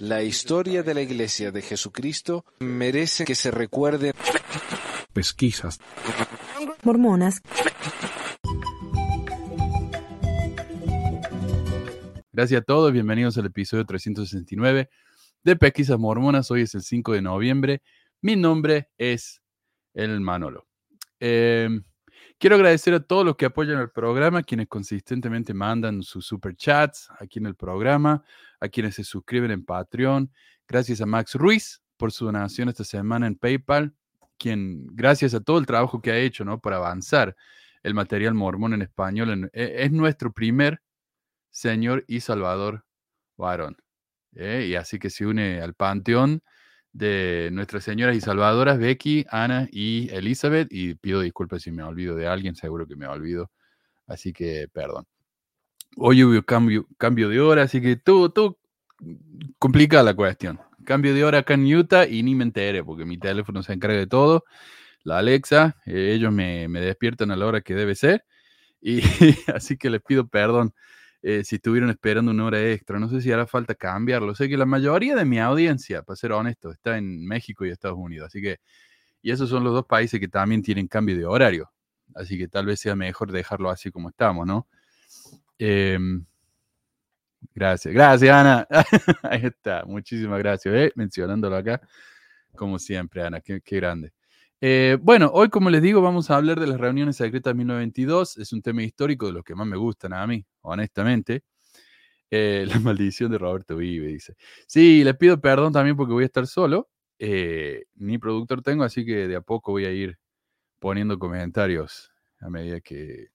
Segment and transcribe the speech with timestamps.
[0.00, 4.12] La historia de la Iglesia de Jesucristo merece que se recuerde.
[5.12, 5.78] Pesquisas.
[6.82, 7.40] Mormonas.
[12.30, 14.90] Gracias a todos, bienvenidos al episodio 369
[15.42, 16.50] de Pesquisas Mormonas.
[16.50, 17.82] Hoy es el 5 de noviembre.
[18.20, 19.40] Mi nombre es
[19.94, 20.66] El Manolo.
[21.20, 21.84] Em,
[22.38, 27.38] quiero agradecer a todos los que apoyan el programa, quienes consistentemente mandan sus superchats aquí
[27.38, 28.22] en el programa,
[28.60, 30.30] a quienes se suscriben en Patreon.
[30.68, 33.94] Gracias a Max Ruiz por su donación esta semana en PayPal,
[34.38, 36.60] quien, gracias a todo el trabajo que ha hecho ¿no?
[36.60, 37.36] para avanzar
[37.82, 40.82] el material mormón en español, e, es nuestro primer
[41.50, 42.84] Señor y Salvador
[43.36, 43.76] varón.
[44.34, 44.66] ¿eh?
[44.68, 46.42] Y así que se une al panteón
[46.96, 50.68] de nuestras señoras y salvadoras, Becky, Ana y Elizabeth.
[50.70, 53.50] Y pido disculpas si me olvido de alguien, seguro que me olvido.
[54.06, 55.04] Así que perdón.
[55.96, 58.58] Hoy hubo cambio, cambio de hora, así que todo, todo
[59.58, 60.60] complica la cuestión.
[60.84, 63.98] Cambio de hora acá en Utah y ni me enteré porque mi teléfono se encarga
[63.98, 64.44] de todo.
[65.02, 68.24] La Alexa, eh, ellos me, me, despiertan a la hora que debe ser.
[68.80, 69.00] Y
[69.54, 70.74] así que les pido perdón
[71.28, 73.00] eh, si estuvieron esperando una hora extra.
[73.00, 74.32] No sé si hará falta cambiarlo.
[74.36, 77.98] Sé que la mayoría de mi audiencia, para ser honesto, está en México y Estados
[77.98, 78.28] Unidos.
[78.28, 78.60] Así que,
[79.22, 81.68] y esos son los dos países que también tienen cambio de horario.
[82.14, 84.68] Así que tal vez sea mejor dejarlo así como estamos, ¿no?
[85.58, 86.24] Em,
[87.52, 88.68] gracias, gracias Ana.
[89.24, 90.72] Ahí está, muchísimas gracias.
[90.76, 90.92] ¿eh?
[90.94, 91.80] Mencionándolo acá,
[92.54, 94.12] como siempre, Ana, qué, qué grande.
[94.60, 98.38] Eh, bueno, hoy, como les digo, vamos a hablar de las reuniones secretas de 1922.
[98.38, 101.44] Es un tema histórico de los que más me gustan a mí, honestamente.
[102.30, 104.36] Eh, la maldición de Roberto Vive, dice.
[104.66, 106.88] Sí, les pido perdón también porque voy a estar solo.
[107.18, 110.18] Eh, ni productor tengo, así que de a poco voy a ir
[110.80, 113.28] poniendo comentarios a medida que,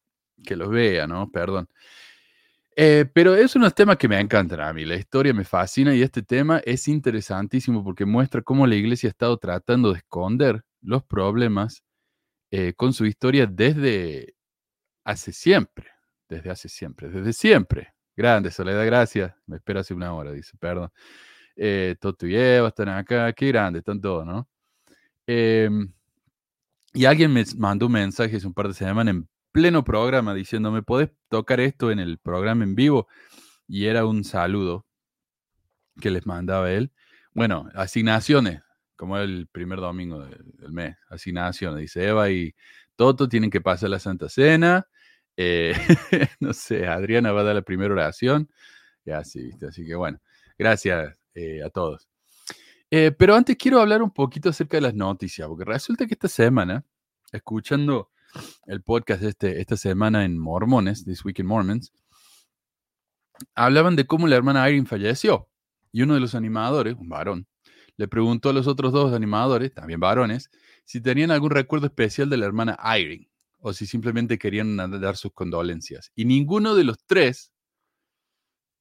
[0.45, 1.31] que los vea, ¿no?
[1.31, 1.69] Perdón.
[2.75, 4.85] pero es unos temas que me encantan a mí.
[4.85, 9.11] La historia me fascina y este tema es interesantísimo porque muestra cómo la iglesia ha
[9.11, 11.83] estado tratando de esconder los problemas
[12.51, 14.35] eh, con su historia desde
[15.03, 15.87] hace siempre,
[16.27, 17.93] desde hace siempre, desde siempre.
[18.15, 19.33] Grande, Soledad, gracias.
[19.45, 20.91] Me espera hace una hora, dice, perdón.
[21.55, 24.49] Eh, Toto y Eva están acá, qué grande, están todos, ¿no?
[25.27, 25.93] Em,
[26.93, 30.81] y alguien me mandó un mensaje hace un par de semanas en pleno programa diciendo,
[30.83, 33.07] podés tocar esto en el programa en vivo?
[33.67, 34.85] Y era un saludo
[35.99, 36.91] que les mandaba él.
[37.33, 38.61] Bueno, asignaciones,
[39.01, 42.53] como el primer domingo del, mes, asignación, dice Eva y
[42.95, 44.87] Toto tienen que pasar la Santa Cena,
[45.35, 45.73] eh,
[46.39, 48.47] no sé, Adriana va a dar la primera oración,
[49.03, 49.65] y así, ¿viste?
[49.65, 50.19] Así que bueno,
[50.55, 52.07] gracias eh, a todos.
[52.91, 56.27] Eh, pero antes quiero hablar un poquito acerca de las noticias, porque resulta que esta
[56.27, 56.85] semana,
[57.31, 58.11] escuchando
[58.67, 61.91] el podcast este, esta semana en Mormones, This Week in Mormons,
[63.55, 65.49] hablaban de cómo la hermana Irene falleció.
[65.91, 67.47] Y uno de los animadores, un varón,
[67.97, 70.49] le preguntó a los otros dos animadores, también varones,
[70.85, 73.29] si tenían algún recuerdo especial de la hermana Irene
[73.59, 76.11] o si simplemente querían dar sus condolencias.
[76.15, 77.53] Y ninguno de los tres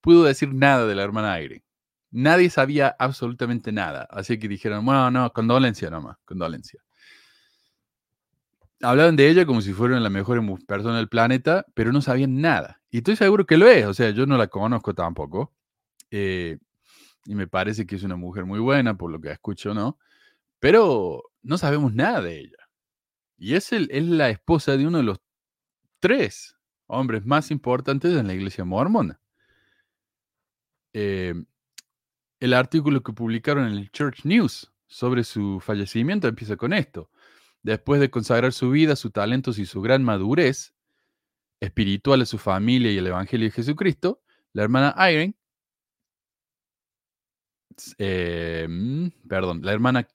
[0.00, 1.65] pudo decir nada de la hermana Irene.
[2.10, 4.09] Nadie sabía absolutamente nada.
[4.10, 6.82] Así que dijeron, bueno, no, condolencia nomás, condolencia.
[8.82, 12.81] Hablaban de ella como si fuera la mejor persona del planeta, pero no sabían nada.
[12.91, 13.84] Y estoy seguro que lo es.
[13.87, 15.53] O sea, yo no la conozco tampoco.
[16.10, 16.59] Eh,
[17.25, 19.99] y me parece que es una mujer muy buena, por lo que escucho, ¿no?
[20.59, 22.57] Pero no sabemos nada de ella.
[23.39, 25.21] Y es, el, es la esposa de uno de los
[25.99, 29.21] tres hombres más importantes en la iglesia mormona.
[30.93, 31.35] Eh,
[32.41, 37.11] el artículo que publicaron en el Church News sobre su fallecimiento empieza con esto.
[37.63, 40.75] Después de consagrar su vida, sus talentos y su gran madurez
[41.61, 45.35] espiritual a su familia y el Evangelio de Jesucristo, la hermana Irene
[47.99, 50.07] eh, mm, perdón, la hermana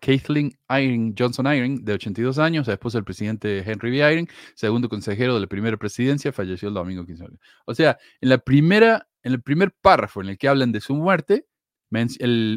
[0.00, 4.00] Kathleen Johnson Eyring, de 82 años, esposa del presidente Henry B.
[4.00, 8.28] Eyring, segundo consejero de la primera presidencia, falleció el domingo 15 de O sea, en
[8.28, 11.46] la primera, en el primer párrafo en el que hablan de su muerte,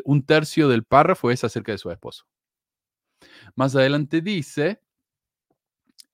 [0.06, 2.26] un tercio del párrafo es acerca de su esposo.
[3.56, 4.82] Más adelante dice,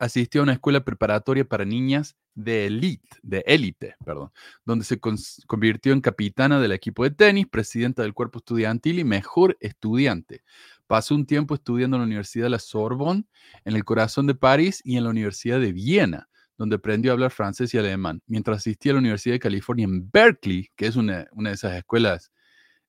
[0.02, 4.32] asistió a una escuela preparatoria para niñas de élite, de élite, perdón,
[4.66, 9.58] donde se convirtió en capitana del equipo de tenis, presidenta del cuerpo estudiantil y mejor
[9.60, 10.44] estudiante.
[10.88, 13.26] Pasó un tiempo estudiando en la Universidad de la Sorbonne,
[13.64, 17.30] en el corazón de París y en la Universidad de Viena, donde aprendió a hablar
[17.30, 21.28] francés y alemán, mientras asistía a la Universidad de California en Berkeley, que es una,
[21.32, 22.32] de esas escuelas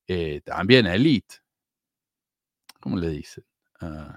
[0.06, 1.36] eh, también élite.
[2.80, 3.44] ¿Cómo le dicen?
[3.82, 4.14] Uh,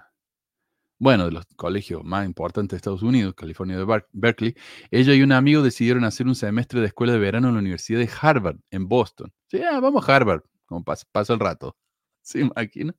[0.98, 4.56] bueno, de los colegios más importantes de Estados Unidos, California de Berkeley,
[4.92, 8.00] ella y un amigo decidieron hacer un semestre de escuela de verano en la Universidad
[8.00, 9.34] de Harvard, en Boston.
[9.48, 11.76] Sí, ah, vamos a Harvard, como pasa, el rato.
[12.22, 12.96] ¿Se imagina?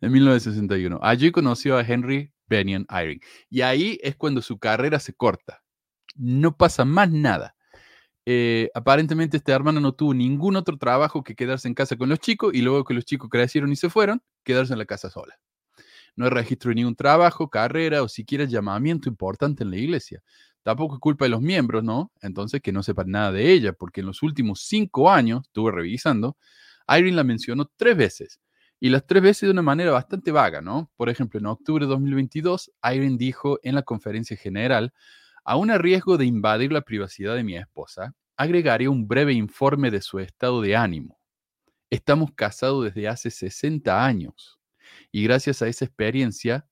[0.00, 1.00] En 1961.
[1.02, 3.20] Allí conoció a Henry Benyon Eyring.
[3.48, 5.62] Y ahí es cuando su carrera se corta.
[6.14, 7.56] No pasa más nada.
[8.26, 12.20] Eh, aparentemente este hermano no tuvo ningún otro trabajo que quedarse en casa con los
[12.20, 15.40] chicos y luego que los chicos crecieron y se fueron, quedarse en la casa sola.
[16.16, 20.22] No hay registro de ningún trabajo, carrera o siquiera llamamiento importante en la iglesia.
[20.62, 22.12] Tampoco es culpa de los miembros, ¿no?
[22.20, 26.36] Entonces que no sepan nada de ella, porque en los últimos cinco años, estuve revisando,
[26.88, 28.40] Irene la mencionó tres veces.
[28.78, 30.90] Y las tres veces de una manera bastante vaga, ¿no?
[30.96, 34.92] Por ejemplo, en octubre de 2022, Irene dijo en la conferencia general,
[35.44, 40.00] aún a riesgo de invadir la privacidad de mi esposa, agregaría un breve informe de
[40.00, 41.18] su estado de ánimo.
[41.90, 44.59] Estamos casados desde hace 60 años
[45.12, 46.66] y gracias a esa experiencia,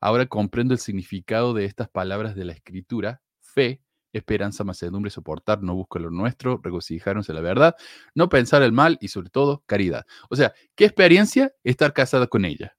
[0.00, 3.82] ahora comprendo el significado de estas palabras de la escritura, fe,
[4.12, 7.76] esperanza, macedumbre, soportar, no busco lo nuestro, regocijarnos en la verdad,
[8.14, 10.04] no pensar el mal y sobre todo caridad.
[10.28, 12.76] O sea, ¿qué experiencia estar casada con ella?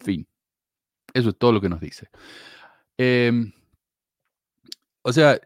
[0.00, 0.26] Fin.
[1.14, 2.08] Eso es todo lo que nos dice.
[2.98, 3.52] Em,
[5.02, 5.40] o sea,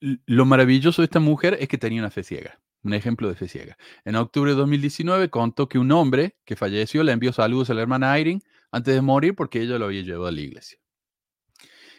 [0.00, 2.60] lo maravilloso de esta mujer es que tenía una fe ciega.
[2.82, 3.76] Un ejemplo de fe ciega.
[4.04, 7.82] En octubre de 2019 contó que un hombre que falleció le envió saludos a la
[7.82, 8.42] hermana Irene
[8.72, 10.78] antes de morir porque ella lo había llevado a la iglesia.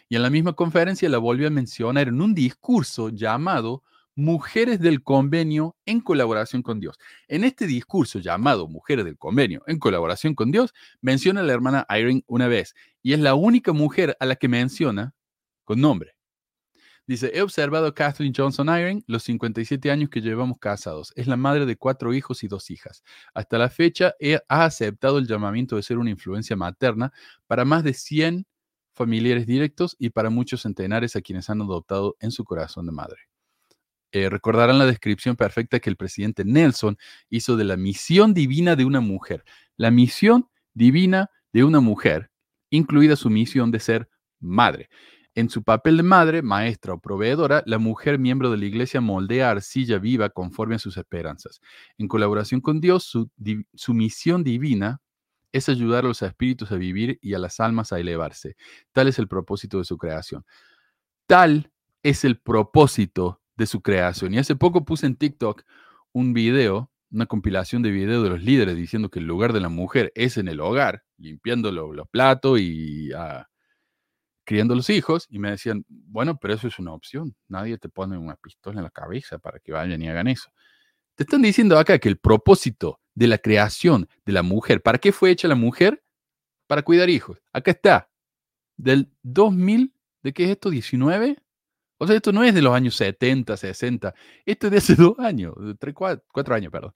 [0.08, 3.82] Y en la misma conferencia la volvió a mencionar en un discurso llamado
[4.14, 6.98] Mujeres del Convenio en colaboración con Dios.
[7.28, 11.86] En este discurso llamado Mujeres del Convenio en colaboración con Dios, menciona a la hermana
[11.88, 15.14] Irene una vez y es la única mujer a la que menciona
[15.64, 16.14] con nombre.
[17.06, 21.12] Dice, he observado a Kathleen Johnson Irene los 57 años que llevamos casados.
[21.16, 23.02] Es la madre de cuatro hijos y dos hijas.
[23.34, 24.14] Hasta la fecha
[24.48, 27.12] ha aceptado el llamamiento de ser una influencia materna
[27.46, 28.46] para más de 100
[28.94, 33.18] familiares directos y para muchos centenares a quienes han adoptado en su corazón de madre.
[34.12, 36.98] Eh, recordarán la descripción perfecta que el presidente Nelson
[37.30, 39.42] hizo de la misión divina de una mujer.
[39.76, 42.30] La misión divina de una mujer,
[42.70, 44.08] incluida su misión de ser
[44.38, 44.90] madre.
[45.34, 49.50] En su papel de madre, maestra o proveedora, la mujer miembro de la iglesia moldea
[49.50, 51.60] arcilla viva conforme a sus esperanzas.
[51.96, 55.00] En colaboración con Dios, su, misión divina
[55.50, 58.56] es ayudar a los espíritus a vivir y a las almas a elevarse.
[58.92, 60.44] Tal es el propósito de su creación.
[61.26, 64.34] Tal es el propósito de su creación.
[64.34, 65.62] Y hace poco puse en TikTok
[66.12, 69.70] un video, una compilación de videos de los líderes diciendo que el lugar de la
[69.70, 73.48] mujer es en el hogar, limpiando los platos y ah,
[74.44, 77.34] criando los hijos y me decían, bueno, pero eso es una opción.
[77.48, 80.50] Nadie te pone una pistola en la cabeza para que vayan y hagan eso.
[81.14, 85.12] Te están diciendo acá que el propósito de la creación de la mujer, ¿para qué
[85.12, 86.02] fue hecha la mujer?
[86.66, 87.38] Para cuidar hijos.
[87.52, 88.10] Acá está.
[88.76, 90.70] Del 2000, ¿de qué es esto?
[90.70, 91.36] ¿19?
[91.98, 94.14] O sea, esto no es de los años 70, 60.
[94.46, 96.94] Esto es de hace dos años, tres, cuatro, años, perdón.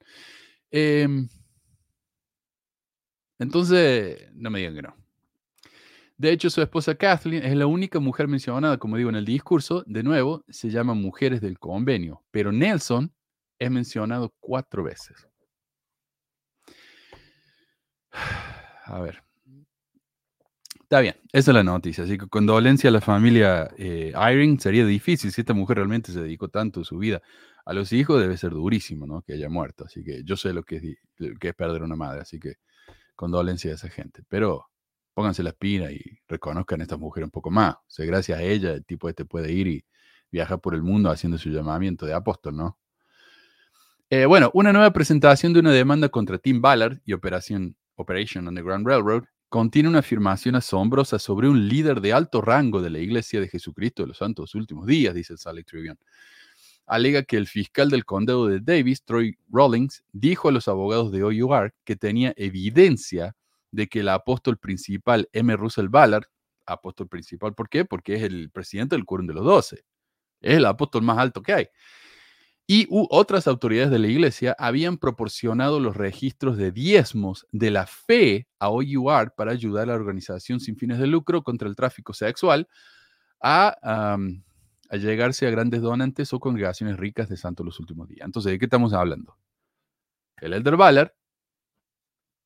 [0.71, 1.29] Em,
[3.39, 5.06] entonces, no me digan que no.
[6.19, 9.85] De hecho, su esposa Kathleen es la única mujer mencionada, como digo, en el discurso.
[9.87, 13.13] De nuevo, se llama Mujeres del Convenio, pero Nelson
[13.59, 15.29] es mencionado cuatro veces.
[18.87, 19.23] A ver.
[20.87, 22.05] Está bien, esa es la noticia.
[22.05, 24.13] Así que condolencia a la familia eh,
[24.61, 27.21] Sería difícil si esta mujer realmente se dedicó tanto su vida
[27.65, 28.21] a los hijos.
[28.21, 29.23] Debe ser durísimo, ¿no?
[29.23, 29.85] Que haya muerto.
[29.85, 30.83] Así que yo sé lo que es,
[31.41, 32.21] que es perder una madre.
[32.21, 32.55] Así que
[33.17, 34.23] condolencia a esa gente.
[34.29, 34.67] Pero
[35.17, 37.75] pónganse la espina y reconozcan a esta mujer un poco más.
[37.75, 39.85] O sea, gracias a ella, el tipo este puede ir y
[40.31, 42.79] viajar por el mundo haciendo su llamamiento de apóstol, ¿no?
[44.11, 48.87] Eh, bueno, una nueva presentación de una demanda contra Tim Ballard y Operación, Operation Underground
[48.87, 53.49] Railroad contiene una afirmación asombrosa sobre un líder de alto rango de la Iglesia de
[53.49, 55.97] Jesucristo de los Santos Últimos Días, dice el Salt Tribune.
[56.85, 61.23] Alega que el fiscal del condado de Davis, Troy Rawlings, dijo a los abogados de
[61.23, 63.35] OUR que tenía evidencia
[63.71, 65.55] de que el apóstol principal, M.
[65.57, 66.27] Russell Ballard,
[66.67, 67.85] apóstol principal, ¿por qué?
[67.85, 69.85] Porque es el presidente del quórum de los doce.
[70.41, 71.69] Es el apóstol más alto que hay.
[72.69, 78.49] Y otras autoridades de la iglesia habían proporcionado los registros de diezmos de la fe
[78.59, 82.69] a OUR para ayudar a la organización sin fines de lucro contra el tráfico sexual
[83.41, 83.77] a,
[84.91, 88.27] a llegarse a grandes donantes o congregaciones ricas de santo los últimos días.
[88.27, 89.39] Entonces, ¿de qué estamos hablando?
[90.39, 91.13] El Elder Ballard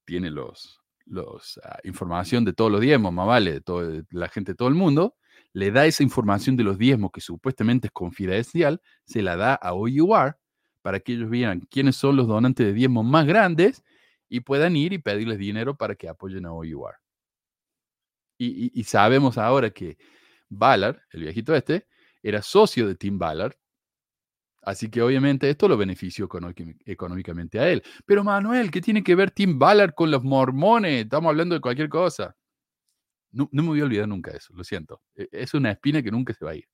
[0.04, 0.79] tiene los,
[1.10, 4.74] los, ah, información de todos los diezmos, más vale, de, la gente de todo el
[4.74, 5.16] mundo,
[5.52, 9.74] le da esa información de los diezmos que supuestamente es confidencial, se la da a
[9.74, 10.38] OUR
[10.82, 13.82] para que ellos vean quiénes son los donantes de diezmos más grandes
[14.28, 16.94] y puedan ir y pedirles dinero para que apoyen a OUR.
[18.38, 19.98] Y, y sabemos ahora que
[20.48, 21.86] Ballard, el viejito este,
[22.22, 23.54] era socio de Tim Ballard
[24.62, 27.82] Así que obviamente esto lo benefició económic- económicamente a él.
[28.06, 31.04] Pero Manuel, ¿qué tiene que ver Tim Ballard con los mormones?
[31.04, 32.36] Estamos hablando de cualquier cosa.
[33.32, 35.00] No, no me voy a olvidar nunca eso, lo siento.
[35.14, 36.64] E- Es una espina que nunca se va a ir.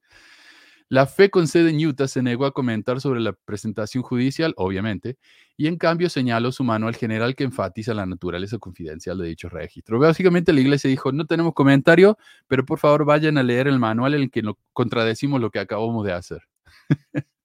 [0.89, 5.19] La fe con sede en Utah se negó a comentar sobre la presentación judicial, obviamente,
[5.57, 10.01] y en cambio señaló su manual general que enfatiza la naturaleza confidencial de dichos registros.
[10.01, 12.17] Básicamente la iglesia dijo, no tenemos comentario,
[12.47, 16.05] pero por favor vayan a leer el manual en el que contradecimos lo que acabamos
[16.07, 16.43] de hacer.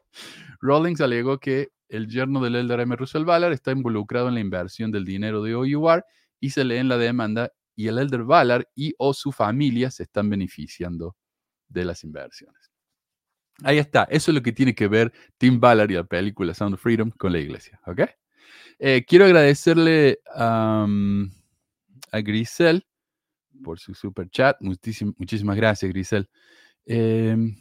[0.61, 2.95] Rawlings alegó que el yerno del elder M.
[2.95, 6.03] Russell Ballard está involucrado en la inversión del dinero de OUR
[6.39, 10.03] y se lee en la demanda y el elder Ballard y o su familia se
[10.03, 11.15] están beneficiando
[11.67, 12.71] de las inversiones.
[13.63, 16.75] Ahí está, eso es lo que tiene que ver Tim Ballard y la película Sound
[16.75, 18.01] of Freedom con la iglesia, ¿ok?
[18.79, 20.87] Eh, quiero agradecerle a
[22.23, 22.85] Grisel
[23.63, 24.57] por su super chat.
[24.61, 26.27] Muchísim- muchísimas gracias, Grisel.
[26.85, 27.55] Em,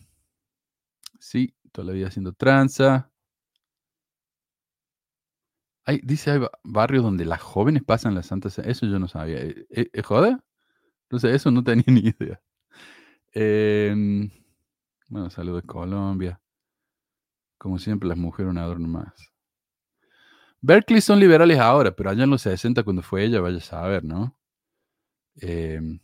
[1.18, 3.10] sí, todavía haciendo tranza.
[5.86, 8.68] Hay, dice, hay ba- barrios donde las jóvenes pasan la Santa Cena.
[8.68, 9.38] Eso yo no sabía.
[9.42, 10.40] ¿Eh, eh, ¿Es joda?
[11.04, 12.40] Entonces, eso no tenía ni idea.
[13.32, 14.30] Em,
[15.08, 16.40] bueno, saludos de Colombia.
[17.58, 19.30] Como siempre, las mujeres un adorno más.
[20.62, 24.04] Berkeley son liberales ahora, pero allá en los 60, cuando fue ella, vaya a saber,
[24.04, 24.36] ¿no?
[25.42, 25.98] Em,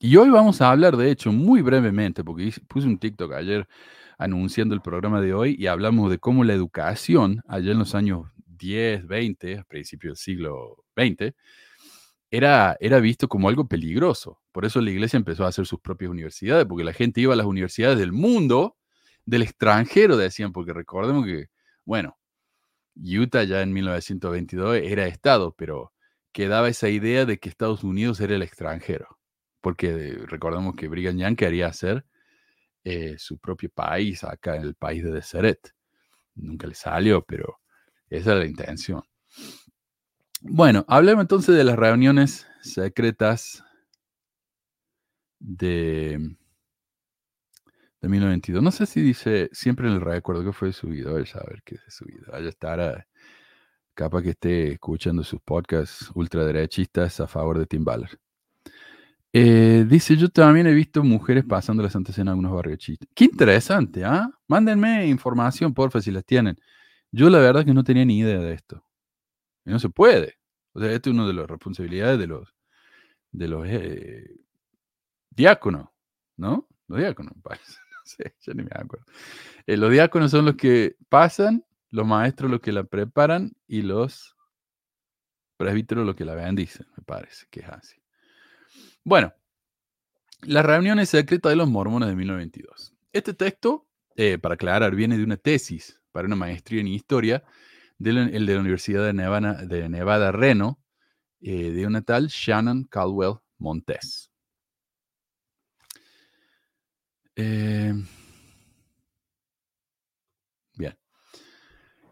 [0.00, 3.68] y hoy vamos a hablar, de hecho, muy brevemente, porque puse un TikTok ayer
[4.18, 8.26] anunciando el programa de hoy y hablamos de cómo la educación, allá en los años
[8.46, 11.34] 10, 20, a principios del siglo XX,
[12.30, 14.40] era, era visto como algo peligroso.
[14.52, 17.36] Por eso la iglesia empezó a hacer sus propias universidades, porque la gente iba a
[17.36, 18.76] las universidades del mundo,
[19.24, 21.46] del extranjero, decían, porque recordemos que,
[21.84, 22.18] bueno,
[22.96, 25.92] Utah ya en 1922 era estado, pero
[26.32, 29.18] quedaba esa idea de que Estados Unidos era el extranjero,
[29.60, 32.04] porque eh, recordemos que Brigham Young quería hacer
[32.90, 35.74] eh, su propio país acá en el país de Deseret.
[36.36, 37.58] Nunca le salió, pero
[38.08, 39.02] esa era la intención.
[40.40, 43.62] Bueno, hablemos entonces de las reuniones secretas
[45.38, 46.18] de,
[48.00, 48.62] de 1922.
[48.62, 50.70] No sé si dice siempre el recuerdo que fue.
[50.70, 52.34] A ver, a ver qué es subido.
[52.34, 53.06] Allá estará.
[53.92, 58.18] Capaz que esté escuchando sus podcasts ultraderechistas a favor de Tim Ballard.
[59.32, 62.78] Eh, dice, yo también he visto mujeres pasando la Santa Cena en algunos barrios.
[63.14, 64.30] Qué interesante, ¿ah?
[64.46, 66.58] Mándenme información, porfa, si las tienen.
[67.12, 68.84] Yo la verdad que no tenía ni idea de esto.
[69.66, 70.38] Y no se puede.
[70.72, 72.54] O sea, esto es una de las responsabilidades de los,
[73.32, 74.30] de los eh,
[75.30, 75.88] diáconos,
[76.36, 76.68] ¿no?
[76.88, 77.78] Los diáconos, parece.
[77.90, 79.04] No sé, ya ni me acuerdo.
[79.66, 84.36] Eh, los diáconos son los que pasan, los maestros los que la preparan y los
[85.58, 87.96] presbíteros los que la bendicen, me parece que es así.
[89.08, 89.32] Bueno,
[90.42, 92.92] las reuniones secretas de los mormones de 1922.
[93.10, 97.42] Este texto, eh, para aclarar, viene de una tesis para una maestría en historia
[97.96, 100.78] de la, de la Universidad de Nevada, de Nevada Reno,
[101.40, 104.30] eh, de una tal Shannon Caldwell Montes.
[107.34, 107.94] Eh,
[110.76, 110.98] bien.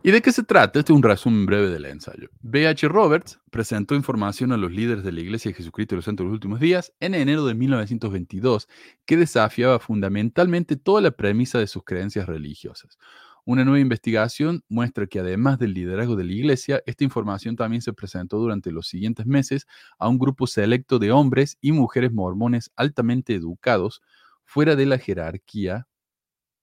[0.06, 0.78] ¿Y de qué se trata?
[0.78, 2.28] Este es un resumen breve del ensayo.
[2.40, 2.86] B.H.
[2.86, 6.28] Roberts presentó información a los líderes de la Iglesia de Jesucristo de los Santos de
[6.28, 8.68] los Últimos Días en enero de 1922
[9.04, 12.98] que desafiaba fundamentalmente toda la premisa de sus creencias religiosas.
[13.44, 17.92] Una nueva investigación muestra que además del liderazgo de la Iglesia, esta información también se
[17.92, 19.66] presentó durante los siguientes meses
[19.98, 24.02] a un grupo selecto de hombres y mujeres mormones altamente educados
[24.44, 25.88] fuera de la jerarquía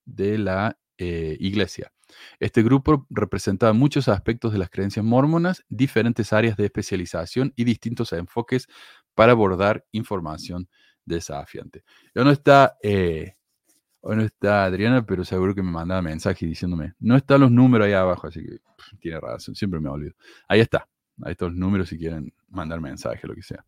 [0.05, 1.91] de la eh, Iglesia.
[2.39, 8.13] Este grupo representaba muchos aspectos de las creencias mormonas, diferentes áreas de especialización y distintos
[8.13, 8.67] enfoques
[9.13, 10.67] para abordar información
[11.05, 11.83] desafiante.
[12.15, 13.35] Ya no está, eh,
[14.01, 17.87] hoy no está Adriana, pero seguro que me mandaba mensaje diciéndome, no están los números
[17.87, 18.57] ahí abajo, así que
[18.99, 20.13] tiene razón, siempre me olvido.
[20.47, 20.87] Ahí está,
[21.23, 23.65] ahí están los números si quieren mandar mensaje, lo que sea.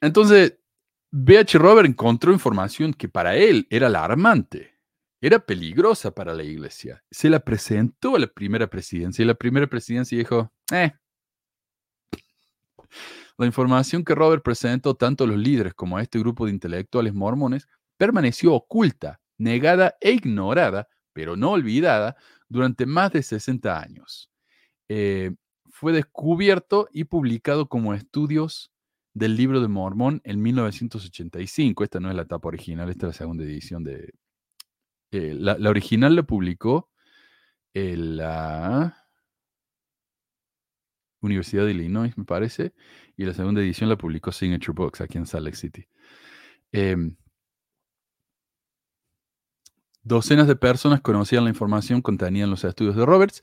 [0.00, 0.58] Entonces,
[1.10, 1.58] B.H.
[1.58, 4.77] Robert encontró información que para él era alarmante
[5.20, 7.02] era peligrosa para la iglesia.
[7.10, 10.92] Se la presentó a la primera presidencia y la primera presidencia dijo, eh.
[13.36, 17.14] La información que Robert presentó tanto a los líderes como a este grupo de intelectuales
[17.14, 22.16] mormones permaneció oculta, negada e ignorada, pero no olvidada,
[22.48, 24.30] durante más de 60 años.
[24.88, 25.32] Eh,
[25.70, 28.72] fue descubierto y publicado como estudios
[29.14, 31.84] del libro de Mormón en 1985.
[31.84, 34.12] Esta no es la etapa original, esta es la segunda edición de,
[35.10, 36.90] eh, la, original la publicó
[37.74, 38.96] en la
[41.20, 42.74] Universidad de Illinois, me parece,
[43.16, 45.88] y la segunda edición la publicó Signature Books aquí en Salt Lake City.
[46.72, 46.96] Eh,
[50.08, 53.42] Docenas de personas conocían la información contenida en los estudios de Roberts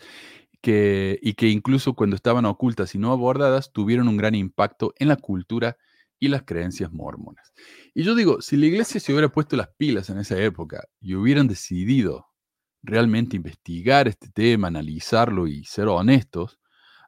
[0.61, 5.09] que, y que incluso cuando estaban ocultas y no abordadas tuvieron un gran impacto en
[5.09, 5.77] la cultura
[6.19, 7.53] y las creencias mormonas.
[7.93, 11.15] Y yo digo, si la iglesia se hubiera puesto las pilas en esa época y
[11.15, 12.27] hubieran decidido
[12.83, 16.59] realmente investigar este tema, analizarlo y ser honestos,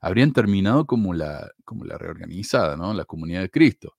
[0.02, 2.94] habrían terminado como la, como la reorganizada, ¿no?
[2.94, 3.96] La comunidad de Cristo,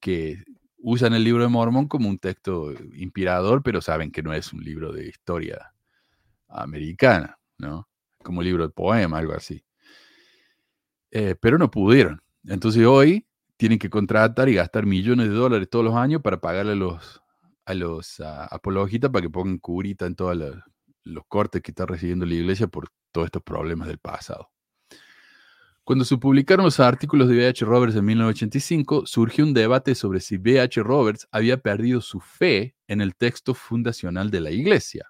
[0.00, 0.42] que
[0.78, 4.62] usan el libro de Mormón como un texto inspirador, pero saben que no es un
[4.62, 5.72] libro de historia
[6.48, 7.88] americana, ¿no?
[8.22, 9.64] Como libro de poema, algo así.
[11.10, 12.22] Eh, pero no pudieron.
[12.44, 13.25] Entonces hoy
[13.56, 17.22] tienen que contratar y gastar millones de dólares todos los años para pagarle a los,
[17.64, 20.36] a los apologistas para que pongan curita en todos
[21.04, 24.50] los cortes que está recibiendo la iglesia por todos estos problemas del pasado.
[25.86, 27.64] Cuando se publicaron los artículos de B.H.
[27.64, 30.82] Roberts en 1985, surgió un debate sobre si B.H.
[30.82, 35.08] Roberts había perdido su fe en el texto fundacional de la Iglesia.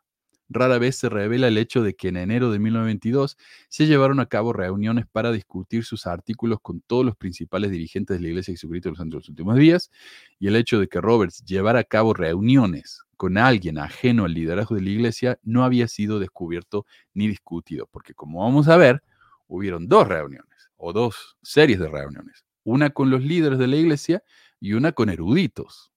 [0.49, 3.37] Rara vez se revela el hecho de que en enero de 1922
[3.69, 8.23] se llevaron a cabo reuniones para discutir sus artículos con todos los principales dirigentes de
[8.23, 9.91] la Iglesia de Jesucristo de los últimos días,
[10.39, 14.75] y el hecho de que Roberts llevara a cabo reuniones con alguien ajeno al liderazgo
[14.75, 19.03] de la Iglesia no había sido descubierto ni discutido, porque como vamos a ver,
[19.49, 22.45] hubieron dos reuniones o dos series de reuniones.
[22.65, 24.23] Una con los líderes de la iglesia
[24.61, 25.93] y una con eruditos,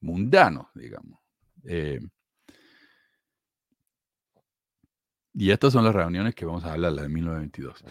[0.00, 1.20] mundanos, digamos.
[1.64, 2.00] Eh,
[5.34, 7.84] y estas son las reuniones que vamos a hablar, la de 1922.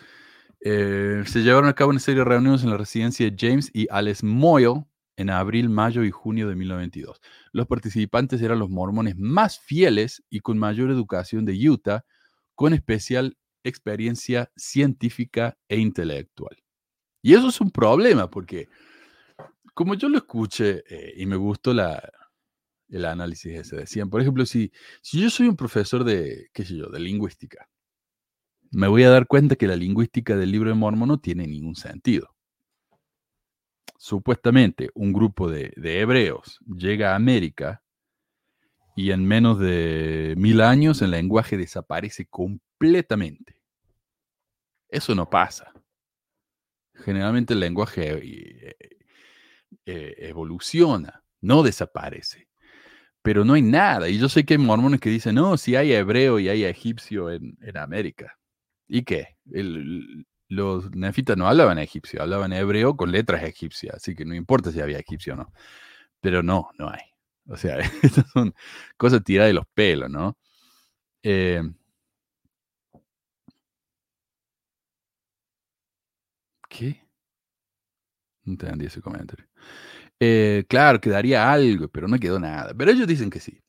[0.63, 3.88] Eh, se llevaron a cabo una serie de reuniones en la residencia de James y
[3.89, 4.86] Alice Moyle
[5.17, 7.21] en abril, mayo y junio de 1922.
[7.51, 12.05] Los participantes eran los mormones más fieles y con mayor educación de Utah,
[12.55, 16.57] con especial experiencia científica e intelectual.
[17.21, 18.67] Y eso es un problema porque,
[19.74, 22.01] como yo lo escuché eh, y me gustó la,
[22.91, 24.71] el análisis ese, decían, por ejemplo, si,
[25.01, 27.68] si yo soy un profesor de, qué sé yo, de lingüística,
[28.72, 31.75] me voy a dar cuenta que la lingüística del libro de Mormon no tiene ningún
[31.75, 32.35] sentido.
[33.98, 37.81] Supuestamente, un grupo de, de hebreos llega a América
[38.96, 43.61] y en menos de mil años el lenguaje desaparece completamente.
[44.89, 45.72] Eso no pasa.
[46.94, 48.75] Generalmente el lenguaje eh,
[49.85, 52.50] eh, evoluciona, no desaparece.
[53.22, 54.10] Pero no hay nada.
[54.10, 57.29] Y yo sé que hay mormones que dicen, no, si hay hebreo y hay egipcio
[57.31, 58.38] en, América.
[58.88, 59.38] ¿Y qué?
[60.50, 64.81] los nefitas no hablaban egipcio, hablaban hebreo con letras egipcias, así que no importa si
[64.81, 65.53] había egipcio o no.
[66.22, 67.01] Pero no, no hay.
[67.48, 68.53] O sea, estas son
[68.98, 70.38] cosas tiradas de los pelos, ¿no?
[71.24, 71.62] Eh,
[76.70, 77.01] ¿Qué?
[78.44, 79.46] No entendí ese comentario.
[80.24, 82.75] Eh, claro, quedaría algo, pero no quedó nada.
[82.77, 83.60] Pero ellos dicen que sí.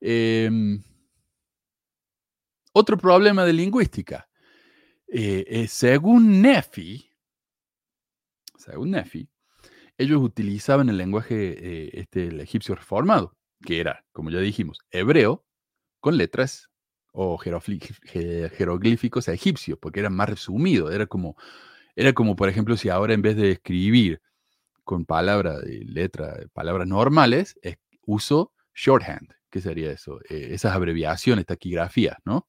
[0.00, 0.82] Em,
[2.72, 4.28] otro problema de lingüística.
[5.06, 7.08] Eh, según Nefi,
[8.58, 9.28] según Nefi,
[9.96, 11.36] ellos utilizaban el lenguaje
[11.86, 15.44] eh, este, el egipcio reformado, que era, como ya dijimos, hebreo
[16.00, 16.68] con letras
[17.12, 21.36] o jeroglíficos egipcios, porque era más resumido, era como,
[21.94, 24.20] era como, por ejemplo, si ahora en vez de escribir
[24.86, 27.58] con palabras, letra, palabras normales,
[28.06, 29.32] uso shorthand.
[29.50, 30.20] ¿Qué sería eso?
[30.30, 32.46] Eh, esas abreviaciones, taquigrafías, ¿no?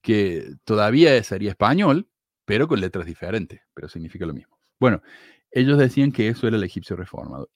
[0.00, 2.08] Que todavía sería español,
[2.44, 4.56] pero con letras diferentes, pero significa lo mismo.
[4.78, 5.02] Bueno,
[5.50, 7.50] ellos decían que eso era el egipcio reformado.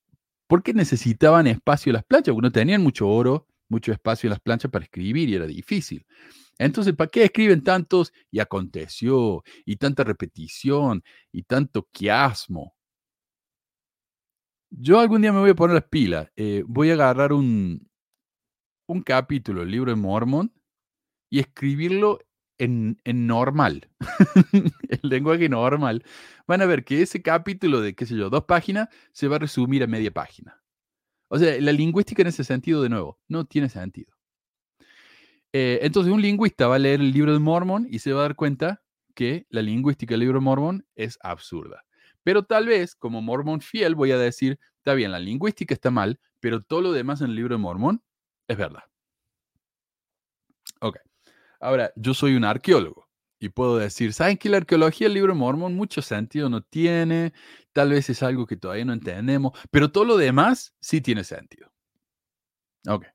[0.49, 2.35] ¿Por qué necesitaban espacio en las planchas?
[2.35, 6.05] Porque no tenían mucho oro, mucho espacio en las planchas para escribir y era difícil.
[6.59, 12.75] Entonces, ¿para qué escriben tantos y aconteció y tanta repetición y tanto quiasmo?
[14.71, 16.31] Yo algún día me voy a poner las pilas.
[16.37, 17.89] Eh, voy a agarrar un,
[18.87, 20.53] un capítulo del libro de Mormon
[21.29, 22.19] y escribirlo
[22.61, 23.89] en, normal,
[24.53, 26.05] el lenguaje normal,
[26.47, 29.39] van a ver que ese capítulo de, qué sé yo, dos páginas, se va a
[29.39, 30.63] resumir a media página.
[31.29, 34.13] O sea, la lingüística en ese sentido, de nuevo, no tiene sentido.
[35.53, 38.23] Eh, entonces, un lingüista va a leer el libro de Mormon y se va a
[38.23, 38.83] dar cuenta
[39.15, 41.85] que la lingüística del libro de Mormon es absurda.
[42.23, 46.21] Pero tal vez, como Mormon fiel, voy a decir, está bien, la lingüística está mal,
[46.41, 48.03] pero todo lo demás en el libro de Mormon
[48.49, 48.85] es verdad.
[50.81, 50.97] Ok.
[51.61, 55.75] Ahora, yo soy un arqueólogo y puedo decir, ¿saben que la arqueología del libro Mormón
[55.75, 57.33] mucho sentido no tiene?
[57.73, 61.71] Tal vez es algo que todavía no entendemos, pero todo lo demás sí tiene sentido.
[62.89, 63.07] Ok.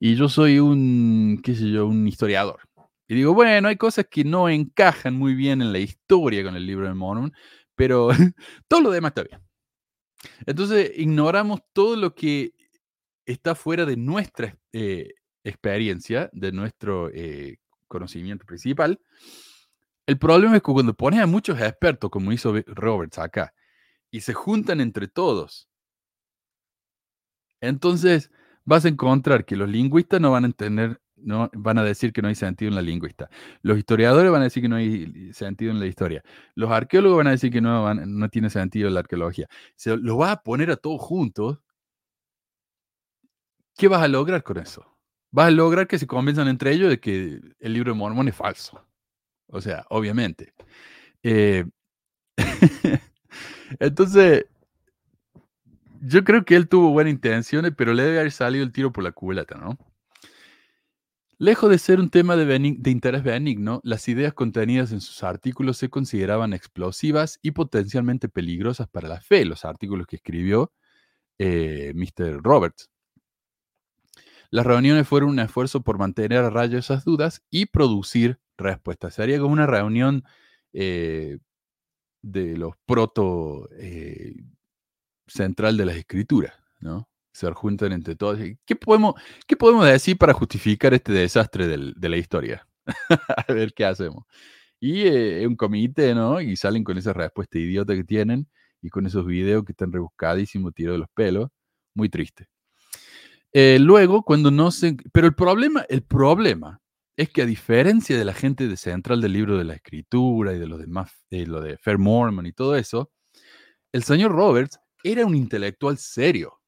[0.00, 2.60] Y yo soy un, qué sé yo, un historiador.
[3.06, 6.66] Y digo, bueno, hay cosas que no encajan muy bien en la historia con el
[6.66, 7.32] libro de Mormon,
[7.74, 8.08] pero
[8.68, 9.40] todo lo demás está bien.
[10.46, 12.54] Entonces, ignoramos todo lo que
[13.26, 17.58] está fuera de nuestra eh, experiencia, de nuestro eh,
[17.88, 19.00] conocimiento principal.
[20.06, 23.54] El problema es que cuando pones a muchos expertos, como hizo Roberts acá,
[24.10, 25.68] y se juntan entre todos,
[27.60, 28.30] entonces
[28.64, 32.22] vas a encontrar que los lingüistas no van a entender, no van a decir que
[32.22, 33.28] no hay sentido en la lingüista.
[33.62, 36.22] Los historiadores van a decir que no hay sentido en la historia.
[36.54, 39.48] Los arqueólogos van a decir que no, no tiene sentido en la arqueología.
[39.76, 41.58] Se lo vas a poner a todos juntos.
[43.76, 44.86] ¿Qué vas a lograr con eso?
[45.30, 48.36] Vas a lograr que se convenzan entre ellos de que el libro de Mormón es
[48.36, 48.86] falso.
[49.48, 50.54] O sea, obviamente.
[51.22, 51.64] Eh,
[53.80, 54.46] entonces,
[56.02, 59.04] yo creo que él tuvo buenas intenciones, pero le debe haber salido el tiro por
[59.04, 59.78] la culata, ¿no?
[61.38, 65.76] Lejos de ser un tema de, de, interés benigno, las ideas contenidas en sus artículos
[65.76, 70.72] se consideraban explosivas y potencialmente peligrosas para la fe, los artículos que escribió
[71.38, 72.40] eh, Mr.
[72.42, 72.88] Roberts.
[74.50, 79.14] Las reuniones fueron un esfuerzo por mantener a raya esas dudas y producir respuestas.
[79.14, 80.24] Sería como una reunión
[80.72, 81.38] eh,
[82.22, 84.36] de los proto eh,
[85.26, 87.08] central de las escrituras, ¿no?
[87.34, 88.38] Se juntan entre todos.
[88.64, 89.14] ¿Qué podemos,
[89.46, 92.66] qué podemos decir para justificar este desastre del, de la historia?
[93.48, 94.24] a ver qué hacemos.
[94.80, 96.40] Y eh, un comité, ¿no?
[96.40, 98.48] Y salen con esa respuesta idiota que tienen
[98.80, 101.50] y con esos videos que están rebuscadísimos, tiro de los pelos.
[101.94, 102.48] Muy triste.
[103.52, 104.96] Eh, luego, cuando no se...
[105.12, 106.80] Pero el problema, el problema
[107.16, 110.58] es que a diferencia de la gente de central del libro de la escritura y
[110.58, 113.10] de los demás, de lo de Fair Mormon y todo eso,
[113.92, 116.60] el señor Roberts era un intelectual serio.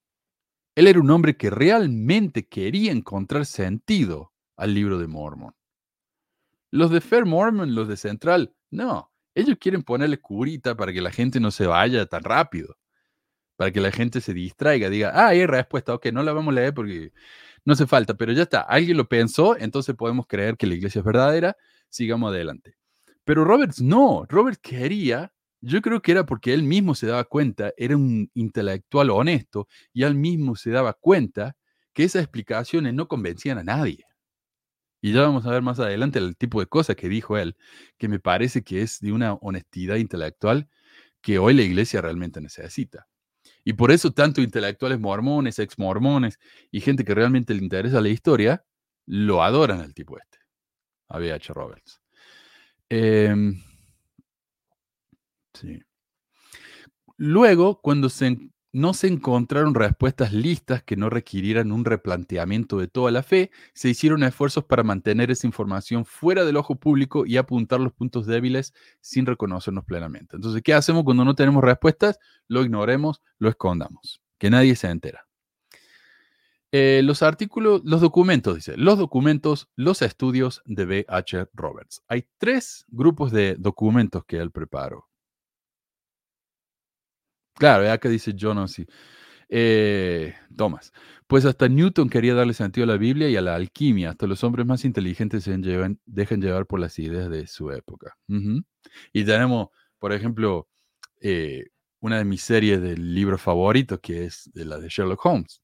[0.76, 5.54] Él era un hombre que realmente quería encontrar sentido al libro de Mormon.
[6.70, 9.10] Los de Fair Mormon, los de Central, no.
[9.34, 12.76] Ellos quieren ponerle curita para que la gente no se vaya tan rápido.
[13.56, 16.56] Para que la gente se distraiga, diga, ah, hay respuesta, ok, no la vamos a
[16.56, 17.10] leer porque
[17.64, 20.98] no hace falta, pero ya está, alguien lo pensó, entonces podemos creer que la iglesia
[20.98, 21.56] es verdadera,
[21.88, 22.76] sigamos adelante.
[23.24, 25.32] Pero Roberts no, Roberts quería
[25.66, 30.04] yo creo que era porque él mismo se daba cuenta, era un intelectual honesto y
[30.04, 31.56] él mismo se daba cuenta
[31.92, 34.04] que esas explicaciones no convencían a nadie.
[35.02, 37.56] Y ya vamos a ver más adelante el tipo de cosas que dijo él,
[37.98, 40.68] que me parece que es de una honestidad intelectual
[41.20, 43.08] que hoy la iglesia realmente necesita.
[43.64, 46.38] Y por eso tanto intelectuales mormones, ex mormones
[46.70, 48.64] y gente que realmente le interesa la historia,
[49.06, 50.38] lo adoran al tipo este,
[51.08, 51.52] a B.H.
[51.52, 52.00] Roberts.
[52.88, 53.34] Eh,
[57.16, 58.08] Luego, cuando
[58.72, 63.88] no se encontraron respuestas listas que no requirieran un replanteamiento de toda la fe, se
[63.88, 68.74] hicieron esfuerzos para mantener esa información fuera del ojo público y apuntar los puntos débiles
[69.00, 70.36] sin reconocernos plenamente.
[70.36, 72.18] Entonces, ¿qué hacemos cuando no tenemos respuestas?
[72.48, 75.26] Lo ignoremos, lo escondamos, que nadie se entera.
[76.72, 81.46] Eh, los artículos, los documentos, dice, los documentos, los estudios de B.H.
[81.54, 82.02] Roberts.
[82.08, 85.05] Hay tres grupos de documentos que él preparó.
[87.58, 88.86] Claro, acá dice John así.
[89.48, 90.92] Eh, Thomas.
[91.26, 94.10] Pues hasta Newton quería darle sentido a la Biblia y a la alquimia.
[94.10, 95.58] Hasta los hombres más inteligentes se
[96.06, 98.16] dejan llevar por las ideas de su época.
[99.12, 100.68] Y tenemos, por ejemplo,
[101.20, 101.66] eh,
[102.00, 105.62] una de mis series del libro favorito, que es de la de Sherlock Holmes.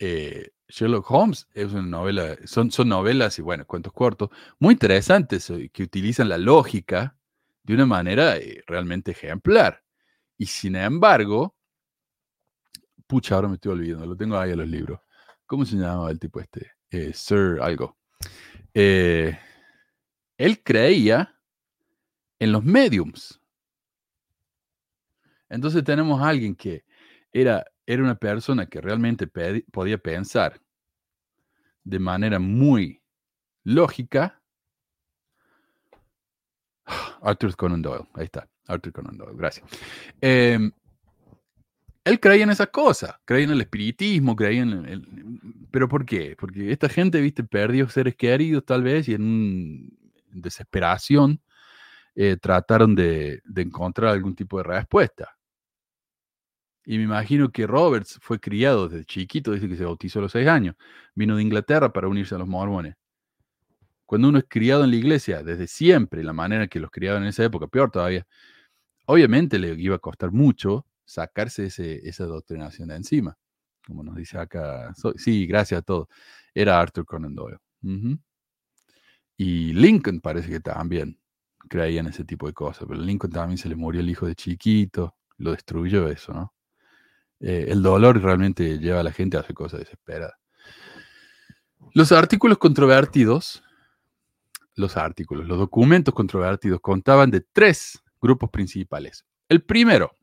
[0.00, 5.52] Eh, Sherlock Holmes es una novela, son, son novelas y bueno, cuentos cortos, muy interesantes,
[5.72, 7.16] que utilizan la lógica
[7.64, 9.82] de una manera eh, realmente ejemplar.
[10.38, 11.56] Y sin embargo,
[13.06, 15.00] pucha, ahora me estoy olvidando, lo tengo ahí en los libros.
[15.46, 16.72] ¿Cómo se llamaba el tipo este?
[16.90, 17.98] Eh, Sir algo.
[18.72, 19.38] Eh,
[20.36, 21.38] él creía
[22.38, 23.40] en los mediums.
[25.48, 26.84] Entonces tenemos a alguien que
[27.32, 30.60] era, era una persona que realmente podía pensar
[31.84, 33.02] de manera muy
[33.62, 34.42] lógica
[37.22, 39.66] Arthur Conan Doyle, ahí está, Arthur Conan Doyle, gracias.
[40.20, 40.70] Em,
[42.04, 45.38] él creía en esas cosas, creía en el espiritismo, creía en el,
[45.70, 46.36] ¿Pero por qué?
[46.38, 49.90] Porque esta gente, viste, perdió seres queridos tal vez y en
[50.30, 51.40] desesperación
[52.14, 55.36] eh, trataron de, de encontrar algún tipo de respuesta.
[56.86, 60.32] Y me imagino que Roberts fue criado desde chiquito, dice que se bautizó a los
[60.32, 60.76] seis años.
[61.14, 62.94] Vino de Inglaterra para unirse a los mormones.
[64.06, 67.28] Cuando uno es criado en la iglesia desde siempre, la manera que los criaban en
[67.30, 68.26] esa época, peor todavía,
[69.06, 73.36] obviamente le iba a costar mucho sacarse esa doctrinación de encima.
[73.86, 76.08] Como nos dice acá, sí, gracias a todos.
[76.54, 77.58] Era Arthur Conan Doyle.
[79.36, 81.18] Y Lincoln parece que también
[81.68, 84.34] creía en ese tipo de cosas, pero Lincoln también se le murió el hijo de
[84.34, 86.54] chiquito, lo destruyó eso, ¿no?
[87.40, 90.34] Eh, el dolor realmente lleva a la gente a hacer cosas desesperadas.
[91.92, 93.62] Los artículos controvertidos,
[94.76, 99.24] los artículos, los documentos controvertidos contaban de tres grupos principales.
[99.48, 100.16] El primero,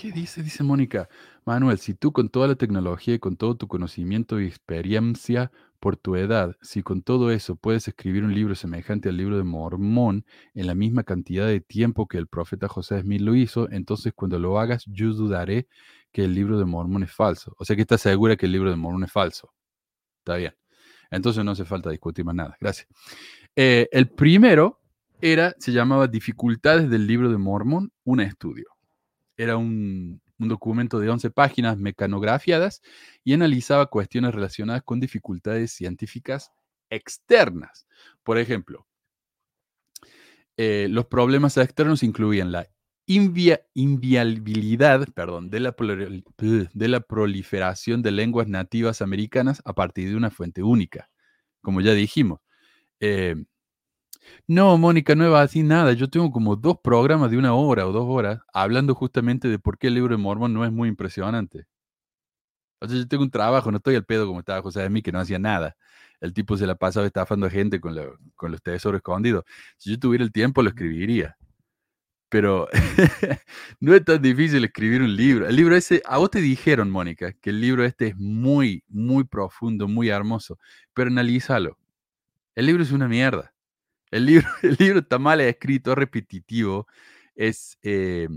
[0.00, 0.42] ¿Qué dice?
[0.42, 1.10] Dice Mónica.
[1.44, 5.96] Manuel, si tú con toda la tecnología y con todo tu conocimiento y experiencia por
[5.96, 10.24] tu edad, si con todo eso puedes escribir un libro semejante al libro de Mormón
[10.54, 14.38] en la misma cantidad de tiempo que el profeta José Smith lo hizo, entonces cuando
[14.38, 15.66] lo hagas yo dudaré
[16.12, 17.54] que el libro de Mormón es falso.
[17.58, 19.52] O sea que estás segura que el libro de Mormón es falso.
[20.18, 20.54] Está bien.
[21.10, 22.56] Entonces no hace falta discutir más nada.
[22.60, 22.86] Gracias.
[23.56, 24.80] Eh, el primero
[25.20, 28.66] era, se llamaba Dificultades del libro de Mormón, un estudio
[29.42, 32.82] era un, documento de 11 páginas mecanografiadas
[33.24, 36.52] y analizaba cuestiones relacionadas con dificultades científicas
[36.90, 37.86] externas.
[38.22, 38.86] Por ejemplo,
[40.56, 42.68] eh, los problemas externos incluían la
[43.06, 45.74] inviabilidad perdón, de, la
[46.38, 51.10] de la proliferación de lenguas nativas americanas a partir de una fuente única.
[51.60, 52.40] Como ya dijimos,
[53.00, 53.34] eh,
[54.46, 55.92] no, Mónica, no va así nada.
[55.92, 59.78] Yo tengo como dos programas de una hora o dos horas hablando justamente de por
[59.78, 61.66] qué el libro de Mormon no es muy impresionante.
[62.80, 65.02] O sea, yo tengo un trabajo, no estoy al pedo como estaba José de mí,
[65.02, 65.76] que no hacía nada.
[66.20, 67.96] El tipo se la pasaba estafando a gente con,
[68.36, 69.44] con los tesoros escondidos.
[69.76, 71.36] Si yo tuviera el tiempo, lo escribiría.
[72.30, 72.68] Pero
[73.80, 75.48] no es tan difícil escribir un libro.
[75.48, 79.24] El libro ese, a vos te dijeron, Mónica, que el libro este es muy, muy
[79.24, 80.58] profundo, muy hermoso.
[80.94, 81.76] Pero analízalo.
[82.54, 83.52] El libro es una mierda.
[84.10, 86.86] El libro, el libro está mal escrito, repetitivo,
[87.34, 88.28] es, eh,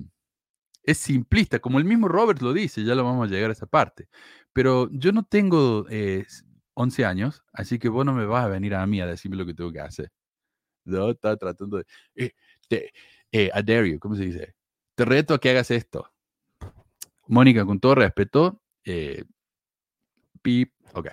[0.83, 3.65] es simplista, como el mismo Robert lo dice, ya lo vamos a llegar a esa
[3.65, 4.07] parte.
[4.53, 5.85] Pero yo no tengo
[6.75, 9.37] 11 eh, años, así que vos no me vas a venir a mí a decirme
[9.37, 10.11] lo que tengo que hacer.
[10.85, 11.85] No, está tratando de...
[12.15, 12.33] Eh,
[12.67, 12.91] te,
[13.51, 14.55] a dare you, ¿cómo se dice?
[14.95, 16.11] Te reto a que hagas esto.
[17.27, 18.61] Mónica, con todo respeto,
[20.41, 21.07] pip, ok.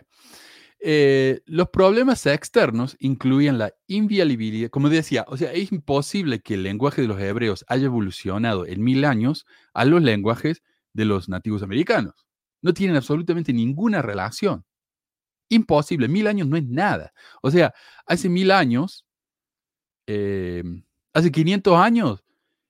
[0.83, 6.63] Eh, los problemas externos incluyen la inviabilidad, como decía, o sea, es imposible que el
[6.63, 10.63] lenguaje de los hebreos haya evolucionado en mil años a los lenguajes
[10.95, 12.15] de los nativos americanos.
[12.63, 14.65] No tienen absolutamente ninguna relación.
[15.51, 17.13] Imposible, mil años no es nada.
[17.43, 17.75] O sea,
[18.07, 19.07] hace mil años,
[20.07, 20.63] eh,
[21.13, 22.25] hace 500 años,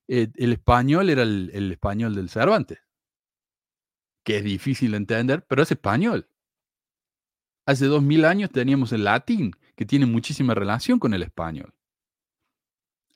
[0.08, 2.80] eh, el español era el, el español del Cervantes,
[4.24, 6.29] que es difícil de entender, pero es español.
[7.70, 11.72] Hace dos mil años teníamos el latín, que tiene muchísima relación con el español.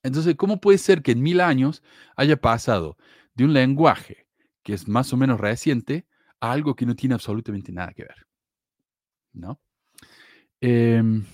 [0.05, 1.83] Entonces, ¿cómo puede ser que en mil años
[2.15, 2.97] haya pasado
[3.35, 4.29] de un lenguaje
[4.63, 6.07] que es más o menos reciente
[6.39, 8.29] a algo que no tiene absolutamente nada que ver?
[9.33, 9.61] ¿No?
[10.61, 11.25] Em,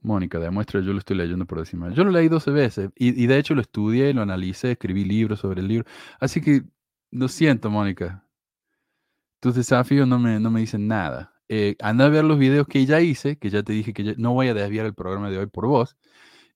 [0.00, 1.92] Mónica, demuestra, yo lo estoy leyendo por encima.
[1.92, 5.40] Yo lo leí 12 veces y, y, de hecho lo estudié, lo analicé, escribí libros
[5.40, 5.84] sobre el libro.
[6.18, 6.62] Así que
[7.10, 8.24] lo siento, Mónica
[9.40, 11.34] tus desafíos no me, no me dicen nada.
[11.48, 14.34] Eh, anda a ver los videos que ya hice, que ya te dije que no
[14.34, 15.96] voy a desviar el programa de hoy por vos,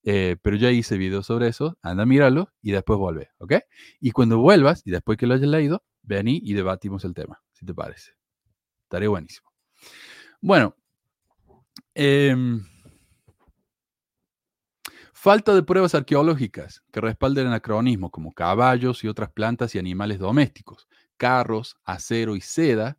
[0.05, 3.55] eh, pero ya hice videos sobre eso, anda a míralo y después vuelve, ¿ok?
[4.01, 7.65] Y cuando vuelvas y después que lo hayas leído, vení y debatimos el tema, si
[7.65, 8.13] te parece.
[8.83, 9.51] Estaré buenísimo.
[10.41, 10.77] Bueno,
[11.95, 12.63] em,
[15.13, 20.89] falta de pruebas arqueológicas que respalden anacronismos como caballos y otras plantas y animales domésticos
[21.17, 22.99] carros, acero y seda,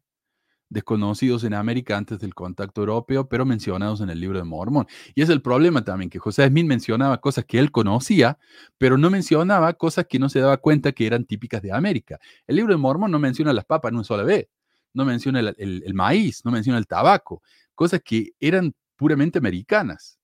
[0.70, 4.88] desconocidos en América antes del contacto europeo, pero mencionados en el libro de Mormón.
[5.14, 8.40] Y es el problema también, que José Smith mencionaba cosas que él conocía,
[8.78, 12.20] pero no mencionaba cosas que no se daba cuenta que eran típicas de América.
[12.48, 14.48] El libro de Mormón no menciona las papas en una sola vez,
[14.94, 17.44] no menciona el maíz, no menciona el tabaco,
[17.76, 20.20] cosas que eran puramente americanas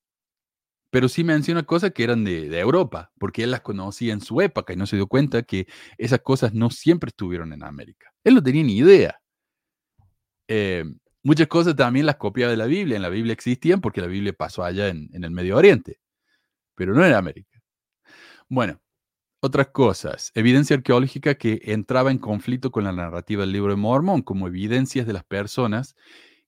[0.90, 4.74] pero sí menciona cosas que eran de, Europa, porque él las conocía en su época
[4.74, 8.12] y no se dio cuenta que esas cosas no siempre estuvieron en América.
[8.24, 9.20] Él no tenía ni idea.
[10.48, 10.84] Eh,
[11.24, 12.96] muchas cosas también las copiaba de la Biblia.
[12.96, 16.00] En la Biblia existían porque la Biblia pasó allá en, en el Medio Oriente,
[16.76, 17.62] pero no en América.
[18.48, 18.82] Bueno,
[19.42, 20.32] otras cosas.
[20.34, 25.06] Evidencia arqueológica que entraba en conflicto con la narrativa del libro de Mormón, como evidencias
[25.06, 25.96] de las personas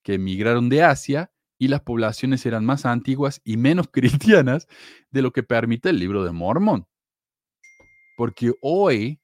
[0.03, 4.67] que emigraron de Asia y las poblaciones eran más antiguas y menos cristianas
[5.11, 6.87] de lo que permite el libro de Mormón.
[8.17, 9.21] Porque hoy,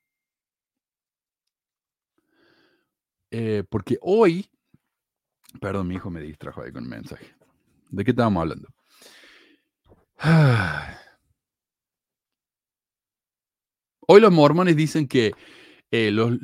[3.32, 4.48] eh, porque hoy,
[5.60, 7.26] perdón, mi hijo me distrajo ahí con un mensaje.
[7.90, 8.70] ¿De qué estábamos hablando?
[14.10, 15.34] Hoy los mormones dicen que
[15.92, 16.40] eh, los,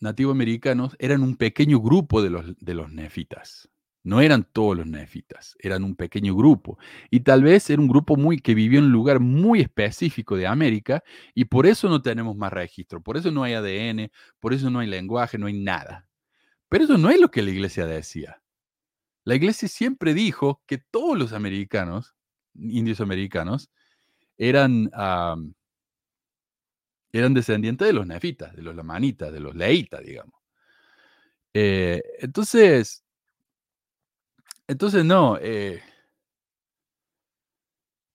[0.00, 3.68] nativos americanos eran un pequeño grupo de los, de los nefitas
[4.04, 6.78] No eran todos los nefitas, eran un pequeño grupo.
[7.10, 10.46] Y tal vez era un grupo muy que vivió en un lugar muy específico de
[10.46, 11.02] América
[11.34, 14.78] y por eso no tenemos más registro, por eso no hay ADN, por eso no
[14.78, 16.06] hay lenguaje, no hay nada.
[16.68, 18.40] Pero eso no es lo que la iglesia decía.
[19.24, 22.14] La iglesia siempre dijo que todos los americanos,
[22.54, 23.70] indios americanos,
[24.38, 24.90] eran,
[27.12, 30.34] eran descendientes de los nefitas, de los lamanitas, de los leitas, digamos.
[31.54, 33.04] Eh, entonces,
[34.68, 35.82] entonces no, eh,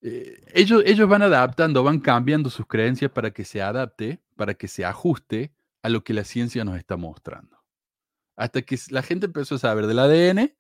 [0.01, 4.67] eh, ellos, ellos van adaptando, van cambiando sus creencias para que se adapte, para que
[4.67, 7.57] se ajuste a lo que la ciencia nos está mostrando.
[8.35, 10.55] Hasta que la gente empezó a saber del ADN,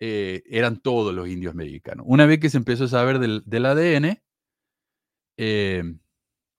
[0.00, 2.06] eh, eran todos los indios americanos.
[2.08, 4.22] Una vez que se empezó a saber del, ADN,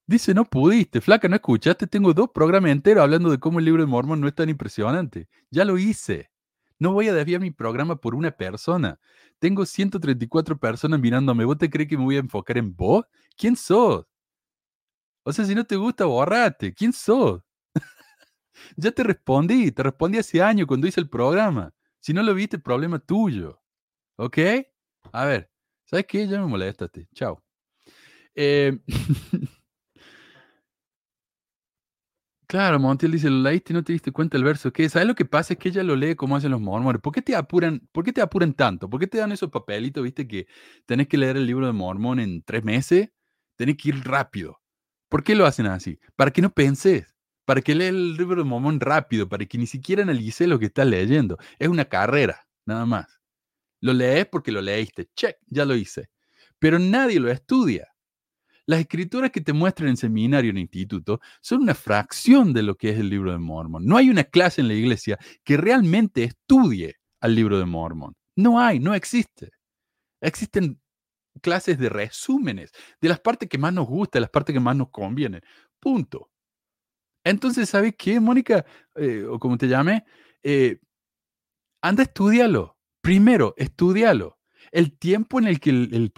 [0.05, 3.81] dice, no pudiste, flaca, no escuchaste, tengo dos programas enteros hablando de cómo el libro
[3.81, 5.27] de Mormon no es tan impresionante.
[5.49, 6.29] Ya lo hice.
[6.79, 8.99] No voy a desviar mi programa por una persona.
[9.39, 11.45] Tengo 134 personas mirándome.
[11.45, 13.05] ¿Vos te crees que me voy a enfocar en vos?
[13.37, 14.05] ¿Quién sos?
[15.23, 16.73] O sea, si no te gusta, borrate.
[16.73, 17.41] ¿Quién sos?
[18.77, 19.71] ya te respondí.
[19.71, 21.73] Te respondí hace años cuando hice el programa.
[21.99, 23.61] Si no lo viste, problema tuyo.
[24.17, 24.37] ¿Ok?
[25.13, 25.51] A ver.
[25.85, 26.27] ¿Sabes qué?
[26.27, 27.07] Ya me molestaste.
[27.13, 27.43] Chao.
[28.35, 28.79] Eh,
[32.49, 34.73] Claro, Montiel dice, lo leíste y no te diste cuenta el verso.
[34.73, 34.89] ¿Qué?
[34.89, 35.53] ¿Sabes lo que pasa?
[35.53, 36.99] Es que ella lo lee como hacen los mormones.
[36.99, 38.89] ¿Por qué te apuran, por qué te apuran tanto?
[38.89, 40.47] ¿Por qué te dan esos papelitos, viste, que
[40.87, 43.09] tenés que leer el libro de Mormón en tres meses?
[43.55, 44.59] Tenés que ir rápido.
[45.09, 45.99] ¿Por qué lo hacen así?
[46.15, 47.15] Para que no penses.
[47.45, 50.65] Para que leas el libro de Mormón rápido, para que ni siquiera analices lo que
[50.67, 51.37] estás leyendo.
[51.59, 53.19] Es una carrera, nada más.
[53.81, 55.09] Lo lees porque lo leíste.
[55.15, 56.09] Check, ya lo hice.
[56.59, 57.89] Pero nadie lo estudia.
[58.69, 62.91] Las escrituras que te muestran en seminario, en instituto, son una fracción de lo que
[62.91, 63.83] es el libro de Mormon.
[63.83, 68.13] No hay una clase en la iglesia que realmente estudie al libro de Mormon.
[68.35, 69.49] No hay, no existe.
[70.21, 70.79] Existen
[71.41, 72.69] clases de resúmenes
[73.01, 75.41] de las partes que más nos gustan, las partes que más nos convienen.
[75.79, 76.29] Punto.
[77.23, 78.63] Entonces, ¿sabes qué, Mónica?
[78.97, 80.05] Eh, o como te llame,
[80.43, 80.77] eh,
[81.81, 82.77] anda, estudialo.
[83.01, 84.38] Primero, estudialo
[84.71, 86.11] el tiempo en el que el, el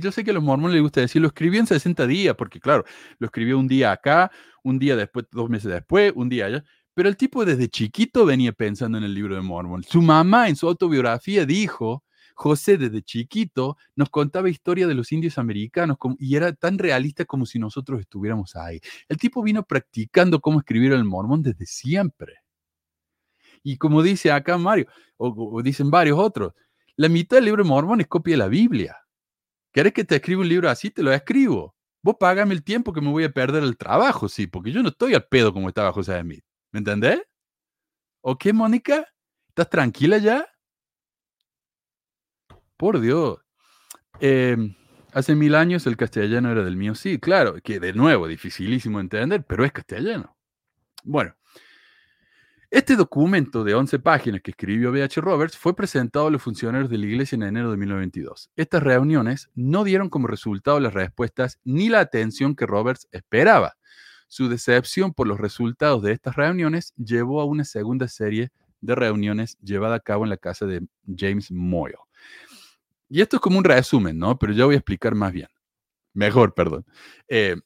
[0.00, 2.60] yo sé que a los mormones les gusta decir, lo escribió en 60 días, porque
[2.60, 2.84] claro,
[3.18, 4.30] lo escribió un día acá,
[4.62, 8.52] un día después, dos meses después, un día allá, pero el tipo desde chiquito venía
[8.52, 9.84] pensando en el libro de Mormon.
[9.84, 15.38] Su mamá en su autobiografía dijo, José desde chiquito nos contaba historia de los indios
[15.38, 18.80] americanos y era tan realista como si nosotros estuviéramos ahí.
[19.08, 22.34] El tipo vino practicando cómo escribir el mormón desde siempre.
[23.62, 26.52] Y como dice acá Mario, o dicen varios otros,
[26.98, 28.98] la mitad del libro de Mormón es copia de la Biblia.
[29.72, 30.90] ¿Querés que te escriba un libro así?
[30.90, 31.76] Te lo escribo.
[32.02, 34.88] Vos págame el tiempo que me voy a perder el trabajo, sí, porque yo no
[34.88, 36.44] estoy al pedo como estaba José Smith.
[36.72, 37.22] ¿Me entendés?
[38.20, 39.06] ¿Ok, Mónica?
[39.48, 40.44] ¿Estás tranquila ya?
[42.76, 43.38] Por Dios.
[44.18, 44.74] Em,
[45.12, 46.96] hace mil años el castellano era del mío.
[46.96, 50.36] Sí, claro, que de nuevo, dificilísimo entender, pero es castellano.
[51.04, 51.36] Bueno,
[52.70, 55.20] este documento de 11 páginas que escribió B.H.
[55.22, 58.50] Roberts fue presentado a los funcionarios de la iglesia en enero de 1922.
[58.56, 63.76] Estas reuniones no dieron como resultado las respuestas ni la atención que Roberts esperaba.
[64.26, 68.50] Su decepción por los resultados de estas reuniones llevó a una segunda serie
[68.82, 71.96] de reuniones llevada a cabo en la casa de James Moyle.
[73.08, 74.38] Y esto es como un resumen, ¿no?
[74.38, 75.48] Pero yo voy a explicar más bien.
[76.12, 76.84] Mejor, perdón.
[77.28, 77.56] Eh,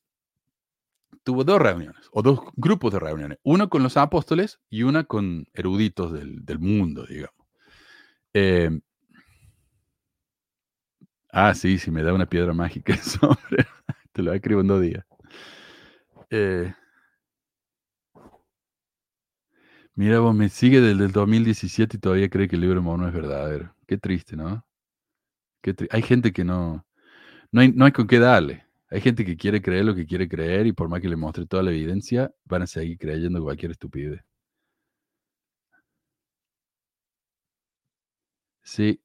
[1.24, 5.46] tuvo dos reuniones, o dos grupos de reuniones, una con los apóstoles y una con
[5.54, 7.36] eruditos del, mundo, digamos.
[8.34, 8.80] Em,
[11.30, 13.66] ah, sí, si me da una piedra mágica eso, hombre,
[14.12, 15.04] te lo escribo en dos días.
[16.30, 16.72] Eh,
[19.94, 23.06] mira, vos me sigue desde el 2017 y todavía cree que el libro de Mono
[23.06, 23.74] es verdadero.
[23.86, 24.64] Qué triste, ¿no?
[25.62, 26.86] Qué Hay gente que no,
[27.52, 28.66] no hay, no hay con qué darle.
[28.92, 31.46] Hay gente que quiere creer lo que quiere creer y por más que le muestre
[31.46, 34.20] toda la evidencia, van a seguir creyendo cualquier estupidez.
[38.62, 39.00] Sí,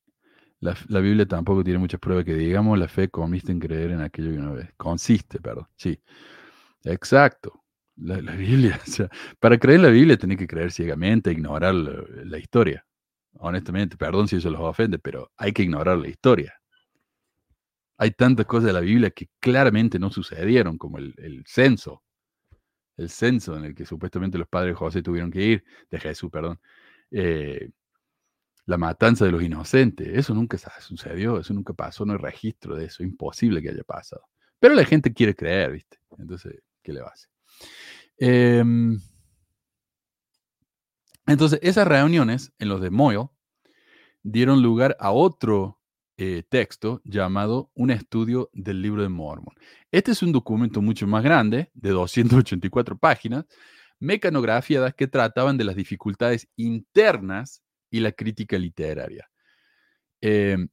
[0.59, 4.31] la, Biblia tampoco tiene muchas pruebas que digamos, la fe consiste en creer en aquello
[4.31, 4.71] que uno ve.
[4.77, 5.67] Consiste, perdón.
[5.77, 5.99] Sí,
[6.83, 7.63] exacto.
[7.97, 9.09] La, Biblia, o sea,
[9.39, 12.85] para creer la Biblia tiene que creer ciegamente, ignorar la historia.
[13.39, 16.56] Honestamente, perdón si eso los ofende, pero hay que ignorar la historia.
[17.97, 22.03] Hay tantas cosas de la Biblia que claramente no sucedieron, como el, censo,
[22.95, 26.29] el censo en el que supuestamente los padres de José tuvieron que ir, de Jesús,
[26.31, 26.59] perdón,
[27.11, 27.69] eh,
[28.65, 32.85] la matanza de los inocentes, eso nunca sucedió, eso nunca pasó, no hay registro de
[32.85, 34.23] eso, imposible que haya pasado.
[34.59, 35.97] Pero la gente quiere creer, ¿viste?
[36.17, 37.29] Entonces, ¿qué le va a hacer?
[38.17, 38.99] Em,
[41.25, 43.31] entonces, esas reuniones en los de Moyo
[44.23, 45.76] dieron lugar a otro
[46.17, 49.55] eh, texto llamado Un estudio del libro de Mormon.
[49.91, 53.45] Este es un documento mucho más grande, de 284 páginas,
[53.99, 57.61] mecanografiadas que trataban de las dificultades internas
[57.91, 59.29] y la crítica literaria.
[60.21, 60.69] Em,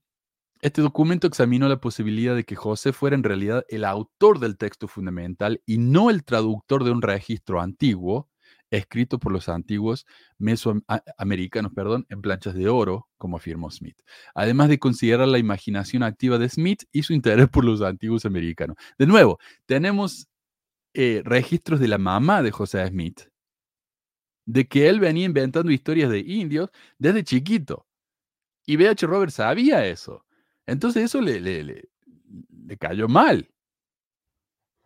[0.61, 4.89] este documento examinó la posibilidad de que José fuera en realidad el autor del texto
[4.89, 8.31] fundamental y no el traductor de un registro antiguo,
[8.77, 10.07] escrito por los antiguos
[10.39, 14.01] mesoamericanos perdón, en planchas de oro, como afirmó Smith.
[14.35, 18.77] Además de considerar la imaginación activa de Smith y su interés por los antiguos americanos.
[18.99, 20.29] De nuevo, tenemos
[20.95, 23.23] eh, registros de la mamá de José Smith,
[24.47, 27.87] de que él venía inventando historias de indios desde chiquito.
[28.67, 29.07] Y B.H.
[29.07, 30.25] Roberts sabía eso.
[30.67, 33.51] Entonces eso le, le, le, cayó mal.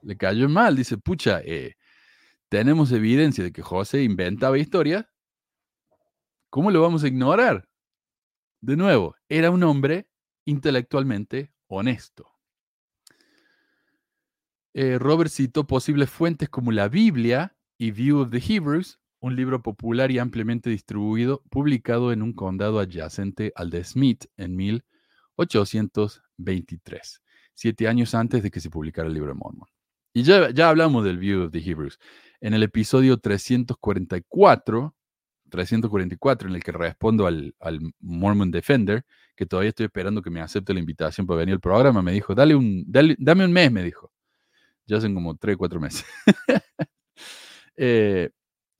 [0.02, 0.76] Le cayó mal.
[0.76, 1.76] Dice, pucha, eh,
[2.48, 5.06] tenemos evidencia de que José inventaba historias.
[6.50, 7.68] ¿Cómo lo vamos a ignorar?
[8.60, 10.08] De nuevo, era un hombre
[10.44, 12.32] intelectualmente honesto.
[14.74, 19.62] Eh, Robert citó posibles fuentes como la Biblia y View of the Hebrews, un libro
[19.62, 27.22] popular y ampliamente distribuido, publicado en un condado adyacente al de Smith en 1823,
[27.54, 29.68] siete años antes de que se publicara el libro de Mormon.
[30.18, 32.00] Y ya, ya hablamos del View of the Hebrews.
[32.40, 34.92] En el episodio 344,
[35.48, 39.04] 344, en el que respondo al, al, Mormon Defender,
[39.36, 42.34] que todavía estoy esperando que me acepte la invitación para venir al programa, me dijo,
[42.34, 44.10] dale un, dame un mes, me dijo.
[44.86, 46.04] Ya hacen como tres, cuatro meses.
[47.76, 48.30] eh,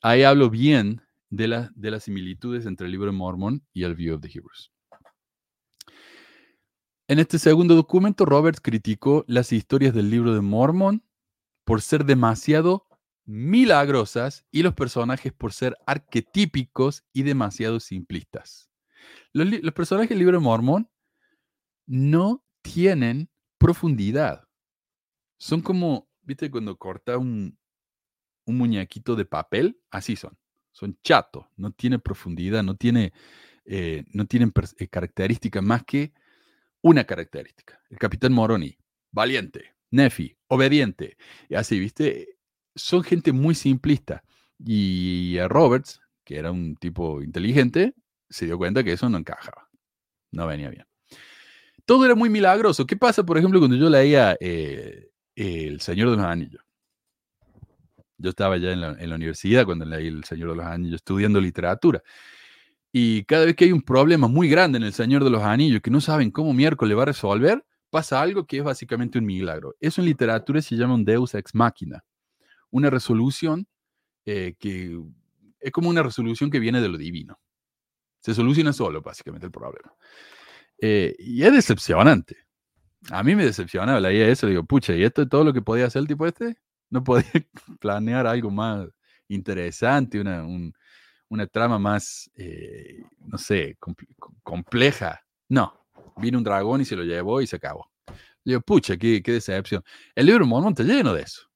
[0.03, 4.17] ahí hablo bien de, de las similitudes entre el libro de Mormon y el View
[4.17, 4.73] of the Hebrews.
[7.07, 11.05] En este segundo documento, Roberts criticó las historias del libro de Mormon
[11.69, 12.87] por ser demasiado
[13.27, 18.71] milagrosas y los personajes por ser arquetípicos y demasiado simplistas.
[19.35, 20.91] Los, personajes del libro de Mormon
[21.87, 24.49] no tienen profundidad.
[25.37, 26.51] Son como, ¿viste?
[26.51, 27.59] Cuando corta un,
[28.47, 30.39] muñequito de papel, así son.
[30.73, 33.13] Son chatos, no tiene profundidad, no, tiene,
[33.67, 36.15] eh, no tienen eh, características más que
[36.81, 37.79] una característica.
[37.91, 38.75] El capitán Moroni,
[39.11, 41.17] valiente, Nefi, obediente.
[41.49, 42.37] Y así, ¿viste?
[42.75, 44.23] Son gente muy simplista.
[44.65, 47.95] Y a Roberts, que era un tipo inteligente,
[48.29, 49.69] se dio cuenta que eso no encajaba.
[50.31, 50.87] No venía bien.
[51.85, 52.87] Todo era muy milagroso.
[52.87, 56.63] ¿Qué pasa, por ejemplo, cuando yo leía eh, El Señor de los Anillos?
[58.19, 62.03] Yo estaba ya en la, universidad cuando leí El Señor de los Anillos, estudiando literatura.
[62.93, 65.81] Y cada vez que hay un problema muy grande en El Señor de los Anillos
[65.81, 69.75] que no saben cómo miércoles va a resolver, pasa algo que es básicamente un milagro.
[69.81, 72.05] Eso en literatura se llama un deus ex machina,
[72.71, 73.67] una resolución
[74.25, 75.01] eh, que
[75.61, 77.39] es como una resolución que viene de lo divino.
[78.21, 79.93] Se soluciona solo, básicamente, el problema.
[80.81, 82.37] Eh, y es decepcionante.
[83.11, 84.47] A mí me decepciona la idea de eso.
[84.47, 86.59] Digo, pucha, ¿y esto es todo lo que podía hacer el tipo este?
[86.91, 87.31] no podía
[87.81, 88.89] planear algo más
[89.29, 90.45] interesante, una,
[91.29, 93.77] una trama más, eh, no sé,
[94.43, 95.21] compleja.
[95.49, 95.87] No,
[96.21, 97.91] vino un dragón y se lo llevó y se acabó.
[98.45, 99.83] Le digo, pucha, qué, qué decepción.
[100.15, 101.49] El libro Mormon está lleno de eso.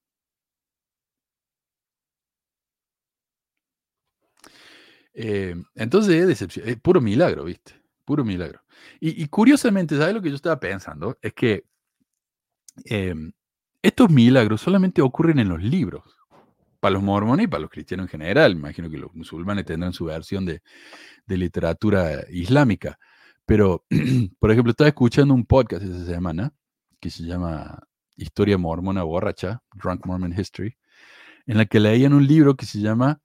[5.13, 7.73] Eh, entonces es decepción, es puro milagro, ¿viste?
[8.05, 8.61] Puro milagro.
[8.99, 11.17] Y, curiosamente, ¿sabes lo que yo estaba pensando?
[11.21, 11.63] Es que
[12.85, 13.31] em,
[13.81, 16.03] estos milagros solamente ocurren en los libros,
[16.79, 18.51] para los mormones y para los cristianos en general.
[18.51, 20.61] Imagino que los musulmanes tendrán su versión de,
[21.27, 22.99] literatura islámica.
[23.45, 23.85] Pero,
[24.39, 26.53] por ejemplo, estaba escuchando un podcast esa semana
[26.99, 30.77] que se llama Historia Mormona Borracha, Drunk Mormon History,
[31.45, 33.21] en la que leían un libro que se llama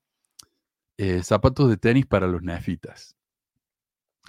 [0.96, 3.16] eh, Zapatos de tenis para los nefitas.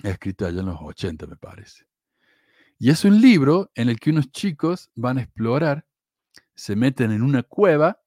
[0.04, 1.86] Escrito allá en los 80, me parece.
[2.78, 5.86] Y es un libro en el que unos chicos van a explorar
[6.60, 8.02] se meten en una cueva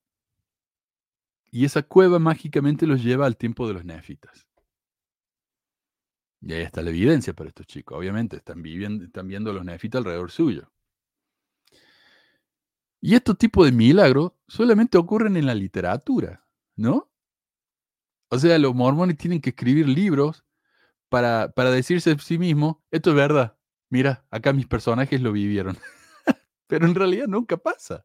[1.51, 4.47] y esa cueva mágicamente los lleva al tiempo de los nefitas.
[6.43, 7.97] Y ahí está la evidencia para estos chicos.
[7.97, 10.72] Obviamente están, viviendo, están viendo los nefitas alrededor suyo.
[13.01, 16.45] Y estos tipos de milagros solamente ocurren en la literatura,
[16.76, 17.11] ¿no?
[18.28, 20.45] O sea, los mormones tienen que escribir libros
[21.09, 23.57] para, para decirse a sí mismos, esto es verdad.
[23.88, 25.76] Mira, acá mis personajes lo vivieron.
[26.66, 28.05] Pero en realidad nunca pasa.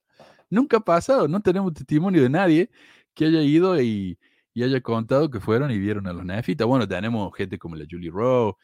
[0.49, 2.71] Nunca ha pasado, no tenemos testimonio de nadie
[3.13, 4.17] que haya ido y,
[4.63, 6.67] haya contado que fueron y vieron a los nefitas.
[6.67, 8.55] Bueno, tenemos gente como la Julie Rowe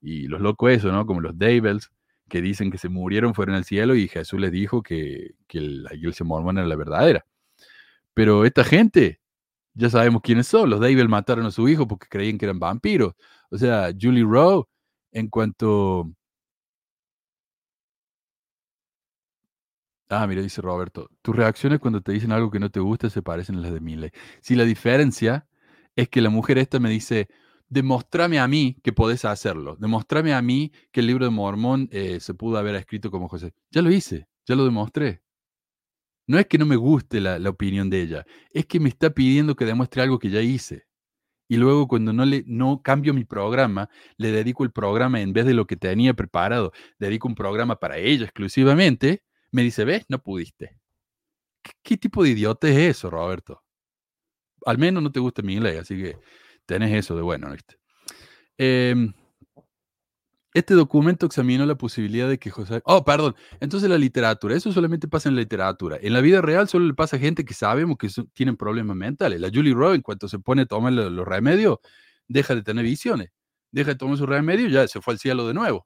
[0.00, 1.06] y los locos eso, ¿no?
[1.06, 1.90] Como los Davels,
[2.28, 5.94] que dicen que se murieron, fueron al cielo y Jesús les dijo que, que la
[5.94, 7.26] iglesia mormona era la verdadera.
[8.14, 9.20] Pero esta gente,
[9.74, 10.70] ya sabemos quiénes son.
[10.70, 13.14] Los Davels mataron a su hijo porque creían que eran vampiros.
[13.50, 14.66] O sea, Julie Rowe
[15.12, 16.12] en cuanto...
[20.12, 23.22] Ah, mira, dice Roberto, tus reacciones cuando te dicen algo que no te gusta se
[23.22, 24.10] parecen a las de Miley.
[24.40, 25.46] Si la diferencia
[25.94, 27.28] es que la mujer esta me dice,
[27.68, 32.18] demostrame a mí que podés hacerlo, demostrame a mí que el libro de Mormón eh,
[32.18, 33.54] se pudo haber escrito como José.
[33.70, 35.22] Ya lo hice, ya lo demostré.
[36.26, 39.10] No es que no me guste la, la opinión de ella, es que me está
[39.10, 40.86] pidiendo que demuestre algo que ya hice.
[41.48, 45.46] Y luego cuando no, le, no cambio mi programa, le dedico el programa en vez
[45.46, 49.22] de lo que tenía preparado, dedico un programa para ella exclusivamente,
[49.52, 50.76] me dice, ves, no pudiste.
[51.82, 53.62] ¿Qué, tipo de idiota es eso, Roberto?
[54.66, 56.18] Al menos no te gusta mi ley, así que
[56.66, 57.76] tenés eso de bueno, ¿viste?
[58.58, 59.12] Em,
[60.52, 62.82] este documento examinó la posibilidad de que José...
[62.84, 63.36] Oh, perdón.
[63.60, 65.98] Entonces la literatura, eso solamente pasa en la literatura.
[66.00, 69.40] En la vida real solo le pasa a gente que sabemos que tienen problemas mentales.
[69.40, 71.78] La Julie Rowe, en cuanto se pone a tomar lo- los remedios,
[72.26, 73.30] deja de tener visiones.
[73.70, 75.84] Deja de tomar sus remedios y ya se fue al cielo de nuevo.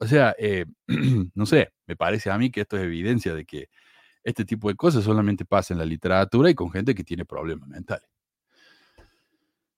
[0.00, 0.64] O sea, eh,
[1.34, 3.68] no sé, me parece a mí que esto es evidencia de que
[4.24, 7.68] este tipo de cosas solamente pasa en la literatura y con gente que tiene problemas
[7.68, 8.08] mentales.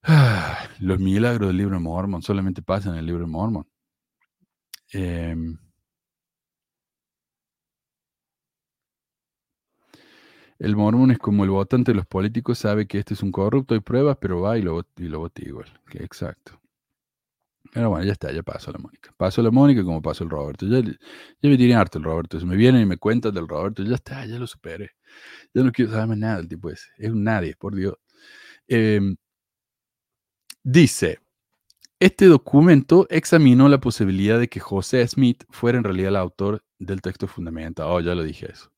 [0.80, 3.66] Los milagros del libro de Mormon solamente pasan en el libro de Mormon.
[4.92, 5.58] Em,
[10.58, 13.74] el mormón es como el votante de los políticos, sabe que este es un corrupto,
[13.74, 15.66] hay pruebas, pero va y lo, y lo vota igual.
[15.92, 16.61] Exacto.
[17.72, 19.14] Pero bueno, ya está, ya pasó la Mónica.
[19.16, 20.66] Pasó la Mónica como pasó el Roberto.
[20.66, 22.38] Ya, ya me tiene harto el Roberto.
[22.38, 24.90] Si me vienen y me cuentan del Roberto, ya está, ya lo superé.
[25.54, 26.88] Ya no quiero saber más nada del tipo ese.
[26.98, 27.94] Es un nadie, por Dios.
[28.68, 29.16] Em,
[30.62, 31.20] dice,
[31.98, 37.00] este documento examinó la posibilidad de que José Smith fuera en realidad el autor del
[37.00, 37.86] texto fundamental.
[37.88, 38.70] Oh, ya lo dije eso.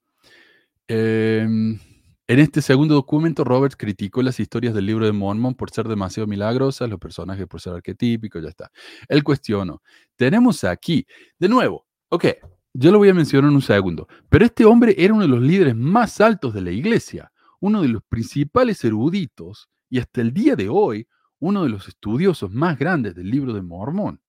[0.86, 1.80] Em,
[2.26, 6.26] en este segundo documento, Roberts criticó las historias del libro de Mormon por ser demasiado
[6.26, 8.70] milagrosas, los personajes por ser arquetípicos, ya está.
[9.08, 9.82] Él cuestionó.
[10.16, 11.06] Tenemos aquí,
[11.38, 12.26] de nuevo, ok,
[12.72, 15.42] yo lo voy a mencionar en un segundo, pero este hombre era uno de los
[15.42, 20.56] líderes más altos de la iglesia, uno de los principales eruditos y hasta el día
[20.56, 21.06] de hoy,
[21.40, 24.20] uno de los estudiosos más grandes del libro de Mormón.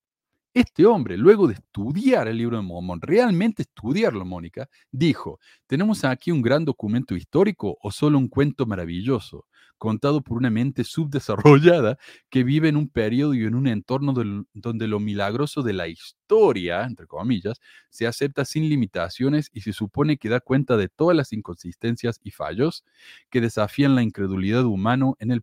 [0.55, 5.37] Este hombre, luego de estudiar el libro de Mormón, realmente estudiarlo, Mónica, dijo,
[5.67, 9.47] ¿tenemos aquí un gran documento histórico o solo un cuento maravilloso,
[9.77, 11.97] contado por una mente subdesarrollada
[12.29, 14.13] que vive en un periodo y en un entorno
[14.53, 20.15] donde lo milagroso de la historia, entre comillas, se acepta sin limitaciones y se supone
[20.15, 22.85] que da cuenta de todas las inconsistencias y fallos
[23.29, 25.41] que desafían la incredulidad humano en el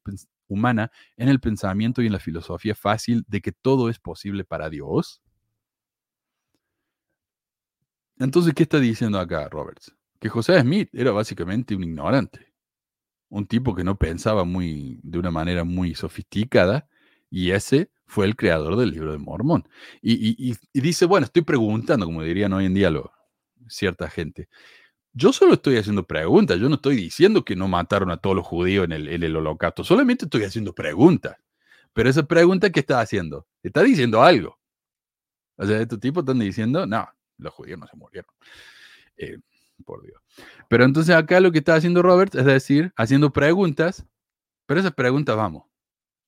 [0.53, 4.71] humana en el pensamiento y en la filosofía fácil de que todo es posible para
[4.71, 5.21] Dios?
[8.19, 9.95] Entonces, ¿qué está diciendo acá Roberts?
[10.21, 12.53] Que José Smith era básicamente un ignorante,
[13.31, 16.89] un tipo que no pensaba muy, de una manera muy sofisticada,
[17.31, 19.69] y ese fue el creador del libro de Mormón.
[20.03, 23.13] Y, y- dice, bueno, estoy preguntando, como dirían hoy en día lo-
[23.69, 24.49] cierta gente.
[25.15, 28.47] Yo solo estoy haciendo preguntas, yo no estoy diciendo que no mataron a todos los
[28.47, 31.37] judíos en el, holocausto, solamente estoy haciendo preguntas.
[31.93, 33.47] Pero esa pregunta, ¿qué está haciendo?
[33.63, 34.59] Está diciendo algo.
[35.57, 37.07] O sea, estos tipos están diciendo, no,
[37.39, 38.33] los judíos no se murieron.
[39.19, 39.39] Eh,
[39.85, 40.21] por Dios.
[40.69, 44.07] Pero entonces acá lo que está haciendo Robert es decir, haciendo preguntas,
[44.67, 45.65] pero esas preguntas, vamos,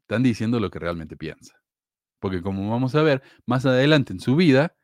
[0.02, 1.60] están diciendo lo que realmente piensa.
[2.18, 4.76] Porque como vamos a ver más adelante en su vida,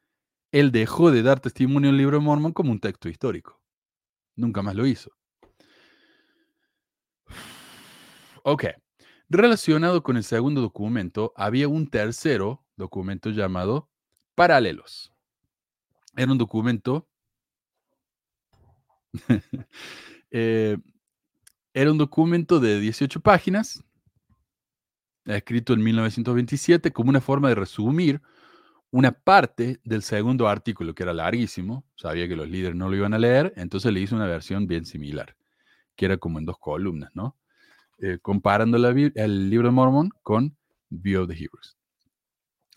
[0.53, 3.60] él dejó de dar testimonio al libro de Mormon como un texto histórico.
[4.41, 5.11] Nunca más lo hizo.
[8.43, 8.65] Ok.
[9.29, 13.91] Relacionado con el segundo documento, había un tercero documento llamado
[14.35, 15.13] Paralelos.
[16.17, 17.07] Era un documento.
[20.31, 20.79] eh,
[21.75, 23.85] era un documento de 18 páginas,
[25.27, 28.23] escrito en 1927, como una forma de resumir
[28.91, 31.85] una parte del segundo artículo, que era larguísimo.
[31.97, 34.85] Sabía que los líderes no lo iban a leer, entonces le hice una versión bien
[34.85, 35.37] similar,
[35.97, 37.37] que era como en dos columnas, ¿no?
[37.99, 40.57] Eh, comparando el libro de Mormon con
[40.89, 41.77] View of the Hebrews.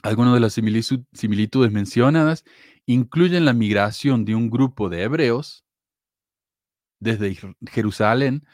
[0.04, 2.44] Algunas de las similitudes mencionadas
[2.86, 5.64] incluyen la migración de un grupo de hebreos
[7.00, 8.46] desde Jer- Jerusalén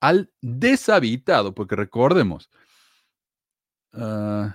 [0.00, 2.50] al deshabitado, porque recordemos,
[3.94, 4.54] ah,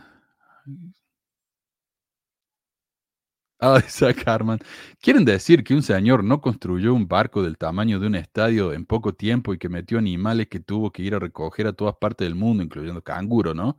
[3.66, 4.60] Ah, Isaac Harman.
[5.02, 8.86] Quieren decir que un señor no construyó un barco del tamaño de un estadio en
[8.86, 12.26] poco tiempo y que metió animales que tuvo que ir a recoger a todas partes
[12.28, 13.78] del mundo, incluyendo canguro, ¿no?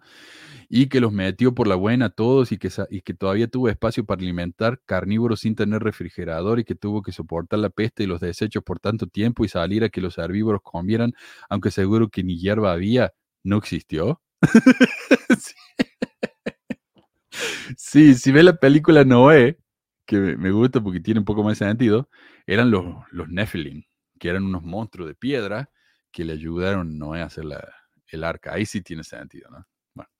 [0.70, 3.68] Y que los metió por la buena a todos y que, y que todavía tuvo
[3.68, 8.06] espacio para alimentar carnívoros sin tener refrigerador y que tuvo que soportar la peste y
[8.06, 11.12] los desechos por tanto tiempo y salir a que los herbívoros comieran,
[11.50, 13.12] aunque seguro que ni hierba había,
[13.44, 14.22] ¿no existió?
[15.40, 15.54] Sí.
[17.76, 19.58] Sí, si ves la película Noé,
[20.06, 22.08] que me- gusta porque tiene un poco más de sentido,
[22.46, 23.84] eran los, los Nephilim,
[24.18, 25.70] que eran unos monstruos de piedra
[26.12, 27.74] que le ayudaron a Noé a hacer la-
[28.08, 28.52] el arca.
[28.54, 29.66] Ahí sí tiene sentido, ¿no?
[29.94, 30.10] Bueno,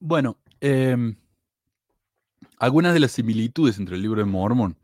[0.00, 1.16] Bueno, em,
[2.58, 4.76] algunas de las similitudes entre el libro de Mormón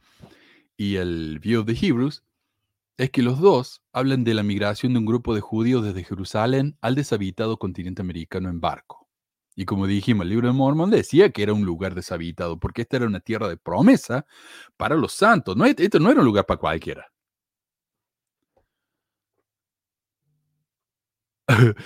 [0.77, 2.25] y el View of the Hebrews
[2.99, 6.77] es que los dos hablan de la migración de un grupo de judíos desde Jerusalén
[6.81, 9.02] al deshabitado continente americano en barco.
[9.57, 12.97] Y como dijimos, el libro de Mormón decía que era un lugar deshabitado, porque esta
[12.99, 14.27] era una tierra de promesa
[14.77, 15.57] para los santos.
[15.57, 17.13] No, esto no era un lugar para cualquiera.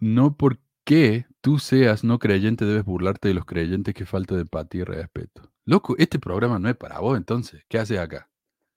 [0.00, 4.82] no porque tú seas no creyente debes burlarte de los creyentes que falta de empatía
[4.82, 5.52] y respeto.
[5.66, 8.30] Loco, este programa no es para vos, entonces, ¿qué haces acá?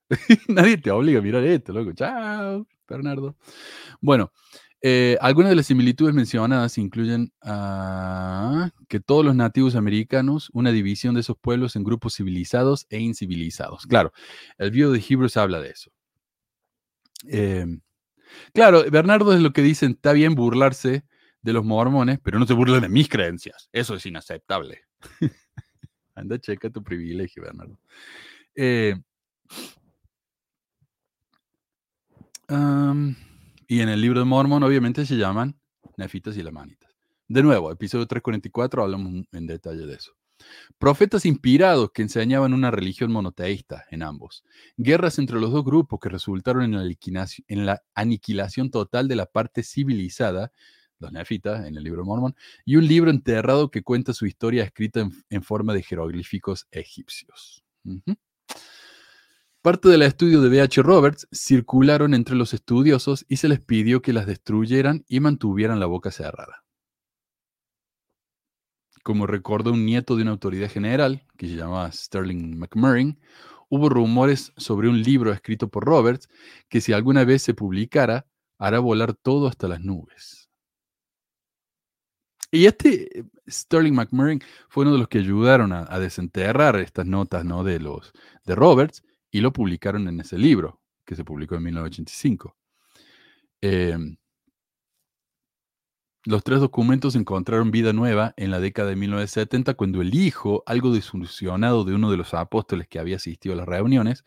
[0.50, 1.94] Nadie te obliga a mirar esto, loco.
[1.94, 3.38] Chao, Bernardo.
[4.02, 4.32] Bueno,
[4.86, 11.16] eh, algunas de las similitudes mencionadas incluyen ah, que todos los nativos americanos, una división
[11.16, 13.88] de esos pueblos en grupos civilizados e incivilizados.
[13.88, 14.12] Claro,
[14.58, 15.90] el View de Hebrews habla de eso.
[17.26, 17.80] Em,
[18.54, 21.06] claro, Bernardo es lo que dicen, está bien burlarse
[21.42, 23.70] de los mormones, pero no se burlen de mis creencias.
[23.72, 24.82] Eso es inaceptable.
[26.16, 27.80] Anda, checa tu privilegio, Bernardo.
[28.54, 28.96] Eh,
[33.74, 35.60] y en el libro de Mormon, obviamente, se llaman
[35.98, 36.92] nefitas y lamanitas.
[37.28, 40.12] De nuevo, episodio 344, hablamos en detalle de eso.
[40.78, 44.44] Profetas inspirados que enseñaban una religión monoteísta en ambos.
[44.78, 49.26] Guerras entre los dos grupos que resultaron en la, en la aniquilación total de la
[49.26, 50.52] parte civilizada,
[51.00, 55.10] los nefitas, en el libro Mormon, y un libro enterrado que cuenta su historia escrita
[55.32, 57.64] en, forma de jeroglíficos egipcios.
[59.64, 60.82] Parte del estudio de B.H.
[60.82, 65.86] Roberts circularon entre los estudiosos y se les pidió que las destruyeran y mantuvieran la
[65.86, 66.66] boca cerrada.
[69.04, 73.22] Como recordó un nieto de una autoridad general, que se llamaba Sterling McMurrin,
[73.70, 76.28] hubo rumores sobre un libro escrito por Roberts
[76.68, 80.50] que si alguna vez se publicara, hará volar todo hasta las nubes.
[82.52, 87.46] Y este Sterling McMurrin fue uno de los que ayudaron a, a desenterrar estas notas
[87.46, 87.64] ¿no?
[87.64, 88.12] de, los,
[88.44, 89.04] de Roberts
[89.34, 92.56] y lo publicaron en ese libro, que se publicó en 1985.
[93.62, 93.98] Eh,
[96.26, 100.94] los tres documentos encontraron vida nueva en la década de 1970 cuando el hijo, algo
[100.94, 104.24] desilusionado de uno de los apóstoles que había asistido a las reuniones,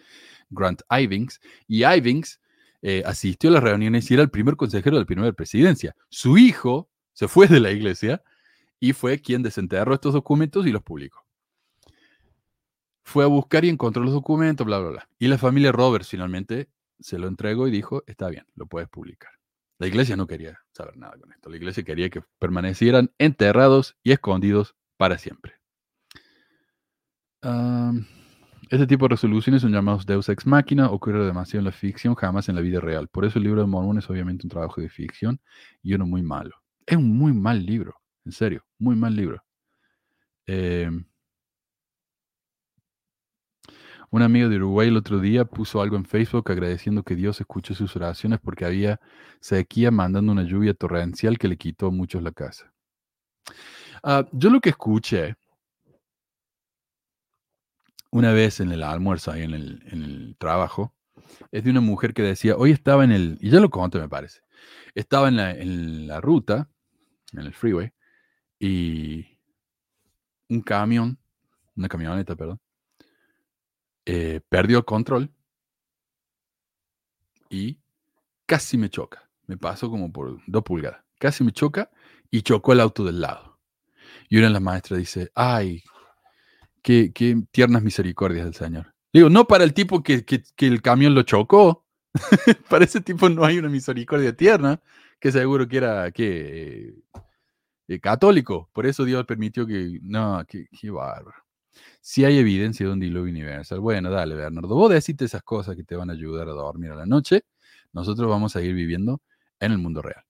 [0.51, 2.41] Grant Ivings, y Ivings
[2.83, 5.95] eh, asistió a las reuniones y era el primer consejero de la primera presidencia.
[6.09, 8.25] Su hijo se fue de la iglesia
[8.81, 11.26] y fue quien desenterró estos documentos y los publicó
[13.07, 15.09] fue a buscar y encontró los documentos, bla, bla, bla.
[15.21, 19.31] Y la familia Roberts finalmente se lo entregó y dijo, está bien, lo puedes publicar.
[19.79, 21.49] La iglesia no quería saber nada con esto.
[21.49, 25.55] La iglesia quería que permanecieran enterrados y escondidos para siempre.
[28.71, 32.49] Este tipo de resoluciones son llamados Deus Ex Machina, ocurre demasiado en la ficción, jamás
[32.49, 33.07] en la vida real.
[33.07, 35.41] Por eso el libro de Mormón es obviamente un trabajo de ficción
[35.81, 36.57] y uno muy malo.
[36.85, 39.45] Es un muy mal libro, en serio, muy mal libro.
[40.49, 40.91] Eh,
[44.11, 47.75] un amigo de Uruguay el otro día puso algo en Facebook agradeciendo que Dios escuchó
[47.75, 49.01] sus oraciones porque había
[49.41, 52.73] sequía mandando una lluvia torrencial que le quitó a muchos la casa.
[54.03, 55.37] Uh, yo lo que escuché
[58.11, 60.95] una vez en el almuerzo, ahí en el, en el, trabajo,
[61.51, 64.09] es de una mujer que decía, hoy estaba en el, y ya lo conté me
[64.09, 64.41] parece,
[64.95, 66.71] estaba en la, en la ruta,
[67.33, 67.93] en el freeway,
[68.59, 69.39] y
[70.49, 71.19] un camión,
[71.77, 72.61] una camioneta, perdón,
[74.07, 75.33] eh, perdió control
[77.51, 77.81] y
[78.47, 79.29] casi me choca.
[79.47, 81.05] Me pasó como por dos pulgadas.
[81.19, 81.91] Casi me choca
[82.31, 83.59] y chocó el auto del lado.
[84.29, 85.83] Y una de las maestras dice, ay,
[86.83, 88.95] qué, qué tiernas misericordias del Señor.
[89.13, 91.85] Digo, no para el tipo que, que, que el camión lo chocó.
[92.71, 94.81] para ese tipo no hay una misericordia tierna,
[95.19, 96.95] que seguro que era que,
[97.89, 98.71] eh, católico.
[98.73, 99.99] Por eso Dios permitió que...
[100.03, 101.45] No, qué, qué bárbaro
[102.01, 103.81] si hay evidencia de un diluvio universal.
[103.81, 106.97] Bueno, dale, Bernardo, vos decite esas cosas que te van a ayudar a dormir a
[106.97, 107.45] la noche.
[107.93, 109.22] Nosotros vamos a seguir viviendo
[109.61, 110.24] en el mundo real.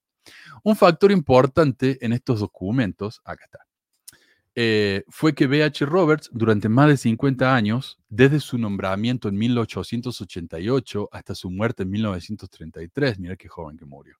[0.62, 3.66] Un factor importante en estos documentos, acá está,
[4.58, 5.84] eh, fue que B.H.
[5.84, 11.90] Roberts, durante más de 50 años, desde su nombramiento en 1888 hasta su muerte en
[11.90, 14.16] 1933, mira qué joven que murió,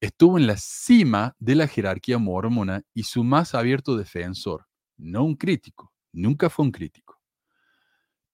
[0.00, 4.66] estuvo en la cima de la jerarquía mormona y su más abierto defensor,
[4.96, 7.20] no un crítico, nunca fue un crítico.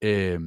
[0.00, 0.38] Eh,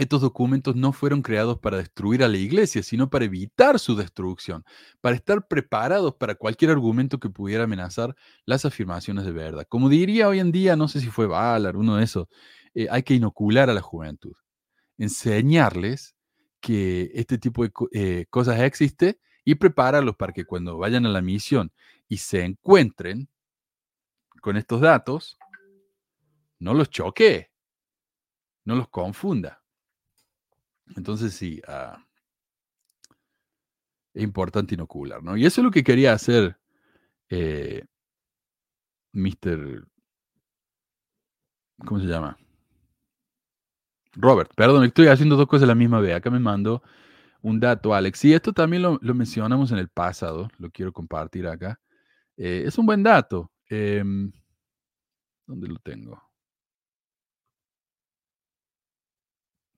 [0.00, 4.64] estos documentos no fueron creados para destruir a la iglesia, sino para evitar su destrucción,
[5.02, 8.16] para estar preparados para cualquier argumento que pudiera amenazar
[8.46, 9.66] las afirmaciones de verdad.
[9.68, 12.28] Como diría hoy en día, no sé si fue Ballard, uno de esos,
[12.74, 14.32] eh, hay que inocular a la juventud,
[14.96, 16.14] enseñarles
[16.60, 21.20] que este tipo de eh, cosas existe y prepararlos para que cuando vayan a la
[21.20, 21.72] misión
[22.08, 23.28] y se encuentren
[24.40, 25.36] con estos datos,
[26.60, 27.50] no los choque,
[28.64, 29.62] no los confunda.
[30.96, 32.06] Entonces sí, ah,
[34.14, 35.36] es importante inocular, ¿no?
[35.36, 36.58] Y eso es lo que quería hacer
[37.28, 37.84] eh,
[39.12, 39.86] Mr.
[41.86, 42.36] ¿Cómo se llama?
[44.14, 46.14] Robert, perdón, estoy haciendo dos cosas a la misma vez.
[46.14, 46.82] Acá me mando
[47.42, 48.24] un dato, Alex.
[48.24, 51.80] Y esto también lo, mencionamos en el pasado, lo quiero compartir acá.
[52.36, 53.50] Eh, es un buen dato.
[53.68, 54.32] Em,
[55.46, 56.29] ¿Dónde lo tengo?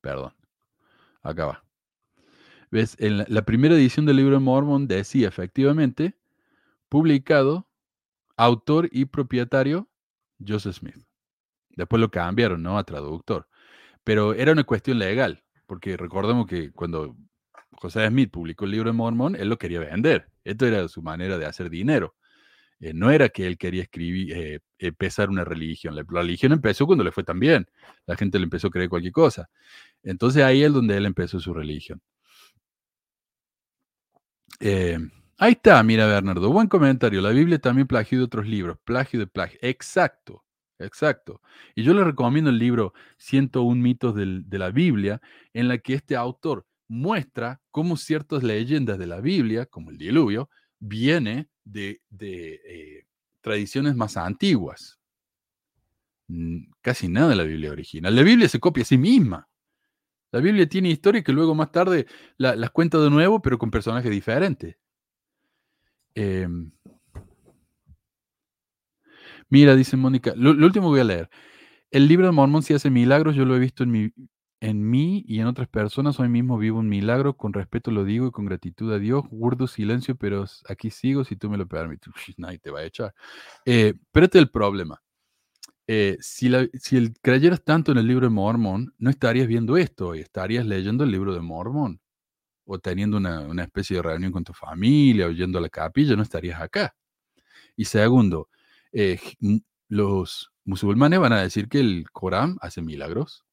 [0.03, 0.35] Perdón.
[1.23, 1.65] Acá va.
[2.71, 2.97] ¿Ves?
[2.99, 6.15] En la, primera edición del libro de Mormon decía efectivamente,
[6.89, 7.69] publicado,
[8.37, 9.89] autor y propietario,
[10.47, 10.97] Joseph Smith.
[11.71, 12.77] Después lo cambiaron, ¿no?
[12.77, 13.49] A traductor.
[14.05, 17.17] Pero era una cuestión legal, porque recordemos que cuando
[17.73, 20.31] José Smith publicó el libro de Mormon, él lo quería vender.
[20.45, 22.15] Esto era su manera de hacer dinero.
[22.83, 25.95] Eh, no era que él quería escribir, eh, empezar una religión.
[25.95, 27.69] La, religión empezó cuando le fue tan bien.
[28.07, 29.49] La gente le empezó a creer cualquier cosa.
[30.03, 32.01] Entonces ahí es donde él empezó su religión.
[34.61, 34.99] Eh,
[35.39, 37.21] ahí está, mira Bernardo, buen comentario.
[37.21, 39.59] La Biblia también plagio de otros libros, plagio de plagio.
[39.63, 40.45] Exacto,
[40.79, 41.41] exacto.
[41.75, 45.21] Y yo le recomiendo el libro 101 mitos de la Biblia,
[45.53, 50.51] en la que este autor muestra cómo ciertas leyendas de la Biblia, como el diluvio,
[50.79, 53.05] viene de, eh,
[53.41, 54.99] tradiciones más antiguas.
[56.81, 58.15] Casi nada de la Biblia original.
[58.15, 59.49] La Biblia se copia a sí misma.
[60.33, 62.07] La Biblia tiene historias que luego más tarde
[62.39, 64.77] las cuenta de nuevo, pero con personajes diferentes.
[66.15, 66.73] Em,
[69.51, 71.31] mira, dice Mónica, lo, último voy a leer.
[71.91, 74.13] El libro de Mormón si hace milagros, yo lo he visto en, mi,
[74.61, 76.19] en mí y en otras personas.
[76.19, 79.25] Hoy mismo vivo un milagro, con respeto lo digo y con gratitud a Dios.
[79.31, 82.13] Guardo silencio, pero aquí sigo si tú me lo permites.
[82.39, 83.15] Nadie te va a echar.
[83.67, 85.03] Eh, pero este es el problema.
[85.89, 90.65] Eh, si, el, creyeras tanto en el libro de Mormón, no estarías viendo esto, estarías
[90.67, 92.01] leyendo el libro de Mormón,
[92.65, 96.23] o teniendo una, especie de reunión con tu familia, o yendo a la capilla, no
[96.23, 96.95] estarías acá.
[97.77, 98.49] Y segundo,
[98.93, 99.21] eh,
[99.89, 103.45] los musulmanes van a decir que el Corán hace milagros.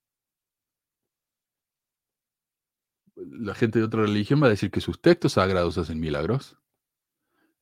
[3.16, 6.58] La gente de otra religión va a decir que sus textos sagrados hacen milagros.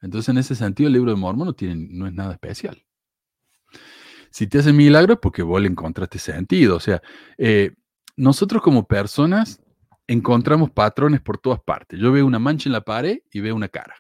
[0.01, 2.86] Entonces, en ese sentido, el libro de Mormón no, tiene, no es nada especial.
[4.37, 6.75] Si te hace milagro es porque vos le encontraste sentido.
[6.75, 7.01] O sea,
[7.39, 7.71] eh,
[8.17, 9.59] nosotros como personas
[10.05, 11.99] encontramos patrones por todas partes.
[11.99, 13.95] Yo veo una mancha en la pared y veo una cara.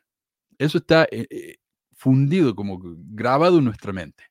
[0.59, 1.55] Eso está eh, eh,
[1.95, 4.25] fundido, como grabado en nuestra mente.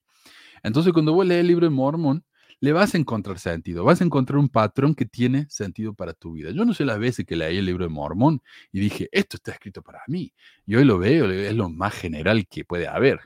[0.63, 2.25] Entonces, cuando vos lees el libro de Mormón,
[2.61, 6.35] le vas a encontrar sentido, vas a encontrar un patrón que tiene sentido para tu
[6.35, 6.53] vida.
[6.53, 8.41] Yo no sé las veces que leí el libro de Mormón
[8.71, 10.33] y dije, esto está escrito para mí.
[10.67, 13.23] Y hoy lo veo, es lo más general que puede haber.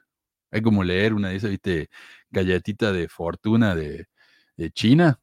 [0.51, 1.91] Hay como leer una de esas, viste,
[2.31, 4.07] galletita de fortuna de,
[4.73, 5.19] China,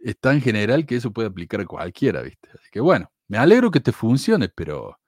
[0.00, 2.48] es tan general que eso puede aplicar a cualquiera, ¿viste?
[2.54, 4.98] Así que bueno, me alegro que te funcione, pero,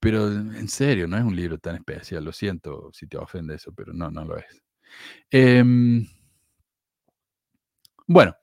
[0.00, 3.72] pero en serio, no es un libro tan especial, lo siento si te ofende eso,
[3.74, 4.62] pero no, no lo es.
[5.30, 6.06] Em,
[8.06, 8.34] bueno,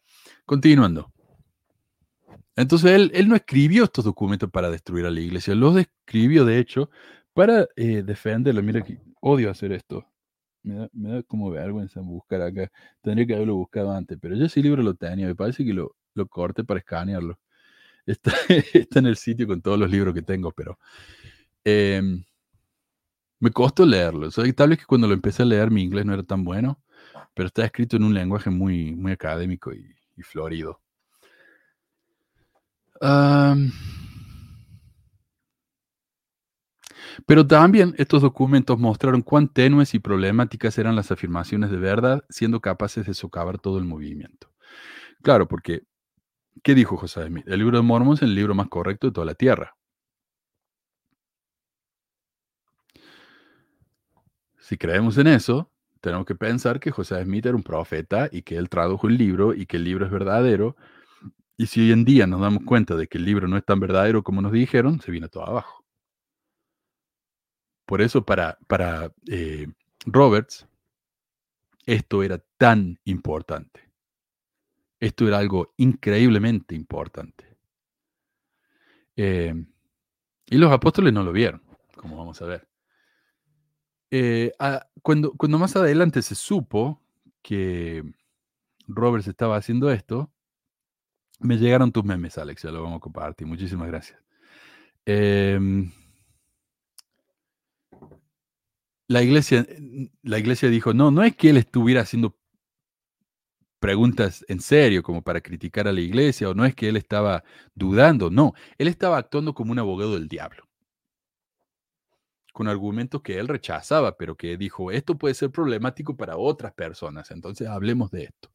[0.46, 1.12] continuando.
[2.56, 6.60] Entonces él, él, no escribió estos documentos para destruir a la iglesia, los escribió de
[6.60, 6.90] hecho
[7.34, 8.04] para eh.
[8.62, 10.06] Mira que odio hacer esto.
[10.64, 12.72] Me da, como vergüenza buscar acá.
[13.02, 15.28] Tendría que haberlo buscado antes, pero yo ese libro lo tenía.
[15.28, 17.40] Me parece que lo, lo corte para escanearlo.
[18.06, 18.34] Está,
[18.74, 20.80] está, en el sitio con todos los libros que tengo, pero
[21.64, 22.24] em,
[23.40, 24.30] me costó leerlo.
[24.32, 26.82] tal vez que cuando lo empecé a leer mi inglés no era tan bueno,
[27.34, 30.82] pero está escrito en un lenguaje muy, muy académico y, florido.
[37.26, 42.60] Pero también estos documentos mostraron cuán tenues y problemáticas eran las afirmaciones de verdad, siendo
[42.62, 44.52] capaces de socavar todo el movimiento.
[45.24, 45.84] Claro, porque,
[46.64, 47.46] ¿qué dijo José Smith?
[47.48, 49.76] El libro de Mormon es el libro más correcto de toda la tierra.
[54.60, 58.56] Si creemos en eso, tenemos que pensar que José Smith era un profeta y que
[58.58, 60.76] él tradujo el libro y que el libro es verdadero.
[61.58, 63.80] Y si hoy en día nos damos cuenta de que el libro no es tan
[63.80, 65.79] verdadero como nos dijeron, se viene todo abajo.
[67.90, 69.66] Por eso para, para eh,
[70.06, 70.68] Roberts
[71.88, 73.92] esto era tan importante,
[75.00, 77.58] Esto era algo increíblemente importante.
[79.16, 79.56] Eh,
[80.46, 81.64] y los apóstoles no lo vieron,
[81.96, 82.68] como vamos a ver.
[84.12, 84.52] Eh,
[85.02, 87.02] cuando, cuando más adelante se supo
[87.42, 88.04] que
[88.86, 90.32] Roberts estaba haciendo esto,
[91.40, 93.48] me llegaron tus memes, Alex, ya lo vamos a compartir.
[93.48, 94.20] Muchísimas gracias.
[95.08, 95.92] Em,
[99.10, 99.66] la, iglesia,
[100.22, 102.38] la iglesia dijo, no, no es que él estuviera haciendo
[103.80, 107.44] preguntas en serio como para criticar a la iglesia, o no es que él estaba
[107.74, 110.70] dudando, no, él estaba actuando como un abogado del diablo,
[112.54, 117.32] con argumentos que él rechazaba, pero que dijo, esto puede ser problemático para otras personas,
[117.32, 118.52] entonces hablemos de esto.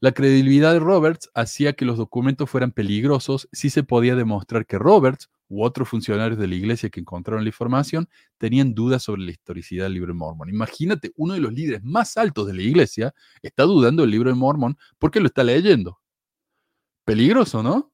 [0.00, 4.78] La credibilidad de Roberts hacía que los documentos fueran peligrosos si se podía demostrar que
[4.78, 9.32] Roberts u otros funcionarios de la iglesia que encontraron la información tenían dudas sobre la
[9.32, 10.50] historicidad del libro de Mormón.
[10.50, 14.36] Imagínate, uno de los líderes más altos de la iglesia está dudando del libro de
[14.36, 15.98] Mormón porque lo está leyendo.
[17.04, 17.92] Peligroso, ¿no?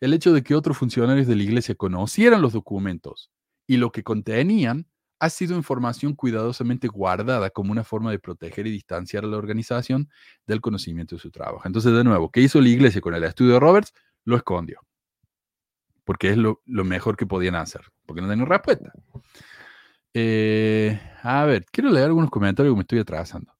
[0.00, 3.30] El hecho de que otros funcionarios de la iglesia conocieran los documentos
[3.68, 4.88] y lo que contenían
[5.20, 10.08] ha sido información cuidadosamente guardada como una forma de proteger y distanciar a la organización
[10.46, 11.62] del conocimiento de su trabajo.
[11.66, 13.92] Entonces, de nuevo, ¿qué hizo la iglesia con el estudio de Roberts?
[14.24, 14.80] Lo escondió.
[16.04, 17.82] Porque es lo, mejor que podían hacer.
[18.06, 18.92] Porque no tenían respuesta.
[20.14, 23.52] Eh, a ver, quiero leer algunos comentarios que me estoy atrasando.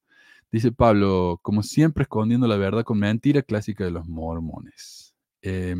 [0.50, 5.14] Dice Pablo, como siempre escondiendo la verdad con mentira clásica de los mormones.
[5.42, 5.76] Eh,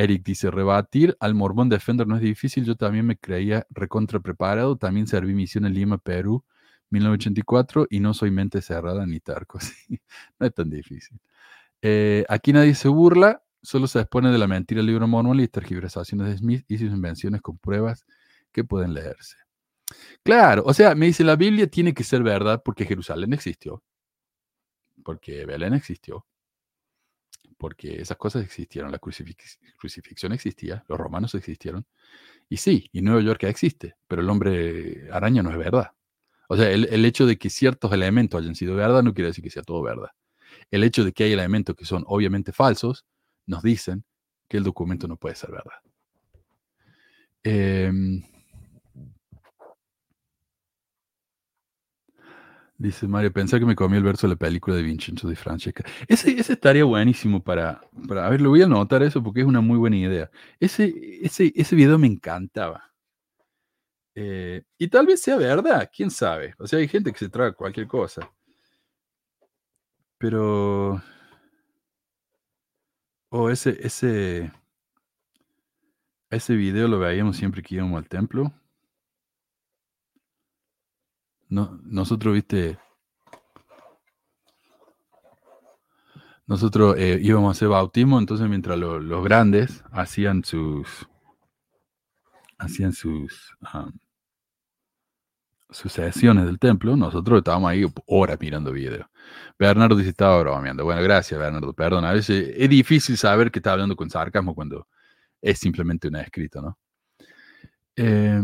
[0.00, 4.76] Eric dice, rebatir al Mormón Defender no es difícil, yo también me creía recontra preparado,
[4.76, 6.42] también serví misión en Lima, Perú,
[6.88, 9.58] 1984, y no soy mente cerrada ni tarco,
[10.38, 11.20] no es tan difícil.
[11.82, 15.48] Eh, aquí nadie se burla, solo se expone de la mentira del libro mormón y
[15.48, 18.06] tergiversaciones de Smith y sus invenciones con pruebas
[18.52, 19.36] que pueden leerse.
[20.22, 23.82] Claro, o sea, me dice, la Biblia tiene que ser verdad porque Jerusalén existió,
[25.04, 26.26] porque Belén existió,
[27.60, 31.84] porque esas cosas existieron, la crucifixión existía, los romanos existieron,
[32.48, 35.92] y sí, y Nueva York existe, pero el hombre araña no es verdad.
[36.48, 39.50] O sea, el, hecho de que ciertos elementos hayan sido verdad no quiere decir que
[39.50, 40.08] sea todo verdad.
[40.70, 43.04] El hecho de que hay elementos que son obviamente falsos
[43.46, 44.04] nos dicen
[44.48, 45.78] que el documento no puede ser verdad.
[47.42, 48.22] Em,
[52.80, 55.84] Dice Mario, pensé que me comí el verso de la película de Vincenzo di Francesca.
[56.08, 57.78] Ese, ese estaría buenísimo para,
[58.08, 58.26] para...
[58.26, 60.30] A ver, le voy a anotar eso porque es una muy buena idea.
[60.58, 62.90] Ese, ese, ese video me encantaba.
[64.14, 66.54] Eh, y tal vez sea verdad, quién sabe.
[66.58, 68.30] O sea, hay gente que se traga cualquier cosa.
[70.16, 71.02] Pero...
[73.32, 74.50] O oh, ese, ese...
[76.30, 78.54] Ese video lo veíamos siempre que íbamos al templo.
[81.50, 82.78] No, nosotros, viste,
[86.46, 91.08] nosotros eh, íbamos a hacer bautismo, entonces mientras los grandes hacían sus,
[92.56, 93.56] hacían sus,
[95.70, 99.06] sus sesiones del templo, nosotros estábamos ahí horas mirando videos.
[99.58, 100.84] Bernardo dice, estaba bromeando.
[100.84, 102.04] Bueno, gracias, Bernardo, perdón.
[102.04, 104.86] A veces es difícil saber que está hablando con sarcasmo cuando
[105.42, 106.78] es simplemente una escrita, ¿no?
[107.96, 108.40] Eh,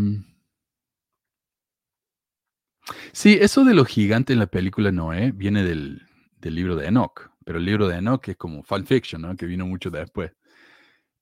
[3.12, 6.02] Sí, eso de los gigantes en la película Noé viene del,
[6.42, 9.36] libro de Enoch, pero el libro de Enoch es como fanfiction, ¿no?
[9.36, 10.32] Que vino mucho después.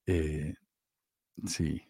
[0.06, 0.54] Eh,
[1.46, 1.82] sí.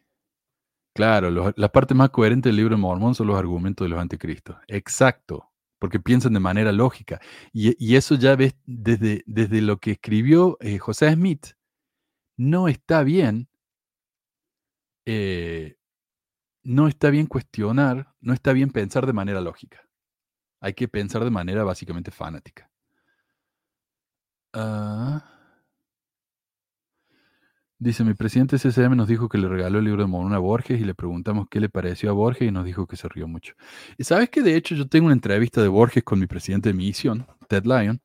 [0.95, 4.57] Claro, la parte más coherente del libro de Mormón son los argumentos de los anticristos.
[4.69, 5.51] Exacto,
[5.81, 7.21] porque piensan de manera lógica.
[7.53, 11.47] Y, eso ya ves desde, desde lo que escribió eh, José Smith,
[12.37, 13.49] no está bien
[15.07, 15.77] eh,
[16.65, 19.87] no está bien cuestionar, no está bien pensar de manera lógica.
[20.61, 22.71] Hay que pensar de manera básicamente fanática.
[24.55, 25.23] Ah.
[27.79, 30.81] dice, mi presidente CCM nos dijo que le regaló el libro de Morón a Borges
[30.81, 33.55] y le preguntamos qué le pareció a Borges y nos dijo que se rió mucho.
[33.99, 36.75] Y sabes que de hecho yo tengo una entrevista de Borges con mi presidente de
[36.75, 38.01] misión, Ted Lyon,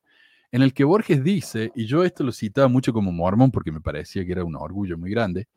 [0.52, 3.80] en el que Borges dice, y yo esto lo citaba mucho como mormón porque me
[3.80, 5.48] parecía que era un orgullo muy grande,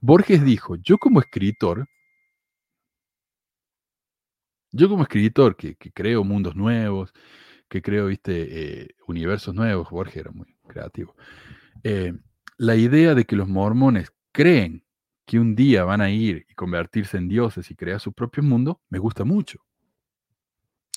[0.00, 1.88] Borges dijo, yo como escritor,
[4.72, 7.12] yo como escritor que, creo mundos nuevos,
[7.68, 11.14] que creo, viste, eh, universos nuevos, Borges era muy creativo,
[11.84, 12.14] eh,
[12.58, 14.84] la idea de que los mormones creen
[15.26, 18.80] que un día van a ir y convertirse en dioses y crear su propio mundo,
[18.90, 19.60] me gusta mucho.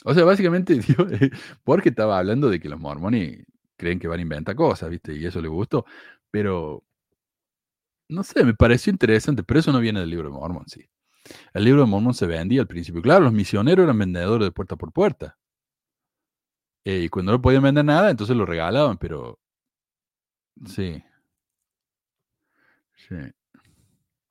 [0.05, 0.79] O sea, básicamente,
[1.65, 3.45] Borges estaba hablando de que los mormones
[3.77, 5.13] creen que van a inventar cosas, ¿viste?
[5.15, 5.85] Y eso le gustó.
[6.31, 6.83] Pero,
[8.09, 10.87] no sé, me pareció interesante, pero eso no viene del libro de Mormon, sí.
[11.53, 13.01] El libro de Mormón se vendía al principio.
[13.01, 15.37] Claro, los misioneros eran vendedores de puerta por puerta.
[16.85, 19.39] Eh, y cuando no podían vender nada, entonces lo regalaban, pero
[20.65, 21.03] sí.
[22.95, 23.15] Sí.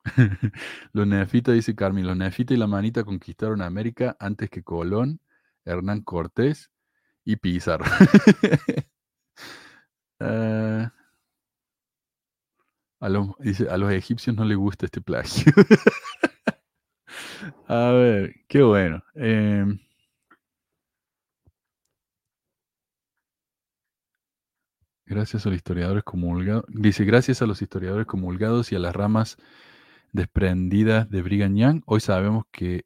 [0.93, 5.19] los nefitas, dice Carmen, los nefitas y la manita conquistaron América antes que Colón,
[5.65, 6.71] Hernán Cortés
[7.25, 7.85] y Pizarro.
[10.19, 10.91] Ah,
[12.99, 15.51] a, los, dice, a los egipcios no les gusta este plagio.
[17.67, 19.03] a ver, qué bueno.
[19.15, 19.79] Em,
[25.05, 26.65] gracias a los historiadores comulgados.
[26.67, 29.37] Dice, gracias a los historiadores comulgados y a las ramas
[30.11, 32.85] desprendidas de Brigham Young, hoy sabemos que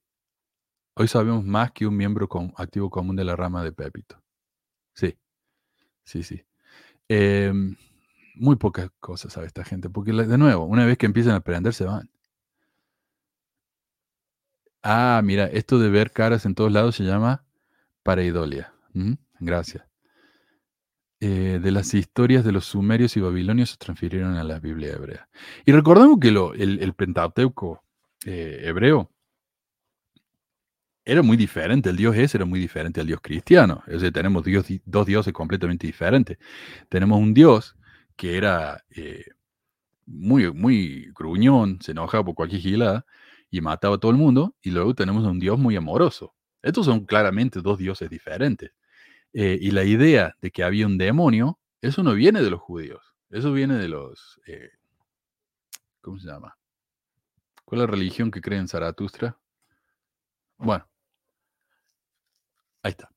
[0.96, 4.22] hoy sabemos más que un miembro activo común de la rama de Pepito.
[4.94, 5.18] Sí,
[6.06, 6.44] sí, sí.
[7.10, 7.76] Em,
[8.36, 11.74] muy pocas cosas sabe esta gente, porque de nuevo, una vez que empiezan a aprender,
[11.74, 12.10] se van.
[14.84, 17.46] Ah, mira, esto de ver caras en todos lados se llama
[18.04, 18.74] pareidolia.
[19.40, 19.84] Gracias.
[21.20, 25.28] Eh, de las historias de los sumerios y babilonios se transfirieron a la Biblia hebrea.
[25.66, 27.84] Y recordemos que lo, el, Pentateuco
[28.26, 29.10] eh, hebreo
[31.04, 33.82] era muy diferente, el dios ese era muy diferente al dios cristiano.
[33.88, 34.46] Es decir, tenemos
[34.86, 36.38] dos dioses completamente diferentes.
[36.90, 37.76] Tenemos un dios
[38.16, 39.26] que era eh,
[40.06, 43.06] muy, muy gruñón, se enojaba por cualquier gilada
[43.50, 46.36] y mataba a todo el mundo, y luego tenemos un dios muy amoroso.
[46.62, 48.72] Estos son claramente dos dioses diferentes.
[49.34, 53.16] Eh, y la idea de que había un demonio, eso no viene de los judíos,
[53.30, 54.40] eso viene de los...
[54.48, 54.72] Eh,
[56.02, 56.58] ¿Cómo se llama?
[57.66, 59.38] ¿Cuál es la religión que cree en Zaratustra?
[60.58, 60.90] Bueno,
[62.82, 63.10] ahí está.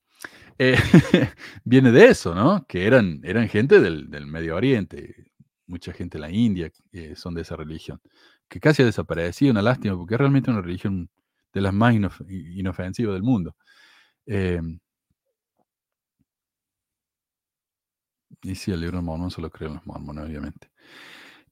[0.59, 0.76] Eh,
[1.64, 2.66] viene de eso, ¿no?
[2.66, 5.33] Que eran, eran gente del, Medio Oriente,
[5.66, 6.70] mucha gente de la India
[7.14, 8.03] son de esa religión,
[8.51, 11.09] que casi ha desaparecido, una lástima, porque es realmente una religión
[11.55, 13.57] de las más inofensivas del mundo.
[18.42, 20.70] Y sí, el libro de Mormón solo creen los mormones, obviamente.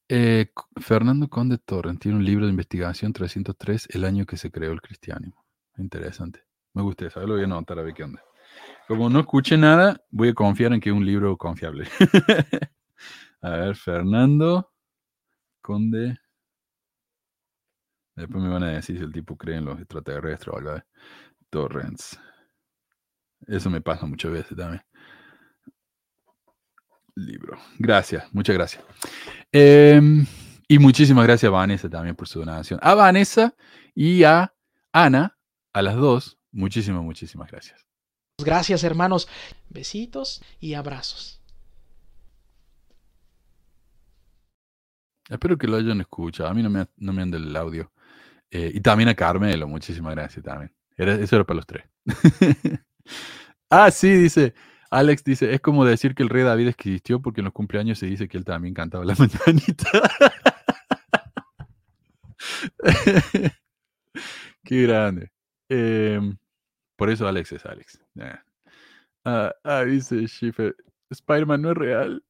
[0.09, 4.73] Eh, Fernando Conde Torrent tiene un libro de investigación 303, el año que se creó
[4.73, 5.45] el cristianismo.
[5.77, 6.45] Interesante.
[6.73, 8.23] Me gusta eso, lo voy a anotar a ver qué onda.
[8.87, 11.87] Como no escuché nada, voy a confiar en que es un libro confiable.
[13.43, 14.73] a ver, Fernando
[15.61, 16.19] Conde.
[18.19, 20.83] Después me van a decir si el tipo cree en los extraterrestres o algo.
[21.51, 22.21] Torrents.
[23.47, 24.83] Eso me pasa muchas veces también
[27.19, 27.59] libro.
[27.79, 28.85] Gracias, muchas gracias.
[29.53, 30.27] Em,
[30.69, 32.79] y muchísimas gracias a Vanessa también por su donación.
[32.83, 33.55] A Vanessa
[33.95, 34.55] y a
[34.93, 35.37] Ana,
[35.73, 37.87] a las dos, muchísimas, muchísimas gracias.
[38.39, 39.29] Gracias hermanos.
[39.69, 41.43] Besitos y abrazos.
[45.29, 46.49] Espero que lo hayan escuchado.
[46.49, 47.93] A mí no me, no me anda el audio.
[48.51, 50.73] Eh, y también a Carmelo, muchísimas gracias también.
[50.97, 51.85] Eso era para los tres.
[53.71, 54.55] ah, sí, dice.
[54.91, 58.07] Alex dice, es como decir que el rey David existió porque en los cumpleaños se
[58.07, 59.91] dice que él también cantaba la mañanita.
[64.65, 65.31] Qué grande.
[65.69, 66.37] Em,
[66.97, 68.01] por eso Alex es Alex.
[69.25, 70.75] Ah, ah, dice Schiffer,
[71.11, 72.25] Spider-Man no es real.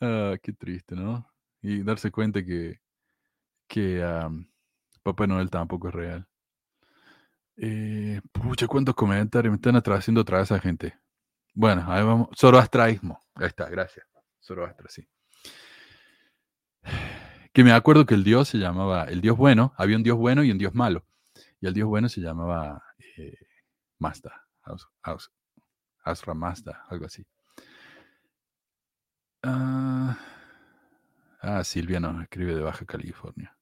[0.00, 1.26] ah, qué triste, ¿no?
[1.62, 2.80] Y darse cuenta que,
[3.66, 4.04] que
[5.02, 6.28] Papá Noel tampoco es real.
[7.56, 10.98] Eh, pucha, cuántos comentarios me están atrayendo otra vez a gente.
[11.52, 12.28] Bueno, ahí vamos.
[12.36, 13.20] Zoroastraísmo.
[13.34, 14.06] Ahí está, gracias.
[14.40, 15.08] Zoroastra, sí.
[17.52, 20.42] Que me acuerdo que el dios se llamaba, el dios bueno, había un dios bueno
[20.42, 21.04] y un dios malo.
[21.60, 22.82] Y el dios bueno se llamaba
[23.16, 23.38] eh,
[23.98, 24.44] Mazda,
[26.02, 27.24] Asra Mazda, algo así.
[29.44, 30.18] Ah,
[31.44, 33.56] ah, Silvia nos escribe de Baja California.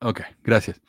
[0.00, 0.80] Ok, gracias.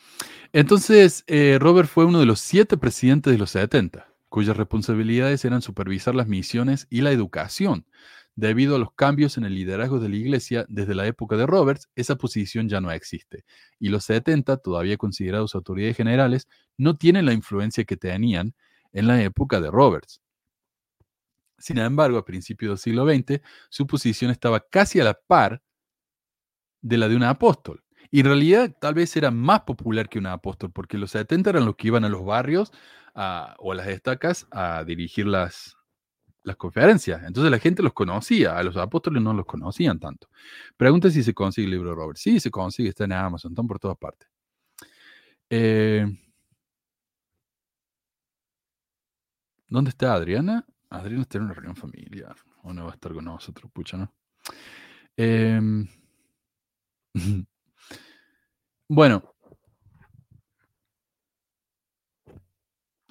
[0.54, 5.62] Entonces, eh, Robert fue uno de los siete presidentes de los 70, cuyas responsabilidades eran
[5.64, 7.86] supervisar las misiones y la educación.
[8.36, 11.90] Debido a los cambios en el liderazgo de la iglesia desde la época de Roberts,
[11.96, 13.46] esa posición ya no existe.
[13.80, 18.54] Y los 70, todavía considerados autoridades generales, no tienen la influencia que tenían
[18.94, 20.22] en la época de Roberts.
[21.60, 25.62] Sin embargo, a principios del siglo XX, su posición estaba casi a la par
[26.82, 27.84] de la de un apóstol.
[28.12, 31.66] Y en realidad tal vez era más popular que un apóstol, porque los 70 eran
[31.66, 32.72] los que iban a los barrios
[33.14, 35.76] o a las estacas a dirigir las,
[36.58, 37.22] conferencias.
[37.26, 40.30] Entonces la gente los conocía, a los apóstoles no los conocían tanto.
[40.78, 42.18] Pregunta si se consigue el libro de Robert.
[42.18, 44.28] Sí, se consigue, está en Amazon, están por todas partes.
[45.52, 46.08] Eh,
[49.68, 50.66] ¿Dónde está Adriana?
[50.90, 52.36] Adrián está en una reunión familiar.
[52.64, 54.14] O no va a estar con nosotros, pucha, ¿no?
[55.18, 55.88] Em,
[58.90, 59.24] bueno.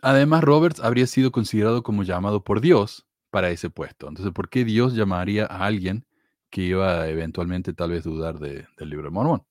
[0.01, 4.09] Además, Roberts habría sido considerado como llamado por Dios para ese puesto.
[4.09, 6.07] Entonces, ¿por qué Dios llamaría a alguien
[6.51, 9.45] que iba a eventualmente tal vez dudar del libro de Mormón?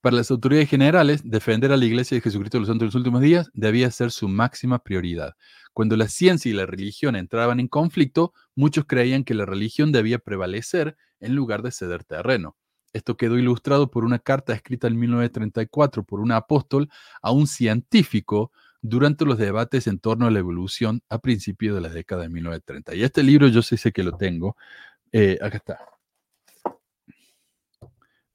[0.00, 2.94] Para las autoridades generales, defender a la Iglesia de Jesucristo de los Santos de los
[2.94, 5.34] últimos días debía ser su máxima prioridad.
[5.72, 10.20] Cuando la ciencia y la religión entraban en conflicto, muchos creían que la religión debía
[10.20, 12.56] prevalecer en lugar de ceder terreno.
[12.92, 16.88] Esto quedó ilustrado por una carta escrita en 1934 por un apóstol
[17.20, 21.88] a un científico durante los debates en torno a la evolución a principios de la
[21.88, 22.94] década de 1930.
[22.94, 24.56] Y este libro yo sé que lo tengo.
[25.12, 25.78] Eh, acá está.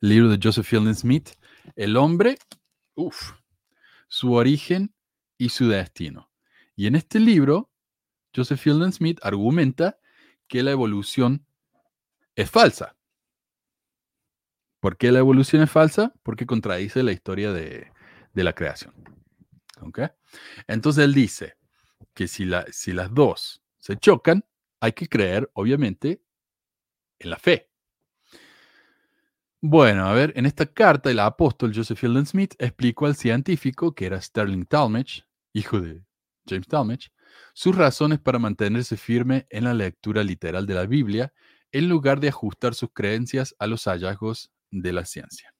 [0.01, 1.29] Libro de Joseph Fielding Smith,
[1.75, 2.37] El hombre,
[2.95, 3.33] uf,
[4.07, 4.93] su origen
[5.37, 6.31] y su destino.
[6.75, 7.71] Y en este libro,
[8.35, 9.99] Joseph Fielding Smith argumenta
[10.47, 11.45] que la evolución
[12.35, 12.95] es falsa.
[14.79, 16.13] ¿Por qué la evolución es falsa?
[16.23, 17.91] Porque contradice la historia de,
[18.33, 18.93] de la creación.
[19.81, 20.01] ¿Ok?
[20.67, 21.57] Entonces él dice
[22.13, 24.45] que si, si las dos se chocan,
[24.79, 26.21] hay que creer, obviamente,
[27.19, 27.71] en la fe.
[29.65, 34.05] Bueno, a ver, en esta carta el apóstol Joseph Fielding Smith explicó al científico, que
[34.05, 36.03] era Sterling Talmage, hijo de
[36.45, 37.11] James Talmage,
[37.53, 41.33] sus razones para mantenerse firme en la lectura literal de la Biblia
[41.71, 45.55] en lugar de ajustar sus creencias a los hallazgos de la ciencia.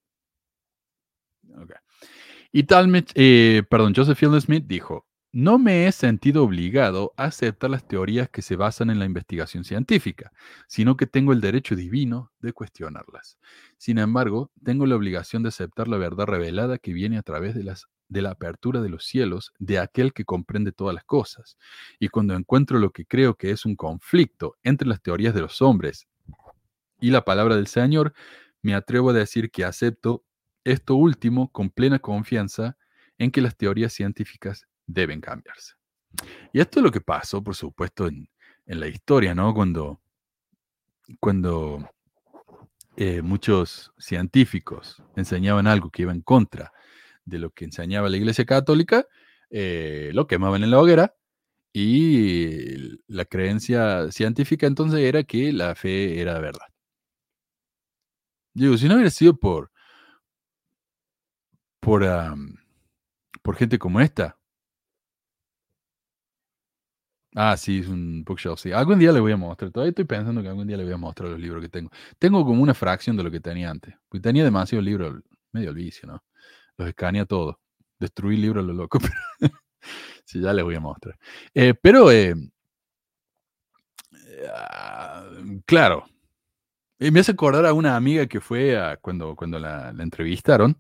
[2.52, 7.72] Y Talmage, eh, perdón, Joseph Fielding Smith dijo, no me he sentido obligado a aceptar
[7.72, 10.32] las teorías que se basan en la investigación científica,
[10.68, 13.40] sino que tengo el derecho divino de cuestionarlas.
[13.80, 17.64] Sin embargo, tengo la obligación de aceptar la verdad revelada que viene a través de,
[17.64, 21.58] las, de la apertura de los cielos de aquel que comprende todas las cosas.
[21.98, 25.64] Y cuando encuentro lo que creo que es un conflicto entre las teorías de los
[25.64, 26.08] hombres
[27.02, 28.14] y la palabra del Señor,
[28.62, 30.24] me atrevo a decir que acepto
[30.64, 32.78] esto último con plena confianza
[33.18, 35.74] en que las teorías científicas deben cambiarse.
[36.52, 38.30] Y esto es lo que pasó, por supuesto, en,
[38.66, 39.54] en la historia, ¿no?
[39.54, 40.02] Cuando,
[41.20, 41.90] cuando
[42.96, 46.72] eh, muchos científicos enseñaban algo que iba en contra
[47.26, 49.08] de lo que enseñaba la Iglesia Católica,
[49.50, 51.16] eh, lo quemaban en la hoguera
[51.74, 56.68] y la creencia científica entonces era que la fe era verdad.
[58.54, 59.72] Digo, si no hubiera sido por,
[61.80, 62.06] por,
[63.42, 64.38] por gente como esta,
[67.36, 68.72] Ah, sí, es un bookshelf, sí.
[68.72, 69.72] Algún día le voy a mostrar.
[69.72, 71.90] Todavía estoy pensando que algún día le voy a mostrar los libros que tengo.
[72.20, 73.96] Tengo como una fracción de lo que tenía antes.
[74.22, 76.24] Tenía demasiados libros, medio al vicio, ¿no?
[76.78, 77.56] Los escanea todos.
[78.00, 79.00] Destruí libros a lo loco.
[79.40, 79.54] Pero
[80.26, 81.18] sí, ya les voy a mostrar.
[81.54, 82.36] Eh, pero, eh,
[84.56, 85.26] ah,
[85.66, 86.06] claro.
[87.00, 90.78] Eh, me hace acordar a una amiga que fue a, cuando, cuando la entrevistaron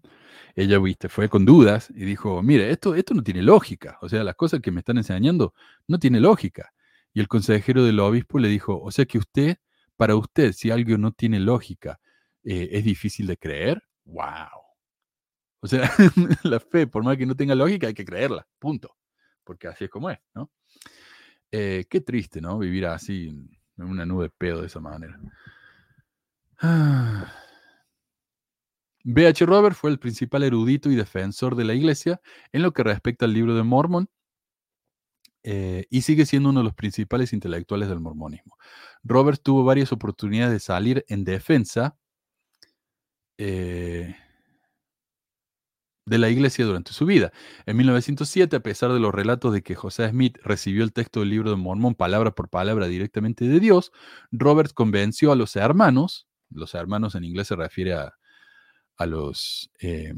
[0.55, 4.23] ella viste, fue con dudas y dijo, mire, esto, esto no tiene lógica, o sea,
[4.23, 5.53] las cosas que me están enseñando
[5.87, 6.73] no tiene lógica.
[7.13, 9.57] Y el consejero del obispo le dijo, o sea que usted,
[9.97, 11.99] para usted, si algo no tiene lógica,
[12.43, 13.83] eh, es difícil de creer.
[14.05, 14.63] ¡Wow!
[15.61, 15.89] O sea,
[16.43, 18.95] la fe, por más que no tenga lógica, hay que creerla, punto.
[19.43, 20.51] Porque así es como es, ¿no?
[21.51, 22.57] Eh, qué triste, ¿no?
[22.57, 23.27] Vivir así
[23.77, 25.19] en una nube de pedo de esa manera.
[26.59, 27.31] Ah.
[29.03, 29.45] B.H.
[29.45, 32.21] Robert fue el principal erudito y defensor de la iglesia
[32.51, 34.09] en lo que respecta al libro de Mormon
[35.43, 38.57] eh, y sigue siendo uno de los principales intelectuales del mormonismo.
[39.03, 41.97] Robert tuvo varias oportunidades de salir en defensa
[43.37, 44.15] eh,
[46.05, 47.33] de la iglesia durante su vida.
[47.65, 51.29] En 1907, a pesar de los relatos de que José Smith recibió el texto del
[51.29, 53.91] libro de Mormón palabra por palabra directamente de Dios,
[54.31, 58.13] Robert convenció a los hermanos, los hermanos en inglés se refiere a
[59.05, 59.71] los...
[59.79, 60.13] Eh...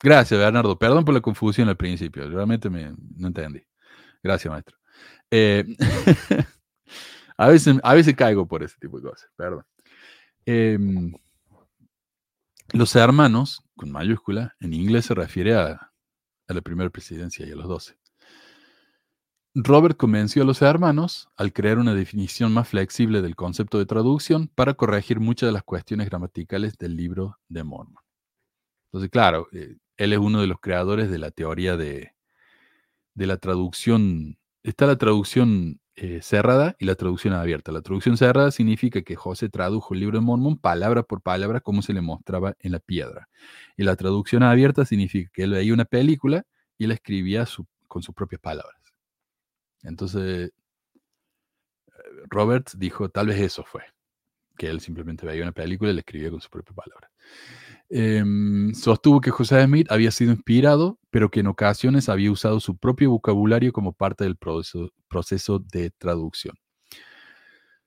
[0.00, 0.78] Gracias, Bernardo.
[0.78, 2.28] Perdón por la confusión al principio.
[2.28, 3.62] Realmente me, no entendí.
[4.22, 4.76] Gracias, maestro.
[5.30, 5.64] Eh...
[7.36, 9.30] a, veces, a veces caigo por ese tipo de cosas.
[9.36, 9.64] Perdón.
[10.46, 10.78] Eh...
[12.72, 15.90] Los hermanos, con mayúscula, en inglés se refiere a
[16.46, 17.96] la primera presidencia y a los doce.
[19.60, 24.46] Robert convenció a los hermanos al crear una definición más flexible del concepto de traducción
[24.54, 28.00] para corregir muchas de las cuestiones gramaticales del libro de Mormon.
[28.86, 32.12] Entonces, claro, eh, él es uno de los creadores de la teoría de,
[33.14, 34.38] de la traducción.
[34.62, 37.72] Está la traducción eh, cerrada y la traducción abierta.
[37.72, 41.82] La traducción cerrada significa que José tradujo el libro de Mormon palabra por palabra como
[41.82, 43.28] se le mostraba en la piedra.
[43.76, 46.46] Y la traducción abierta significa que él veía una película
[46.78, 47.44] y la escribía
[47.88, 48.77] con sus propias palabras.
[49.82, 50.52] Entonces,
[52.28, 53.82] Robert dijo, tal vez eso fue,
[54.56, 57.10] que él simplemente veía una película y la escribía con sus propias palabras.
[57.90, 62.76] Em, sostuvo que José Smith había sido inspirado, pero que en ocasiones había usado su
[62.76, 66.56] propio vocabulario como parte del proceso de traducción.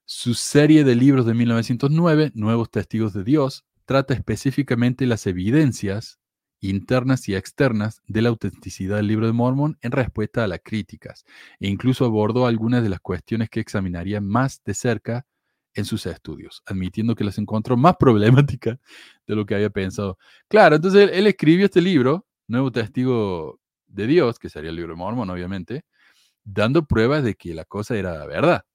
[0.05, 6.20] Su serie de libros de 1909, Nuevos Testigos de Dios, trata específicamente las evidencias
[6.61, 11.25] internas y externas de la autenticidad del libro de Mormón en respuesta a las críticas,
[11.59, 15.25] e incluso abordó algunas de las cuestiones que examinaría más de cerca
[15.73, 18.77] en sus estudios, admitiendo que las encontró más problemáticas
[19.27, 20.17] de lo que había pensado.
[20.47, 24.97] Claro, entonces él, escribió este libro, Nuevo Testigo de Dios, que sería el libro de
[24.97, 25.83] Mormón, obviamente,
[26.43, 28.65] dando pruebas de que la cosa era verdad.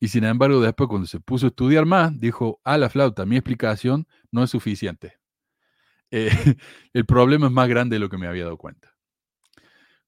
[0.00, 3.36] Y sin embargo, después cuando se puso a estudiar más, dijo, a la flauta, mi
[3.36, 5.18] explicación no es suficiente.
[6.16, 6.30] Eh,
[6.92, 8.94] el problema es más grande de lo que me había dado cuenta.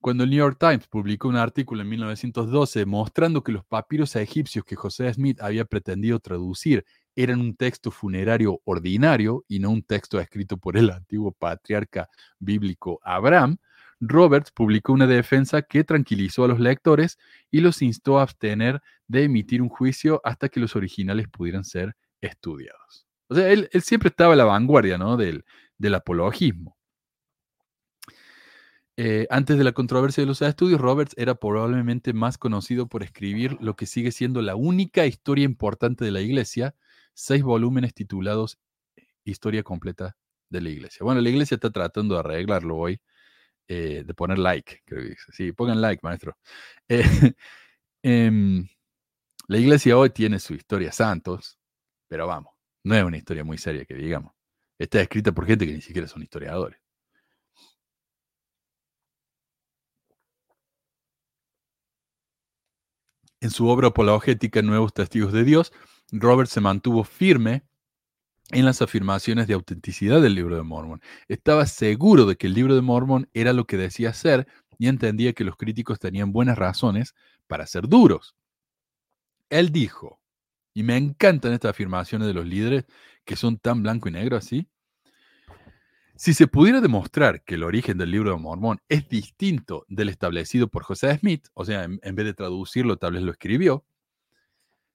[0.01, 4.65] Cuando el New York Times publicó un artículo en 1912 mostrando que los papiros egipcios
[4.65, 6.85] que José Smith había pretendido traducir
[7.17, 12.09] eran un texto funerario ordinario y no un texto escrito por el antiguo patriarca
[12.39, 13.57] bíblico Abraham,
[13.99, 17.19] Roberts publicó una defensa que tranquilizó a los lectores
[17.51, 21.97] y los instó a abstener de emitir un juicio hasta que los originales pudieran ser
[22.21, 23.07] estudiados.
[23.29, 25.17] O sea, él, siempre estaba a la vanguardia ¿no?
[25.17, 25.45] del,
[25.79, 26.77] del apologismo.
[28.99, 33.59] Eh, antes de la controversia de los estudios, Roberts era probablemente más conocido por escribir
[33.61, 36.75] lo que sigue siendo la única historia importante de la iglesia,
[37.15, 38.59] seis volúmenes titulados
[39.25, 40.17] Historia completa
[40.51, 41.01] de la iglesia.
[41.03, 43.01] Bueno, la iglesia está tratando de arreglarlo hoy,
[43.69, 45.33] eh, de poner like, creo que dice.
[45.33, 46.37] Sí, pongan like, maestro.
[48.05, 48.69] Eh, em,
[49.49, 51.59] la iglesia hoy tiene su historia santos,
[52.09, 52.55] pero vamos,
[52.85, 54.36] no es una historia muy seria que digamos.
[54.79, 56.79] Está escrita por gente que ni siquiera son historiadores.
[63.41, 65.73] En su obra apologética Nuevos Testigos de Dios,
[66.11, 67.63] Robert se mantuvo firme
[68.51, 71.01] en las afirmaciones de autenticidad del libro de Mormon.
[71.29, 74.47] Estaba seguro de que el libro de Mormon era lo que decía ser
[74.79, 77.15] y entendía que los críticos tenían buenas razones
[77.47, 78.37] para ser duros.
[79.51, 80.21] Él dijo,
[80.75, 82.85] y me encantan estas afirmaciones de los líderes
[83.27, 84.67] que son tan blanco y negro así,
[86.15, 90.69] si se pudiera demostrar que el origen del libro de Mormón es distinto del establecido
[90.69, 93.85] por José Smith, o sea, en, vez de traducirlo, tal vez lo escribió,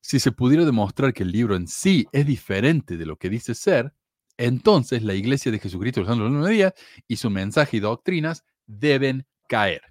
[0.01, 3.53] si se pudiera demostrar que el libro en sí es diferente de lo que dice
[3.53, 3.93] ser,
[4.37, 6.73] entonces la Iglesia de Jesucristo de los Santos días
[7.07, 9.83] y su mensaje y doctrinas deben caer.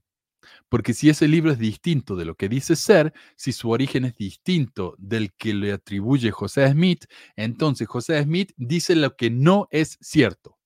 [0.70, 4.16] Porque si ese libro es distinto de lo que dice ser, si su origen es
[4.16, 7.04] distinto del que le atribuye José Smith,
[7.36, 10.56] entonces José Smith dice lo que no es cierto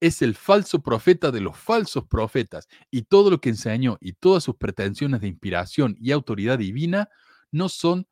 [0.00, 4.44] es el falso profeta de los falsos profetas y todo lo que enseñó y todas
[4.44, 7.08] sus pretensiones de inspiración y autoridad divina
[7.50, 8.06] no son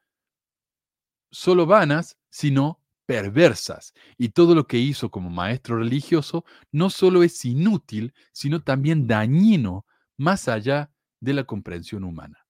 [1.30, 3.92] solo vanas, sino perversas.
[4.16, 9.84] Y todo lo que hizo como maestro religioso no solo es inútil, sino también dañino
[10.16, 10.90] más allá
[11.24, 12.46] de la comprensión humana.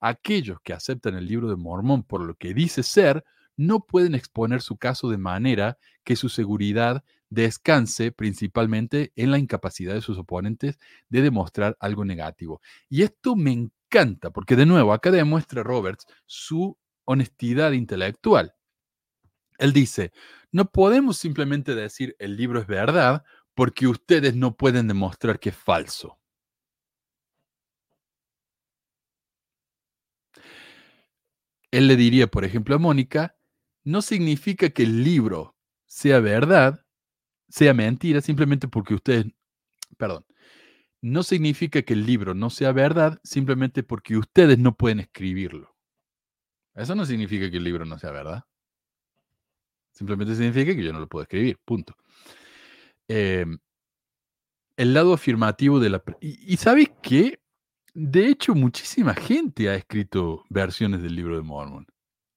[0.00, 3.24] Aquellos que aceptan el libro de Mormón por lo que dice ser,
[3.56, 9.94] no pueden exponer su caso de manera que su seguridad descanse principalmente en la incapacidad
[9.94, 10.78] de sus oponentes
[11.08, 12.60] de demostrar algo negativo.
[12.88, 18.54] Y esto me encanta, porque de nuevo, acá demuestra Roberts su honestidad intelectual.
[19.58, 20.12] Él dice,
[20.52, 23.24] no podemos simplemente decir el libro es verdad
[23.54, 26.18] porque ustedes no pueden demostrar que es falso.
[31.70, 33.36] Él le diría, por ejemplo, a Mónica,
[33.84, 35.56] no significa que el libro
[35.86, 36.86] sea verdad
[37.48, 39.26] sea mentira simplemente porque ustedes,
[39.96, 40.26] perdón,
[41.00, 45.76] no significa que el libro no sea verdad simplemente porque ustedes no pueden escribirlo.
[46.74, 48.44] Eso no significa que el libro no sea verdad.
[49.92, 51.96] Simplemente significa que yo no lo puedo escribir, punto.
[53.08, 53.58] Em,
[54.76, 56.02] el lado afirmativo de la...
[56.20, 57.40] Y, y ¿sabes qué?
[57.98, 61.86] De hecho, muchísima gente ha escrito versiones del libro de Mormon.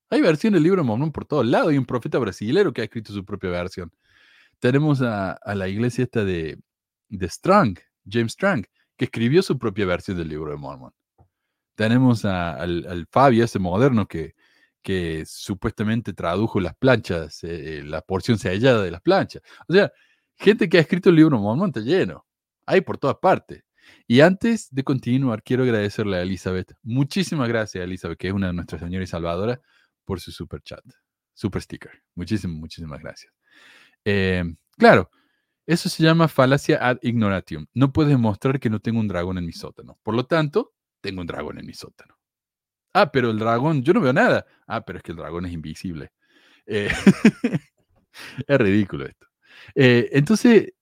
[0.10, 1.72] Hay versiones del libro de Mormon por todos lados.
[1.72, 3.92] Hay un profeta brasilero que ha escrito su propia versión.
[4.60, 6.58] Tenemos a, la iglesia esta de,
[7.10, 7.78] de Strang,
[8.10, 8.64] James Strang,
[8.96, 10.94] que escribió su propia versión del libro de Mormon.
[11.76, 14.36] Tenemos al, Fabio, ese moderno, que,
[15.26, 19.42] supuestamente tradujo las planchas, eh, la porción sellada de las planchas.
[19.68, 19.92] O sea,
[20.38, 22.26] gente que ha escrito el libro de Mormon está lleno.
[22.66, 23.66] Hay por todas partes.
[24.08, 26.74] Y antes de continuar, quiero agradecerle a Elizabeth.
[26.84, 29.60] Muchísimas gracias, Elizabeth, que es una de nuestras señoras y salvadoras,
[30.06, 30.84] por su super chat,
[31.34, 31.92] super sticker.
[32.16, 33.32] Muchísimas, muchísimas gracias.
[34.06, 34.44] Eh,
[34.78, 35.12] claro,
[35.68, 37.68] eso se llama falacia ad ignoratium.
[37.76, 40.00] No puedes demostrar que no tengo un dragón en mi sótano.
[40.02, 42.18] Por lo tanto, tengo un dragón en mi sótano.
[42.94, 44.48] Ah, pero el dragón, yo no veo nada.
[44.66, 46.12] Ah, pero es que el dragón es invisible.
[46.66, 46.90] Eh,
[48.48, 49.28] es ridículo esto.
[49.76, 50.74] Eh, entonces,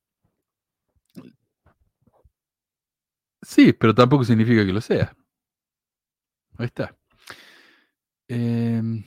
[3.48, 5.16] sí, pero tampoco significa que lo sea.
[6.58, 6.96] Ahí está.
[8.30, 9.04] Em,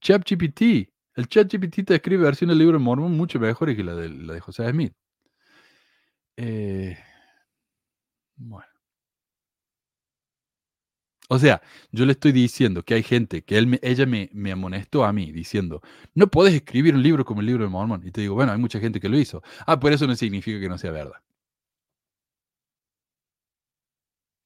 [0.00, 0.88] ChatGPT.
[1.14, 4.34] El ChatGPT te escribe versión del libro de Mormon mucho mejor que la de, la
[4.34, 4.92] de José Smith.
[6.36, 6.96] Eh,
[8.36, 8.66] bueno.
[11.28, 11.60] O sea,
[11.90, 15.32] yo le estoy diciendo que hay gente que él ella me, me amonestó a mí
[15.32, 15.82] diciendo,
[16.14, 18.06] no puedes escribir un libro como el libro de Mormon.
[18.06, 19.42] Y te digo, bueno, hay mucha gente que lo hizo.
[19.66, 21.20] Ah, por eso no significa que no sea verdad.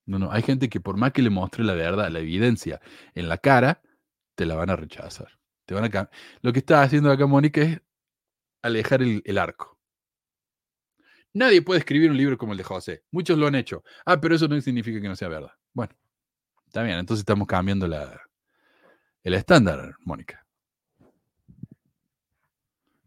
[0.06, 2.80] No, no, hay gente que por más que le muestre la verdad, la evidencia
[3.14, 3.82] en la cara,
[4.34, 5.38] te la van a rechazar.
[5.66, 6.10] Te van a
[6.42, 7.80] Lo que está haciendo acá Mónica es
[8.62, 9.78] alejar el, el arco.
[11.32, 13.04] Nadie puede escribir un libro como el de José.
[13.12, 13.84] Muchos lo han hecho.
[14.04, 15.52] Ah, pero eso no significa que no sea verdad.
[15.72, 15.94] Bueno,
[16.66, 18.20] está bien, entonces estamos cambiando la,
[19.22, 20.44] el estándar, Mónica.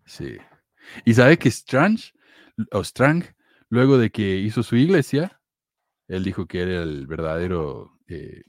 [0.06, 0.38] Sí.
[1.06, 2.14] Y sabes que Strange,
[2.72, 3.24] o Strang,
[3.70, 5.42] luego de que hizo su iglesia,
[6.08, 8.44] él dijo que era el verdadero, eh,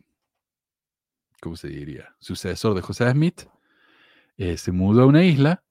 [1.41, 2.15] ¿cómo se diría?
[2.19, 3.43] Sucesor de José Smith.
[4.37, 5.65] eh, se mudó a una isla.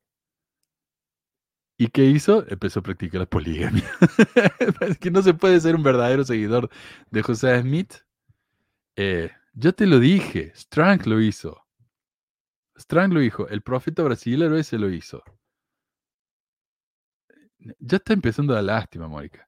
[1.77, 2.45] ¿Y qué hizo?
[2.47, 3.83] Empezó a practicar la poligamia.
[4.81, 6.69] es que no se puede ser un verdadero seguidor
[7.11, 7.93] de José Smith.
[8.95, 11.59] Eh, yo te lo dije, Strang lo hizo.
[12.77, 15.23] Strang lo dijo, el profeta brasileño ese lo hizo.
[17.79, 19.47] Ya está empezando la lástima, Mónica.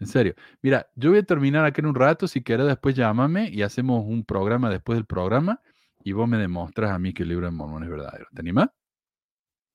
[0.00, 0.34] En serio.
[0.62, 2.28] Mira, yo voy a terminar acá en un rato.
[2.28, 5.60] Si quieres, después llámame y hacemos un programa después del programa
[6.04, 8.26] y vos me demostras a mí que el libro de Mormón es verdadero.
[8.34, 8.70] ¿Te animás?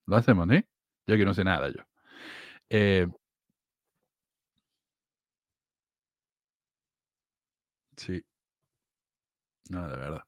[0.06, 0.66] Lo hacemos, ¿eh?
[1.06, 1.82] Ya que no sé nada yo.
[2.70, 3.06] Eh,
[7.96, 8.24] sí.
[9.70, 10.22] No, de verdad.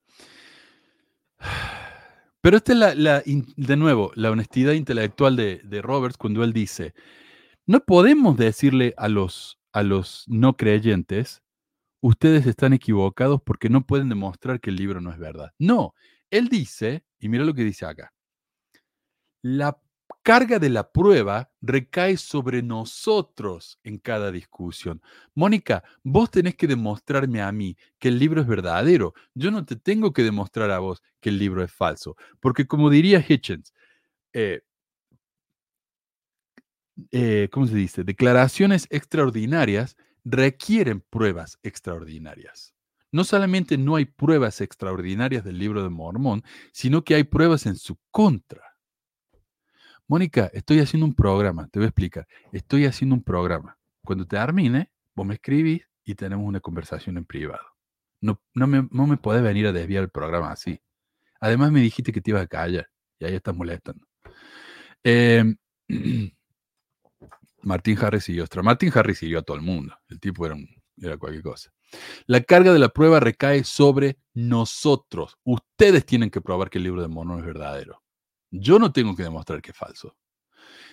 [2.40, 6.52] Pero esta es la, la de nuevo, la honestidad intelectual de, de Roberts cuando él
[6.52, 6.94] dice,
[7.66, 11.42] no podemos decirle a los, a los no creyentes,
[12.00, 15.52] ustedes están equivocados porque no pueden demostrar que el libro no es verdad.
[15.58, 15.94] No,
[16.30, 18.14] él dice, y mira lo que dice acá,
[19.42, 19.78] la
[20.22, 25.02] carga de la prueba recae sobre nosotros en cada discusión.
[25.34, 29.12] Mónica, vos tenés que demostrarme a mí que el libro es verdadero.
[29.34, 32.16] Yo no te tengo que demostrar a vos que el libro es falso.
[32.40, 33.74] Porque como diría Hitchens,
[34.32, 34.62] eh,
[37.10, 38.04] eh, ¿cómo se dice?
[38.04, 42.74] Declaraciones extraordinarias requieren pruebas extraordinarias.
[43.12, 46.42] No solamente no hay pruebas extraordinarias del libro de Mormón,
[46.72, 48.76] sino que hay pruebas en su contra.
[50.08, 52.26] Mónica, estoy haciendo un programa, te voy a explicar.
[52.52, 53.78] Estoy haciendo un programa.
[54.04, 57.64] Cuando termine, vos me escribís y tenemos una conversación en privado.
[58.20, 60.80] No, no, me, no me podés venir a desviar el programa así.
[61.40, 64.06] Además me dijiste que te ibas a callar y ahí estás molestando.
[65.04, 65.54] Eh,
[67.66, 68.62] Martín Harris siguió Ostra.
[68.62, 69.98] Martín Harris siguió a todo el mundo.
[70.08, 71.72] El tipo era, un, era cualquier cosa.
[72.26, 75.36] La carga de la prueba recae sobre nosotros.
[75.42, 78.04] Ustedes tienen que probar que el libro de Mormón es verdadero.
[78.52, 80.16] Yo no tengo que demostrar que es falso.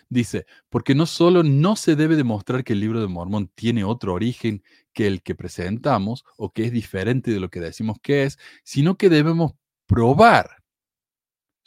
[0.09, 4.13] Dice, porque no solo no se debe demostrar que el libro de Mormón tiene otro
[4.13, 4.63] origen
[4.93, 8.97] que el que presentamos o que es diferente de lo que decimos que es, sino
[8.97, 9.53] que debemos
[9.85, 10.62] probar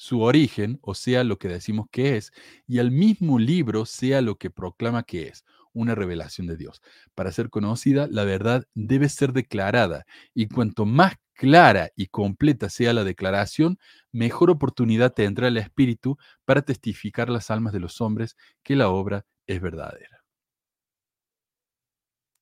[0.06, 2.32] su origen, o sea, lo que decimos que es,
[2.68, 6.80] y al mismo libro sea lo que proclama que es, una revelación de Dios.
[7.14, 12.92] Para ser conocida, la verdad debe ser declarada, y cuanto más clara y completa sea
[12.94, 13.78] la declaración,
[14.12, 19.26] mejor oportunidad tendrá el Espíritu para testificar las almas de los hombres que la obra
[19.48, 20.22] es verdadera.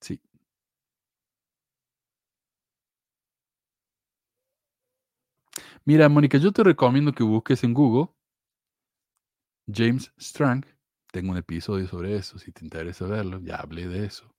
[0.01, 0.21] Sí.
[5.87, 8.09] Mira, Mónica, yo te recomiendo que busques en Google
[9.71, 10.65] James Strang.
[11.13, 14.35] Tengo un episodio sobre eso, si te interesa verlo, ya hablé de eso.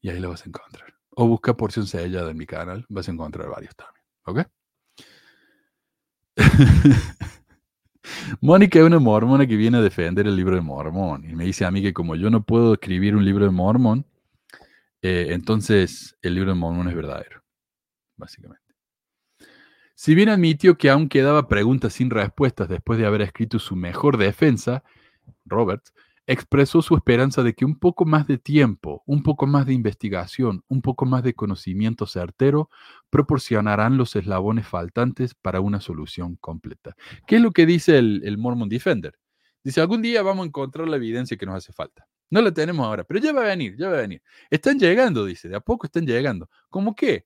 [0.00, 0.94] Y ahí lo vas a encontrar.
[1.10, 4.04] O busca porción sellada en mi canal, vas a encontrar varios también.
[4.24, 4.46] ¿Ok?
[8.40, 11.64] Mónica es una mormona que viene a defender el libro de Mormón y me dice
[11.64, 14.06] a mí que como yo no puedo escribir un libro de Mormón,
[15.02, 17.42] eh, entonces el libro de Mormón es verdadero,
[18.16, 18.65] básicamente.
[19.98, 24.18] Si bien admitió que aún quedaba preguntas sin respuestas después de haber escrito su mejor
[24.18, 24.84] defensa,
[25.46, 25.94] Roberts
[26.26, 30.62] expresó su esperanza de que un poco más de tiempo, un poco más de investigación,
[30.68, 32.68] un poco más de conocimiento certero
[33.08, 36.94] proporcionarán los eslabones faltantes para una solución completa.
[37.26, 39.14] ¿Qué es lo que dice el, el Mormon Defender?
[39.64, 42.06] Dice, algún día vamos a encontrar la evidencia que nos hace falta.
[42.28, 44.20] No la tenemos ahora, pero ya va a venir, ya va a venir.
[44.50, 46.50] Están llegando, dice, de a poco están llegando.
[46.68, 47.24] ¿Cómo qué?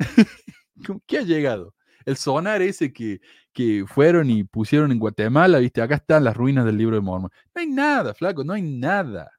[0.84, 1.74] ¿Cómo qué ha llegado?
[2.08, 3.20] El sonar ese que,
[3.52, 7.30] que fueron y pusieron en Guatemala, viste, acá están las ruinas del libro de Mormon.
[7.54, 9.30] No hay nada, flaco, no hay nada.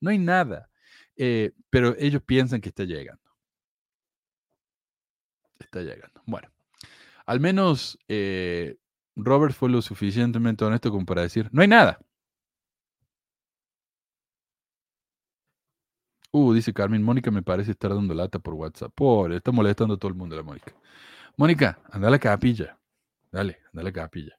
[0.00, 0.70] No hay nada.
[1.16, 3.22] Eh, pero ellos piensan que está llegando.
[5.58, 6.22] Está llegando.
[6.26, 6.48] Bueno,
[7.26, 8.76] al menos eh,
[9.16, 11.98] Robert fue lo suficientemente honesto como para decir, no hay nada.
[16.30, 18.92] Uh, dice Carmen, Mónica me parece estar dando lata por WhatsApp.
[18.94, 20.72] Pobre, está molestando a todo el mundo la Mónica.
[21.38, 22.76] Mónica, anda a la capilla.
[23.30, 24.36] Dale, anda a la capilla.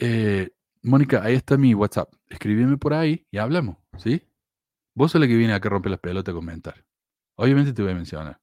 [0.00, 0.50] Eh,
[0.82, 2.12] Mónica, ahí está mi WhatsApp.
[2.28, 4.22] Escríbeme por ahí y hablamos, ¿sí?
[4.92, 6.84] Vos sos la que viene acá a romper las pelotas a comentar.
[7.36, 8.40] Obviamente te voy a mencionar.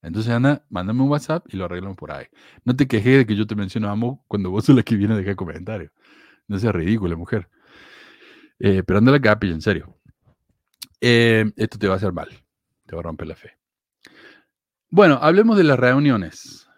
[0.00, 2.24] Entonces anda, mándame un WhatsApp y lo arreglamos por ahí.
[2.64, 5.12] No te quejes de que yo te menciono amo cuando vos sos la que viene
[5.12, 5.92] a dejar comentarios.
[6.48, 7.50] No seas ridícula, mujer.
[8.58, 9.98] Eh, pero anda a la capilla, en serio.
[11.02, 12.30] Eh, esto te va a hacer mal.
[12.86, 13.50] Te va a romper la fe.
[14.90, 16.68] Bueno, hablemos de las reuniones.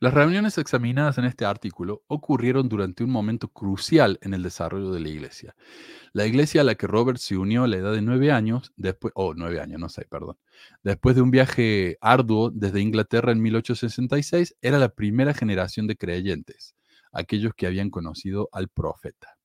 [0.00, 4.98] Las reuniones examinadas en este artículo ocurrieron durante un momento crucial en el desarrollo de
[4.98, 5.54] la iglesia.
[6.12, 9.12] La iglesia a la que Robert se unió a la edad de nueve años, después,
[9.14, 10.38] oh, nueve años, no sé, perdón,
[10.82, 16.74] después de un viaje arduo desde Inglaterra en 1866, era la primera generación de creyentes
[17.12, 19.36] aquellos que habían conocido al profeta.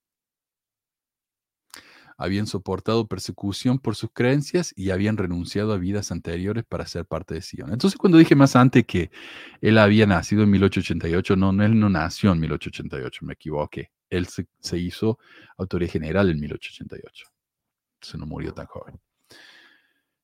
[2.18, 7.36] Habían soportado persecución por sus creencias y habían renunciado a vidas anteriores para ser parte
[7.36, 7.72] de Sion.
[7.72, 9.12] Entonces, cuando dije más antes que
[9.62, 13.92] él había nacido en 1888, no, él no nació en 1888, me equivoqué.
[14.10, 15.20] Él se, se hizo
[15.58, 17.26] autoridad general en 1888.
[18.02, 19.00] Se no murió tan joven.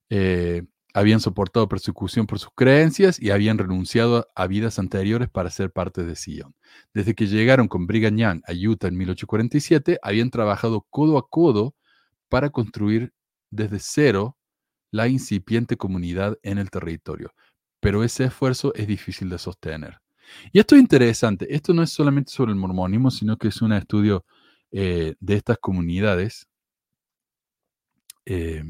[0.09, 0.63] Eh,
[0.93, 6.03] habían soportado persecución por sus creencias y habían renunciado a vidas anteriores para ser parte
[6.03, 6.55] de Sion.
[6.93, 11.75] Desde que llegaron con Brigham Young a Utah en 1847, habían trabajado codo a codo
[12.33, 13.13] para construir
[13.51, 14.39] desde cero
[14.89, 17.31] la incipiente comunidad en el territorio.
[17.79, 19.99] Pero ese esfuerzo es difícil de sostener.
[20.51, 21.45] Y esto es interesante.
[21.53, 24.25] Esto no es solamente sobre el mormonismo, sino que es un estudio
[24.71, 26.47] eh, de estas comunidades.
[28.25, 28.63] Eh,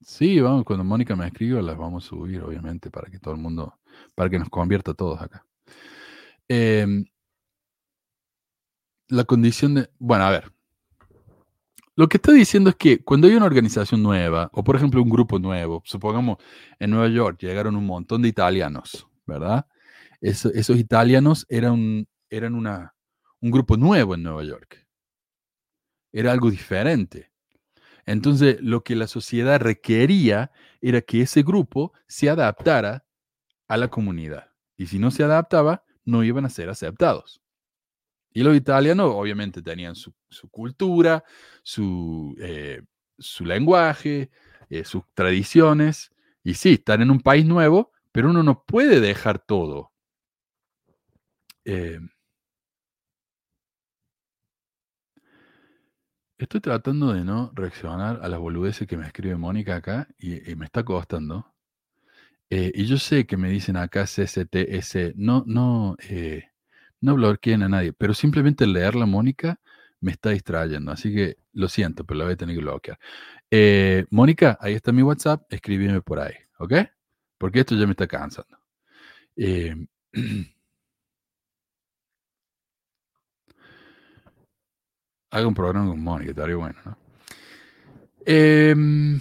[0.00, 3.40] Sí, vamos, cuando Mónica me escriba las vamos a subir, obviamente, para que todo el
[3.40, 3.78] mundo,
[4.14, 5.44] para que nos convierta a todos acá.
[6.48, 7.04] Em,
[9.08, 10.52] la condición de, bueno, a ver,
[11.96, 15.08] lo que está diciendo es que cuando hay una organización nueva, o por ejemplo un
[15.08, 16.36] grupo nuevo, supongamos
[16.78, 19.66] en Nueva York llegaron un montón de italianos, ¿verdad?
[20.20, 22.06] esos italianos eran,
[23.40, 24.86] un grupo nuevo en Nueva York.
[26.12, 27.30] Era algo diferente.
[28.06, 30.50] Entonces, lo que la sociedad requería
[30.80, 33.04] era que ese grupo se adaptara
[33.68, 34.52] a la comunidad.
[34.76, 37.42] Y si no se adaptaba, no iban a ser aceptados.
[38.36, 40.12] Y los italianos obviamente tenían su,
[40.50, 41.24] cultura,
[41.62, 42.82] su, eh,
[43.18, 44.30] su lenguaje,
[44.68, 46.12] eh, sus tradiciones.
[46.44, 49.90] Y sí, están en un país nuevo, pero uno no puede dejar todo.
[51.64, 51.98] Eh,
[56.36, 60.66] Estoy tratando de no reaccionar a las boludeces que me escribe Mónica acá y, me
[60.66, 61.54] está costando.
[62.50, 65.96] Y yo sé que me dicen acá CCTS, no, no,
[67.06, 69.60] no bloqueen a nadie, pero simplemente leerla Mónica
[70.00, 72.98] me está distrayendo, así que lo siento, pero la voy a tener que bloquear.
[73.50, 76.74] Eh, Mónica, ahí está mi WhatsApp, escríbeme por ahí, ¿ok?
[77.38, 78.58] Porque esto ya me está cansando.
[85.30, 86.98] haga un programa con Mónica, estaría bueno, ¿no?
[88.24, 89.20] Em,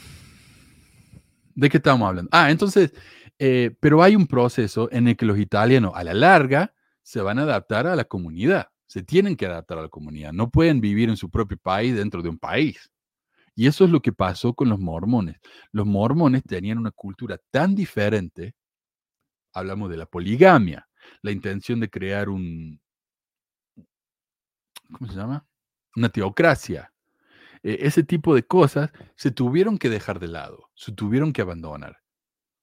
[1.54, 2.30] ¿De qué estamos hablando?
[2.32, 2.94] Ah, entonces,
[3.38, 6.75] eh, pero hay un proceso en el que los italianos a la larga
[7.06, 10.50] se van a adaptar a la comunidad, se tienen que adaptar a la comunidad, no
[10.50, 12.92] pueden vivir en su propio país dentro de un país.
[13.54, 15.38] Y eso es lo que pasó con los mormones.
[15.72, 18.56] Los mormones tenían una cultura tan diferente,
[19.54, 20.90] hablamos de la poligamia,
[21.22, 22.82] la intención de crear un,
[24.92, 25.46] ¿cómo se llama?
[25.96, 26.92] una teocracia.
[27.62, 32.02] E, ese tipo de cosas se tuvieron que dejar de lado, se tuvieron que abandonar.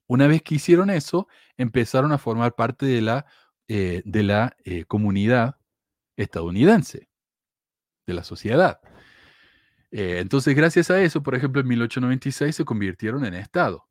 [0.08, 3.24] Una vez que hicieron eso, empezaron a formar parte de la,
[3.74, 5.56] eh, de la eh, comunidad
[6.14, 7.08] estadounidense,
[8.06, 8.82] de la sociedad.
[9.90, 13.88] Eh, entonces, gracias a eso, por ejemplo, en 1896 se convirtieron en Estado.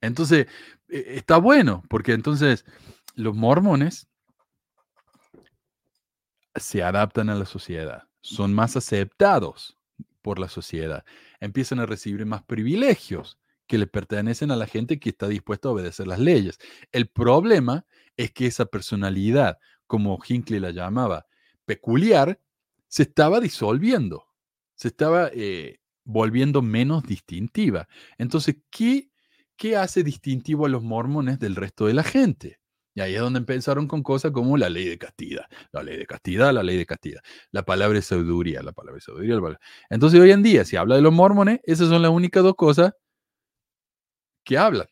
[0.00, 0.46] Entonces,
[0.88, 2.64] e, está bueno, porque entonces
[3.16, 4.08] los mormones
[6.54, 9.76] se adaptan a la sociedad, son más aceptados
[10.22, 11.04] por la sociedad,
[11.38, 13.41] empiezan a recibir más privilegios
[13.72, 16.58] que le pertenecen a la gente que está dispuesta a obedecer las leyes.
[16.92, 17.86] El problema
[18.18, 21.24] es que esa personalidad, como Hinckley la llamaba,
[21.64, 22.38] peculiar,
[22.88, 24.26] se estaba disolviendo,
[24.74, 27.88] se estaba eh, volviendo menos distintiva.
[28.18, 29.08] Entonces, ¿qué,
[29.56, 32.60] ¿qué hace distintivo a los mormones del resto de la gente?
[32.94, 36.04] Y ahí es donde empezaron con cosas como la ley de castidad, la ley de
[36.04, 37.22] castidad, la ley de castidad,
[37.52, 39.36] la palabra de sabiduría, la palabra de sabiduría.
[39.36, 42.42] la palabra- Entonces, hoy en día, si habla de los mormones, esas son las únicas
[42.42, 42.92] dos cosas
[44.44, 44.88] que hablan.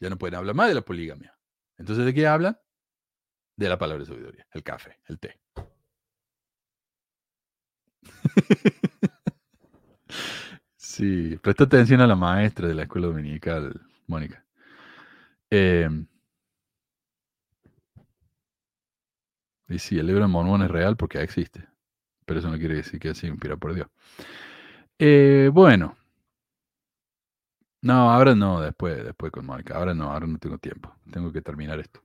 [0.00, 1.36] Ya no pueden hablar más de la poligamia.
[1.78, 2.58] Entonces, ¿de qué hablan?
[3.56, 5.40] De la palabra de sabiduría, el café, el té.
[10.76, 14.44] Sí, presta atención a la maestra de la escuela dominical, Mónica.
[15.50, 16.06] Em,
[19.68, 21.66] y sí, el libro de Mormón es real porque existe,
[22.26, 23.88] pero eso no quiere decir que sea inspirado por Dios.
[24.98, 25.96] Eh, bueno,
[27.82, 31.42] no, ahora no, después, después con Mónica, ahora no, ahora no tengo tiempo, tengo que
[31.42, 32.02] terminar esto.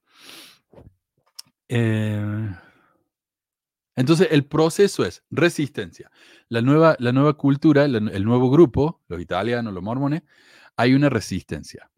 [1.69, 2.49] Eh,
[3.95, 6.11] entonces, el proceso es resistencia.
[6.49, 10.23] La nueva, la nueva cultura, el nuevo grupo, los italianos, los mormones,
[10.75, 11.89] hay una resistencia.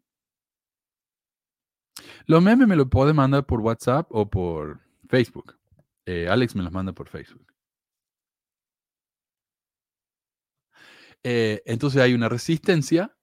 [2.26, 5.58] Los memes me los puede mandar por WhatsApp o por Facebook.
[6.06, 7.46] Eh, Alex me los manda por Facebook.
[11.22, 13.14] Eh, entonces hay una resistencia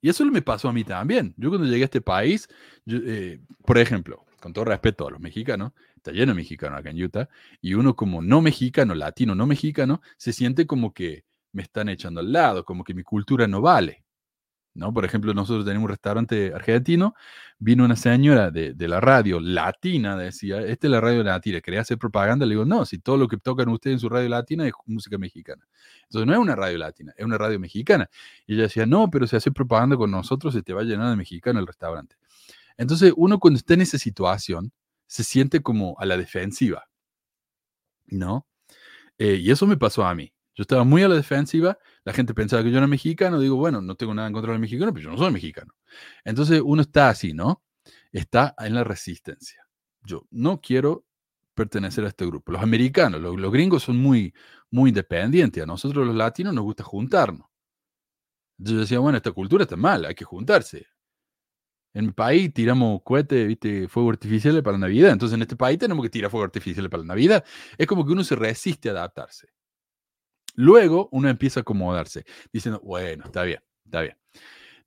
[0.00, 1.34] y eso me pasó a mí también.
[1.36, 2.48] Yo cuando llegué a este país,
[2.86, 7.02] eh, por ejemplo, con todo respeto a los mexicanos, está lleno de mexicanos acá en
[7.02, 7.28] Utah,
[7.60, 12.20] y uno como no mexicano, latino, no mexicano, se siente como que me están echando
[12.20, 14.05] al lado, como que mi cultura no vale.
[14.76, 14.92] ¿No?
[14.92, 17.14] Por ejemplo, nosotros tenemos un restaurante argentino,
[17.58, 21.80] vino una señora de, de la radio latina, decía, esta es la radio latina, quería
[21.80, 24.66] hacer propaganda, le digo, no, si todo lo que tocan ustedes en su radio latina
[24.66, 25.66] es música mexicana.
[26.04, 28.08] Entonces no es una radio latina, es una radio mexicana.
[28.46, 31.10] Y ella decía, no, pero si hace propaganda con nosotros, se te va a llenar
[31.10, 32.16] de mexicano el restaurante.
[32.76, 34.72] Entonces uno cuando está en esa situación,
[35.06, 36.88] se siente como a la defensiva,
[38.06, 38.46] ¿no?
[39.18, 40.32] Eh, y eso me pasó a mí.
[40.56, 43.82] Yo estaba muy a la defensiva, la gente pensaba que yo era mexicano, digo, bueno,
[43.82, 45.74] no tengo nada en contra del mexicano, pero yo no soy mexicano.
[46.24, 47.62] Entonces uno está así, ¿no?
[48.10, 49.66] Está en la resistencia.
[50.02, 51.04] Yo no quiero
[51.54, 52.52] pertenecer a este grupo.
[52.52, 54.32] Los americanos, los, los gringos son muy,
[54.70, 55.62] muy independientes.
[55.62, 57.46] A nosotros los latinos nos gusta juntarnos.
[58.58, 60.86] Yo decía, bueno, esta cultura está mal, hay que juntarse.
[61.92, 65.12] En mi país tiramos cohetes, viste, fuego artificiales para la Navidad.
[65.12, 67.44] Entonces en este país tenemos que tirar fuego artificiales para la Navidad.
[67.76, 69.48] Es como que uno se resiste a adaptarse.
[70.56, 74.16] Luego uno empieza a acomodarse, diciendo, bueno, está bien, está bien.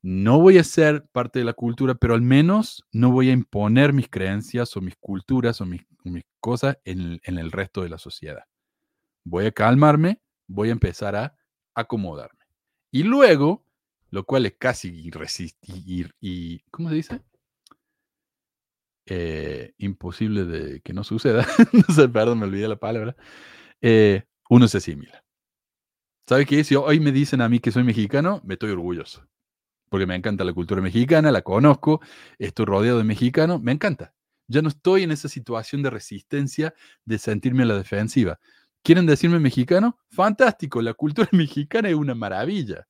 [0.02, 3.92] No voy a ser parte de la cultura, pero al menos no voy a imponer
[3.92, 5.82] mis creencias o mis culturas o mis,
[6.40, 8.44] cosas en el, resto de la sociedad.
[9.24, 11.36] Voy a calmarme, voy a empezar a
[11.74, 12.40] acomodarme.
[12.90, 13.64] Y luego,
[14.10, 17.20] lo cual es casi irresistible, y, ¿cómo se dice?
[19.06, 21.44] Eh, imposible de que no suceda.
[21.94, 23.14] sé, perdón, me olvidé la palabra.
[23.82, 25.22] Eh, uno se asimila.
[26.30, 26.62] ¿Sabe qué?
[26.62, 29.26] Si hoy me dicen a mí que soy mexicano, me estoy orgulloso.
[29.88, 32.00] Porque me encanta la cultura mexicana, la conozco,
[32.38, 34.14] estoy rodeado de mexicanos, me encanta.
[34.46, 36.72] Ya no estoy en esa situación de resistencia,
[37.04, 38.38] de sentirme a la defensiva.
[38.84, 39.98] ¿Quieren decirme mexicano?
[40.08, 42.86] Fantástico, la cultura mexicana es una maravilla.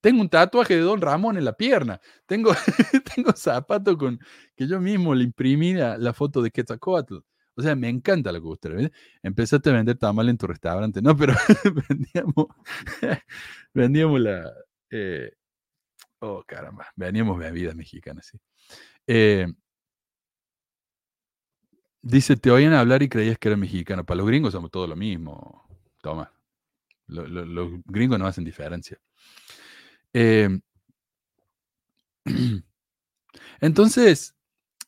[0.00, 2.00] Tengo un tatuaje de Don Ramón en la pierna.
[2.26, 2.50] Tengo,
[3.14, 4.18] tengo zapatos con
[4.56, 7.18] que yo mismo le imprimí la foto de Quetzalcoatl.
[7.56, 8.74] O sea, me encanta la cultura.
[8.74, 8.90] ¿ves?
[9.22, 11.00] Empezaste a vender tamal en tu restaurante.
[11.00, 11.34] No, pero
[11.88, 12.46] vendíamos,
[13.72, 14.52] vendíamos la...
[14.90, 15.32] Eh,
[16.20, 16.86] oh, caramba.
[16.96, 18.38] Vendíamos bebidas mexicanas, sí.
[19.06, 19.46] Eh,
[22.02, 24.04] dice, te oían hablar y creías que era mexicano.
[24.04, 25.66] Para los gringos somos todo lo mismo.
[26.02, 26.32] Toma.
[27.06, 28.98] Lo, lo, los gringos no hacen diferencia.
[30.12, 30.48] Eh,
[33.60, 34.34] entonces,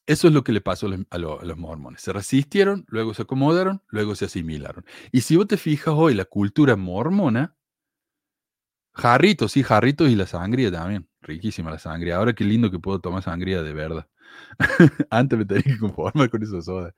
[0.07, 2.01] eso es lo que le pasó a los, a, los, mormones.
[2.01, 4.85] Se resistieron, luego se acomodaron, luego se asimilaron.
[5.11, 7.57] Y si vos te fijas hoy, la cultura mormona,
[8.93, 11.09] jarritos, sí, jarritos y la sangría también.
[11.23, 12.17] Riquísima la sangría.
[12.17, 14.09] Ahora qué lindo que puedo tomar sangría de verdad.
[15.11, 16.95] Antes me tenía que conformar con esa soda.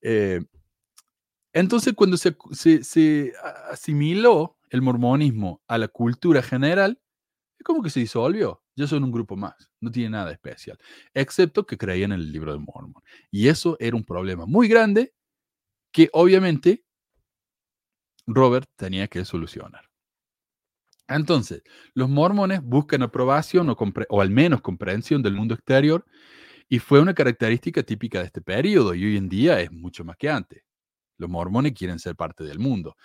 [0.00, 0.40] Eh,
[1.52, 3.32] entonces, cuando se, se, se
[3.70, 7.00] asimiló el mormonismo a la cultura general,
[7.58, 8.62] es como que se disolvió.
[8.76, 10.78] Ya son un grupo más, no tiene nada especial,
[11.14, 13.02] excepto que creían en el libro de Mormon.
[13.30, 15.14] Y eso era un problema muy grande
[15.92, 16.84] que obviamente
[18.26, 19.88] Robert tenía que solucionar.
[21.08, 21.62] Entonces,
[21.94, 23.76] los mormones buscan aprobación o,
[24.08, 26.04] o, al menos comprensión del mundo exterior
[26.68, 30.16] y fue una característica típica de este periodo y hoy en día es mucho más
[30.16, 30.65] que antes.
[31.18, 32.96] Los mormones quieren ser parte del mundo.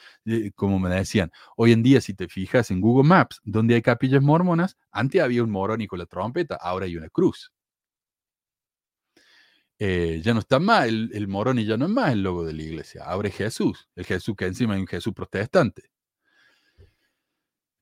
[0.55, 4.21] Como me decían, hoy en día si te fijas en Google Maps, donde hay capillas
[4.21, 7.51] mormonas, antes había un morón con la trompeta, ahora hay una cruz.
[9.79, 12.45] Eh, ya no está más, el, el morón y ya no es más el logo
[12.45, 15.89] de la iglesia, ahora es Jesús, el Jesús que encima es un Jesús protestante.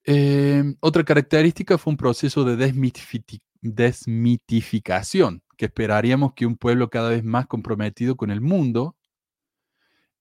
[0.05, 7.09] Eh, otra característica fue un proceso de desmitifi- desmitificación, que esperaríamos que un pueblo cada
[7.09, 8.95] vez más comprometido con el mundo,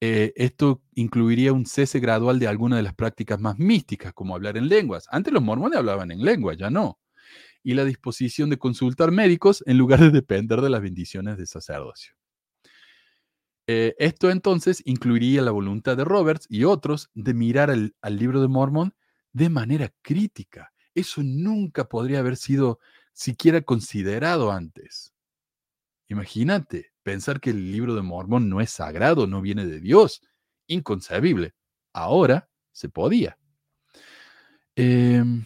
[0.01, 4.57] eh, esto incluiría un cese gradual de algunas de las prácticas más místicas, como hablar
[4.57, 5.07] en lenguas.
[5.11, 6.99] Antes los mormones hablaban en lengua, ya no.
[7.65, 12.15] Y la disposición de consultar médicos en lugar de depender de las bendiciones de sacerdocio.
[13.67, 18.41] Eh, esto entonces incluiría la voluntad de Roberts y otros de mirar al, al libro
[18.41, 18.95] de Mormón
[19.33, 20.73] de manera crítica.
[20.95, 22.79] Eso nunca podría haber sido
[23.13, 25.13] siquiera considerado antes.
[26.09, 30.21] Imagínate, pensar que el libro de Mormón no es sagrado, no viene de Dios.
[30.67, 31.55] Inconcebible.
[31.95, 33.39] Ahora se podía.
[34.77, 35.43] Em,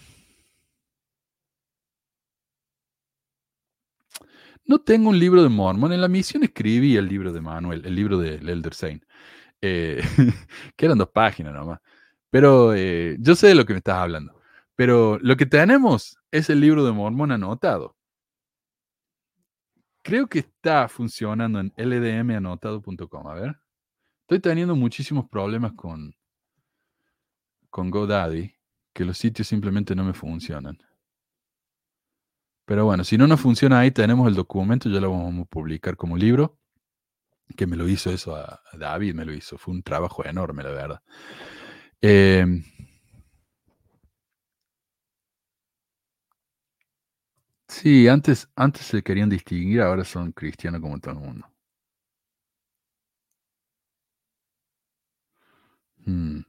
[4.64, 5.92] no tengo un libro de Mormón.
[5.92, 9.04] En la misión escribí el libro de Manuel, el libro del Elder Saint,
[9.60, 10.02] eh,
[10.76, 11.78] que eran dos páginas nomás.
[12.28, 14.34] Pero eh, yo sé de lo que me estás hablando.
[14.74, 17.96] Pero lo que tenemos es el libro de Mormón anotado.
[20.02, 23.28] Creo que está funcionando en ldmanotado.com.
[23.28, 23.56] A ver.
[24.22, 26.14] Estoy teniendo muchísimos problemas con,
[27.70, 28.54] con GoDaddy,
[28.92, 30.78] que los sitios simplemente no me funcionan.
[32.64, 35.96] Pero bueno, si no nos funciona ahí, tenemos el documento, ya lo vamos a publicar
[35.96, 36.58] como libro,
[37.56, 39.58] que me lo hizo eso a, David, me lo hizo.
[39.58, 41.02] Fue un trabajo enorme, la verdad.
[42.00, 42.46] Eh,
[47.72, 51.46] sí, antes, antes se querían distinguir, ahora son cristianos como todo el mundo.
[56.06, 56.40] Hmm.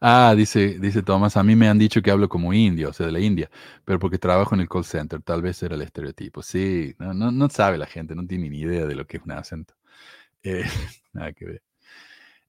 [0.00, 3.06] Ah, dice, dice Tomás, a mí me han dicho que hablo como indio, o sea,
[3.06, 3.50] de la India,
[3.84, 6.42] pero porque trabajo en el call center, tal vez era el estereotipo.
[6.42, 9.22] Sí, no, no, no sabe la gente, no tiene ni idea de lo que es
[9.24, 9.74] un acento.
[10.42, 10.64] Eh,
[11.14, 11.62] nada que ver.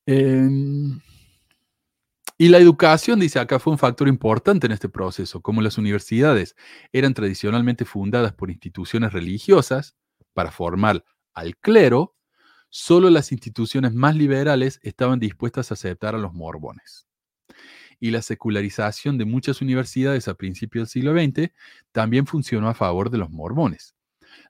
[0.08, 1.00] Em,
[2.40, 5.42] y la educación, dice acá, fue un factor importante en este proceso.
[5.42, 6.56] Como las universidades
[6.92, 9.96] eran tradicionalmente fundadas por instituciones religiosas
[10.34, 11.04] para formar
[11.34, 12.16] al clero,
[12.70, 17.08] solo las instituciones más liberales estaban dispuestas a aceptar a los mormones.
[18.00, 21.52] Y la secularización de muchas universidades a principios del siglo XX
[21.92, 23.96] también funcionó a favor de los mormones.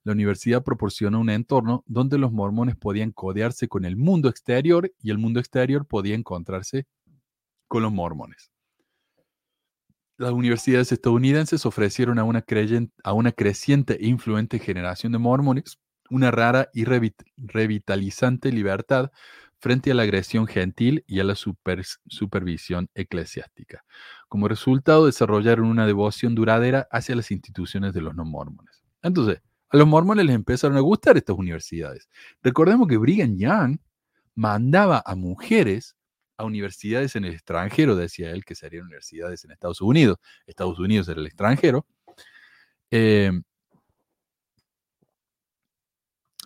[0.03, 5.11] La universidad proporcionó un entorno donde los mormones podían codearse con el mundo exterior y
[5.11, 6.85] el mundo exterior podía encontrarse
[7.67, 8.51] con los mormones.
[10.17, 12.43] Las universidades estadounidenses ofrecieron a una,
[13.03, 15.77] a una creciente e influente generación de mormones
[16.09, 19.11] una rara y revit- revitalizante libertad
[19.59, 23.83] frente a la agresión gentil y a la super- supervisión eclesiástica.
[24.27, 28.83] Como resultado, desarrollaron una devoción duradera hacia las instituciones de los no mormones.
[29.01, 32.07] Entonces, a los mormones les empezaron a gustar estas universidades.
[32.41, 33.79] Recordemos que Brigham Young
[34.35, 35.96] mandaba a mujeres
[36.37, 40.17] a universidades en el extranjero, decía él que serían universidades en Estados Unidos.
[40.45, 41.85] Estados Unidos era el extranjero.
[42.91, 43.31] Eh,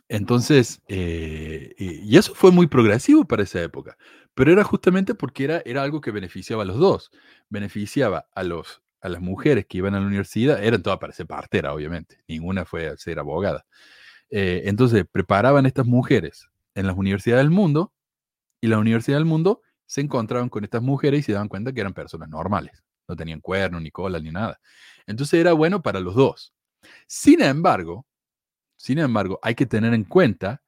[0.10, 3.98] entonces, eh, y y eso fue muy progresivo para esa época,
[4.34, 7.12] pero era justamente porque era, era algo que beneficiaba a los dos.
[7.50, 11.28] Beneficiaba a, los, a las mujeres que iban a la universidad, eran todas para ser
[11.28, 13.66] partera, obviamente, ninguna fue a ser abogada.
[14.32, 17.94] Eh, entonces, preparaban estas mujeres en las universidades del mundo
[18.62, 19.62] y la universidad del mundo
[19.92, 23.42] se encontraban con estas mujeres y se daban cuenta que eran personas normales, no tenían
[23.42, 24.58] cuernos, ni cola, ni nada.
[25.06, 26.54] Entonces era bueno para los dos.
[27.08, 28.08] Sin embargo,
[28.78, 30.64] sin embargo, hay que tener en cuenta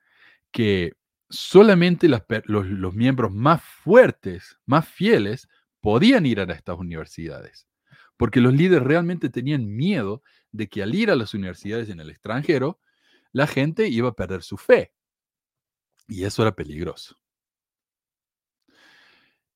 [0.51, 0.97] que
[1.29, 2.21] solamente los,
[2.67, 5.47] los miembros más fuertes, más fieles,
[5.79, 7.65] podían ir a estas universidades.
[8.17, 10.21] Porque los líderes realmente tenían miedo
[10.51, 12.81] de que al ir a las universidades en el extranjero,
[13.31, 14.91] la gente iba a perder su fe.
[16.09, 17.22] Y eso era peligroso.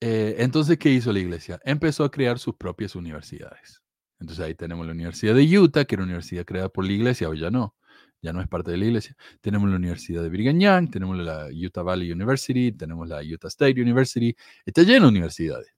[0.02, 1.60] Eh, entonces, ¿qué hizo la iglesia?
[1.64, 3.82] Empezó a crear sus propias universidades.
[4.20, 7.30] Entonces ahí tenemos la Universidad de Utah, que era una universidad creada por la iglesia,
[7.30, 7.76] hoy ya no,
[8.22, 9.16] ya no es parte de la iglesia.
[9.42, 13.80] Tenemos la Universidad de Brigham Young, tenemos la Utah Valley University, tenemos la Utah State
[13.82, 15.74] University, está lleno de universidades.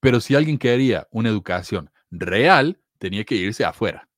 [0.00, 4.08] Pero si alguien quería una educación real, tenía que irse afuera,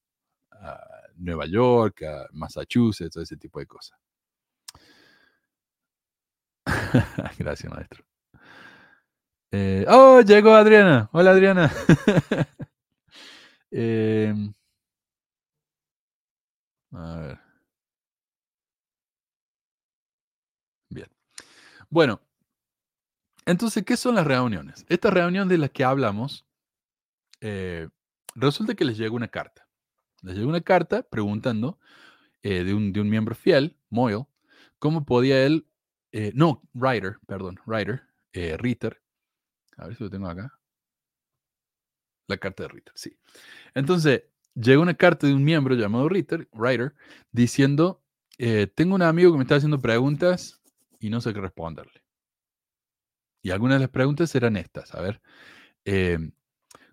[0.53, 0.79] a
[1.17, 3.99] Nueva York, a Massachusetts, ese tipo de cosas.
[7.39, 8.10] Gracias, maestro.
[9.53, 11.09] Eh, oh, llegó Adriana.
[11.13, 11.73] Hola, Adriana.
[13.73, 14.35] Eh,
[16.93, 17.39] a ver.
[20.89, 21.09] Bien.
[21.89, 22.21] Bueno,
[23.47, 24.85] entonces, ¿qué son las reuniones?
[24.89, 26.45] Esta reunión de la que hablamos,
[27.41, 27.89] eh,
[28.35, 29.69] resulta que les llegó una carta.
[30.23, 31.79] Les llegó una carta preguntando
[32.43, 34.27] eh, de, un, miembro fiel, Moyle,
[34.81, 35.69] cómo podía él,
[36.35, 38.03] no, Ryder, perdón, Ryder,
[38.59, 39.01] Ritter,
[39.81, 40.53] a ver si lo tengo acá.
[42.29, 43.19] La carta de Ritter, sí.
[43.75, 44.25] Entonces,
[44.55, 46.95] llega una carta de un miembro llamado Ritter, Writer,
[47.33, 48.03] diciendo,
[48.39, 50.61] eh, tengo un amigo que me está haciendo preguntas
[51.01, 52.03] y no sé qué responderle.
[53.43, 55.23] Y algunas de las preguntas eran estas, a ver,
[55.87, 56.19] eh,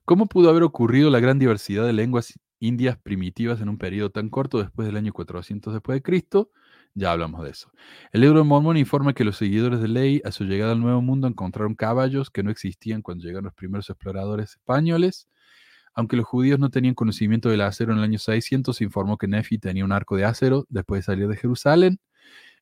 [0.05, 4.30] ¿cómo pudo haber ocurrido la gran diversidad de lenguas indias primitivas en un periodo tan
[4.30, 6.51] corto después del año 400 después de Cristo?
[6.99, 7.72] Ya hablamos de eso.
[8.11, 10.99] El libro de Mormon informa que los seguidores de ley a su llegada al Nuevo
[10.99, 15.28] Mundo encontraron caballos que no existían cuando llegaron los primeros exploradores españoles.
[15.94, 19.28] Aunque los judíos no tenían conocimiento del acero en el año 600, se informó que
[19.28, 21.99] Nefi tenía un arco de acero después de salir de Jerusalén.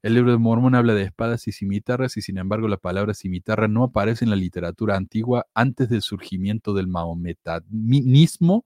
[0.02, 3.70] El libro de Mormon habla de espadas y cimitarras y sin embargo la palabra cimitarra
[3.70, 8.66] no aparece en la literatura antigua antes del surgimiento del maometanismo,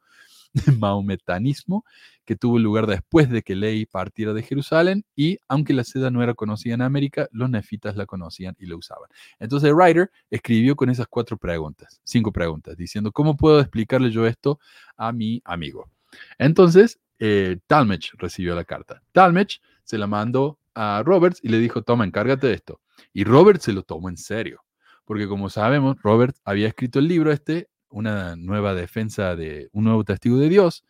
[0.80, 1.86] maometanismo
[2.26, 6.22] que tuvo lugar después de que Ley partiera de Jerusalén y aunque la seda no
[6.22, 9.10] era conocida en América, los nefitas la conocían y la usaban.
[9.40, 14.60] Entonces Ryder escribió con esas cuatro preguntas, cinco preguntas, diciendo, ¿cómo puedo explicarle yo esto
[14.98, 15.90] a mi amigo?
[16.38, 19.02] Entonces, eh, Talmage recibió la carta.
[19.12, 22.82] Talmage se la mandó a Roberts y le dijo, toma, encárgate de esto.
[23.14, 24.64] Y Roberts se lo tomó en serio,
[25.06, 30.04] porque como sabemos, Roberts había escrito el libro este, una nueva defensa de un nuevo
[30.04, 30.84] testigo de Dios,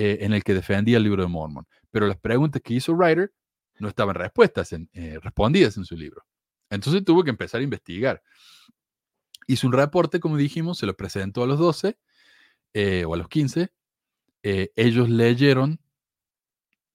[0.00, 1.66] eh, en el que defendía el libro de Mormon.
[1.90, 3.32] Pero las preguntas que hizo Ryder
[3.80, 4.16] no estaban
[4.70, 6.24] en, eh, respondidas en su libro.
[6.70, 8.22] Entonces tuvo que empezar a investigar.
[9.48, 11.98] Hizo un reporte, como dijimos, se lo presentó a los 12
[12.74, 13.72] eh, o a los 15.
[14.42, 15.80] ellos leyeron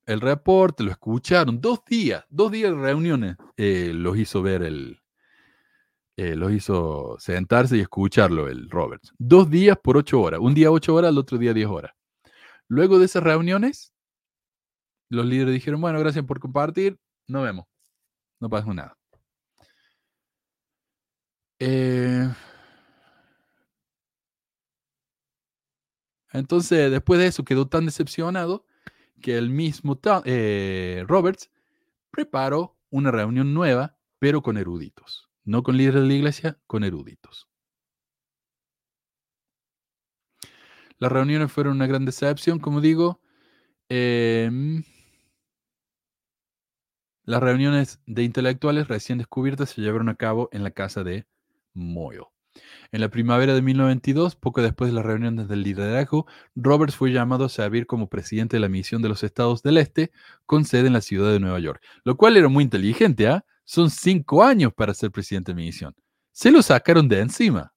[0.05, 1.59] el reporte, lo escucharon.
[1.59, 5.02] Dos días, dos días de reuniones los hizo ver el,
[6.15, 9.13] los hizo sentarse y escucharlo el Roberts.
[9.17, 10.39] Dos días por ocho horas.
[10.39, 11.91] Un día ocho horas, el otro día diez horas.
[12.67, 13.93] Luego de esas reuniones,
[15.09, 17.65] los líderes dijeron, bueno, gracias por compartir, nos vemos.
[18.39, 18.97] No pasó nada.
[21.59, 22.29] Eh,
[26.31, 28.65] entonces, después de eso, quedó tan decepcionado
[29.21, 31.49] que el mismo eh, Roberts
[32.11, 35.29] preparó una reunión nueva, pero con eruditos.
[35.45, 37.47] No con líderes de la iglesia, con eruditos.
[40.99, 43.19] Las reuniones fueron una gran decepción, como digo.
[43.89, 44.83] Em,
[47.25, 51.25] las reuniones de intelectuales recién descubiertas se llevaron a cabo en la casa de
[51.73, 52.27] Moyle.
[52.91, 57.45] En la primavera de 1922, poco después de las reuniones del liderazgo, Roberts fue llamado
[57.45, 60.11] a servir como presidente de la misión de los Estados del Este,
[60.45, 61.81] con sede en la ciudad de Nueva York.
[62.03, 63.45] Lo cual era muy inteligente, ¿ah?
[63.63, 65.95] Son cinco años para ser presidente de misión.
[66.31, 67.73] Se lo sacaron de encima.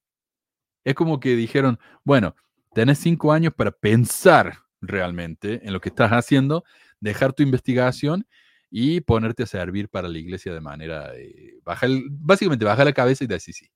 [0.84, 2.34] Es como que dijeron, bueno,
[2.76, 6.62] Tienes cinco años para pensar realmente en lo que estás haciendo,
[7.00, 8.26] dejar tu investigación
[8.70, 13.24] y ponerte a servir para la iglesia de manera, eh, baja básicamente baja la cabeza
[13.24, 13.70] y decir sí.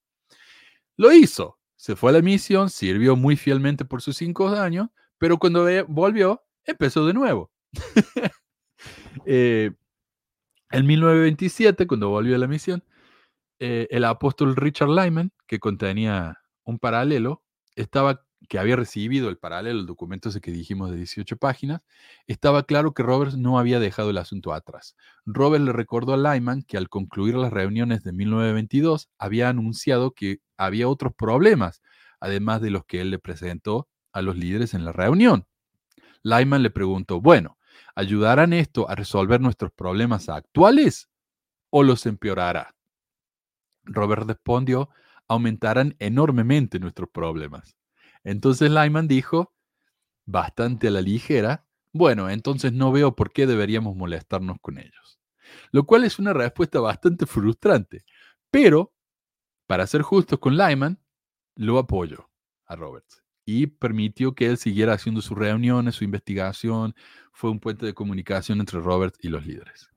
[0.98, 5.38] Lo hizo, se fue a la misión, sirvió muy fielmente por sus cinco años, pero
[5.38, 7.50] cuando volvió, empezó de nuevo.
[9.24, 9.70] eh,
[10.70, 12.84] en 1927, cuando volvió a la misión,
[13.58, 17.42] eh, el apóstol Richard Lyman, que contenía un paralelo,
[17.76, 21.82] estaba que había recibido el paralelo, el documento ese que dijimos de 18 páginas,
[22.26, 24.96] estaba claro que Roberts no había dejado el asunto atrás.
[25.26, 30.38] Roberts le recordó a Lyman que al concluir las reuniones de 1922 había anunciado que
[30.56, 31.82] había otros problemas,
[32.18, 35.46] además de los que él le presentó a los líderes en la reunión.
[36.22, 37.58] Lyman le preguntó, bueno,
[37.94, 41.08] ¿ayudarán esto a resolver nuestros problemas actuales
[41.70, 42.74] o los empeorará?
[43.84, 44.90] Robert respondió,
[45.28, 47.76] aumentarán enormemente nuestros problemas.
[48.24, 49.54] Entonces Lyman dijo,
[50.26, 55.18] bastante a la ligera, bueno, entonces no veo por qué deberíamos molestarnos con ellos.
[55.72, 58.04] Lo cual es una respuesta bastante frustrante.
[58.50, 58.92] Pero,
[59.66, 61.00] para ser justos con Lyman,
[61.56, 62.30] lo apoyó
[62.66, 66.94] a Roberts y permitió que él siguiera haciendo sus reuniones, su investigación.
[67.32, 69.90] Fue un puente de comunicación entre Roberts y los líderes.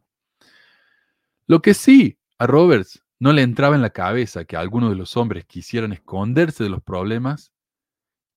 [1.46, 5.16] Lo que sí a Roberts no le entraba en la cabeza que algunos de los
[5.18, 7.54] hombres quisieran esconderse de los problemas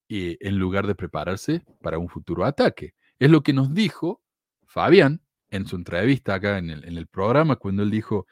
[0.06, 2.94] y en lugar de prepararse para un futuro ataque.
[3.18, 4.22] Es lo que nos dijo
[4.66, 8.26] Fabián en su entrevista acá en el, en el programa, cuando él dijo,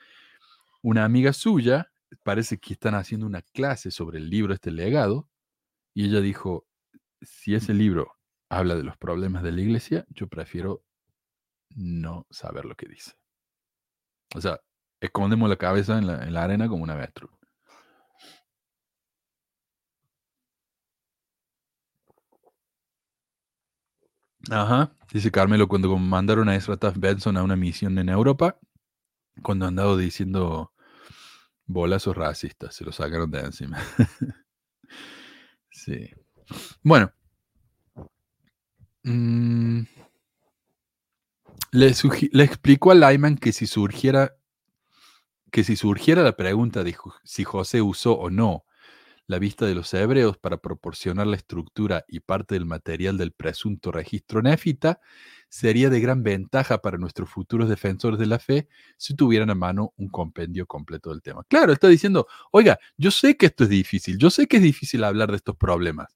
[0.82, 1.90] una amiga suya,
[2.23, 5.31] parece que están haciendo una clase sobre el libro, este legado,
[5.94, 6.66] y ella dijo,
[7.24, 8.12] si ese libro
[8.48, 10.82] habla de los problemas de la iglesia, yo prefiero
[11.76, 13.12] no saber lo que dice.
[14.36, 14.60] O sea,
[15.01, 17.30] escondemos la cabeza en la, en la arena como una avestruz.
[24.51, 28.59] Ajá, dice Carmelo, cuando mandaron a Ezra Taft Benson a una misión en Europa,
[29.42, 30.72] cuando andado diciendo
[31.66, 33.78] bolazos racistas, se lo sacaron de encima.
[35.70, 36.10] sí.
[36.82, 37.12] Bueno,
[39.04, 39.82] Mm,
[41.72, 41.88] le,
[42.44, 44.34] explicó a Lyman que si surgiera
[45.52, 48.64] que si surgiera la pregunta de si José usó o no
[49.26, 53.92] la vista de los hebreos para proporcionar la estructura y parte del material del presunto
[53.92, 55.00] registro nefita,
[55.48, 59.92] sería de gran ventaja para nuestros futuros defensores de la fe si tuvieran a mano
[59.96, 61.44] un compendio completo del tema.
[61.48, 65.04] Claro, está diciendo, oiga, yo sé que esto es difícil, yo sé que es difícil
[65.04, 66.08] hablar de estos problemas,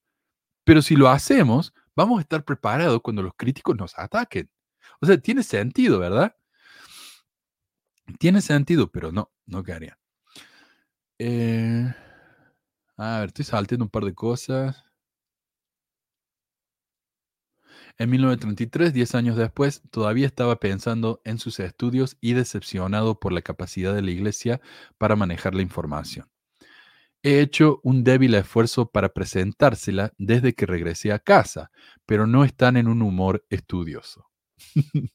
[0.69, 4.51] pero si lo hacemos, vamos a estar preparados cuando los críticos nos ataquen.
[5.01, 6.36] O sea, tiene sentido, ¿verdad?
[8.19, 9.99] Tiene sentido, pero no, no quedaría.
[11.19, 11.90] Eh,
[12.99, 14.85] a ver, estoy saltando un par de cosas.
[17.97, 23.40] En 1933, 10 años después, todavía estaba pensando en sus estudios y decepcionado por la
[23.40, 24.61] capacidad de la Iglesia
[24.99, 26.28] para manejar la información.
[27.23, 31.70] He hecho un débil esfuerzo para presentársela desde que regresé a casa,
[32.07, 34.28] pero no están en un humor estudioso.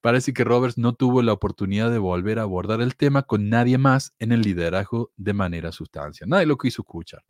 [0.00, 3.78] Parece que Roberts no tuvo la oportunidad de volver a abordar el tema con nadie
[3.78, 6.28] más en el liderazgo de manera sustancial.
[6.28, 7.22] Nadie lo quiso escuchar.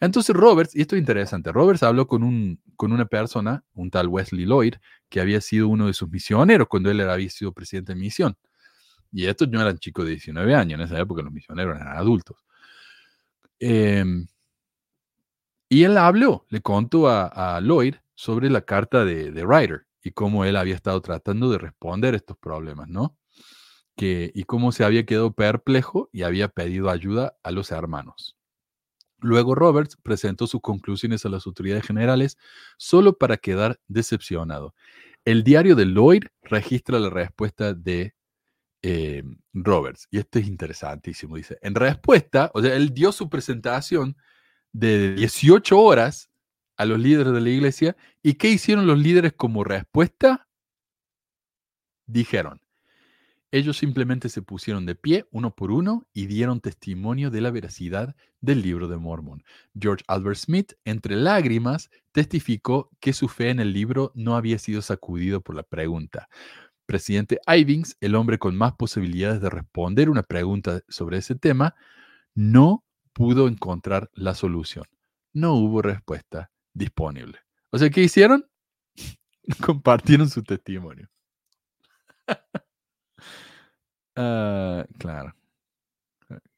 [0.00, 4.08] Entonces Roberts, y esto es interesante, Roberts habló con, un, con una persona, un tal
[4.08, 4.74] Wesley Lloyd,
[5.08, 8.36] que había sido uno de sus misioneros cuando él había sido presidente de misión.
[9.12, 12.38] Y estos no eran chicos de 19 años, en esa época los misioneros eran adultos.
[13.64, 14.26] Em,
[15.68, 20.44] y él habló, le contó a, Lloyd sobre la carta de, de Ryder y cómo
[20.44, 23.16] él había estado tratando de responder estos problemas, ¿no?
[23.96, 28.36] Que, y cómo se había quedado perplejo y había pedido ayuda a los hermanos.
[29.20, 32.38] Luego Roberts presentó sus conclusiones a las autoridades generales
[32.78, 34.74] solo para quedar decepcionado.
[35.24, 38.16] El diario de Lloyd registra la respuesta de
[38.82, 39.22] eh,
[39.52, 41.36] Roberts, y esto es interesantísimo.
[41.36, 44.16] Dice, en respuesta, o sea, él dio su presentación
[44.72, 46.30] de 18 horas
[46.76, 50.48] a los líderes de la iglesia, ¿y qué hicieron los líderes como respuesta?
[52.06, 52.60] Dijeron,
[53.52, 58.16] ellos simplemente se pusieron de pie uno por uno y dieron testimonio de la veracidad
[58.40, 59.44] del libro de Mormon.
[59.78, 64.80] George Albert Smith, entre lágrimas, testificó que su fe en el libro no había sido
[64.80, 66.30] sacudido por la pregunta.
[66.92, 71.74] Presidente Ivings, el hombre con más posibilidades de responder una pregunta sobre ese tema,
[72.34, 74.84] no pudo encontrar la solución.
[75.32, 77.38] No hubo respuesta disponible.
[77.70, 78.46] O sea, ¿qué hicieron?
[79.64, 81.08] Compartieron su testimonio.
[84.14, 85.34] Ah, claro.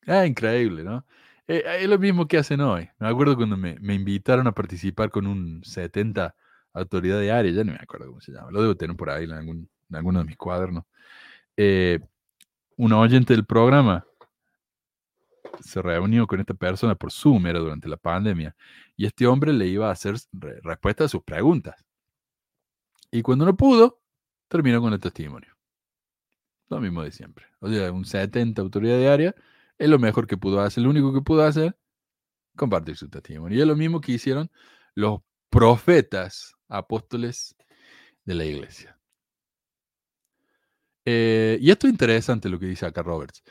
[0.09, 1.06] Ah, increíble, ¿no?
[1.47, 2.89] Eh, es lo mismo que hacen hoy.
[2.98, 6.35] Me acuerdo cuando me, me invitaron a participar con un 70
[6.73, 9.24] autoridad de área, ya no me acuerdo cómo se llama, lo debo tener por ahí
[9.24, 10.85] en, algún, en alguno de mis cuadernos.
[11.57, 12.01] Eh,
[12.77, 14.05] un oyente del programa
[15.61, 18.55] se reunió con esta persona por Zoom, era durante la pandemia,
[18.97, 21.85] y este hombre le iba a hacer re- respuesta a sus preguntas.
[23.11, 24.03] Y cuando no pudo,
[24.49, 25.55] terminó con el testimonio.
[26.69, 27.47] Lo mismo de siempre.
[27.61, 29.35] O sea, un 70 autoridad de área
[29.79, 31.77] es lo mejor que pudo hacer, lo único que pudo hacer,
[32.57, 33.57] compartir su testimonio.
[33.59, 34.51] Y es lo mismo que hicieron
[34.95, 37.55] los profetas apóstoles
[38.25, 38.94] de la iglesia.
[41.05, 43.43] Eh, y esto es interesante lo que dice acá Roberts.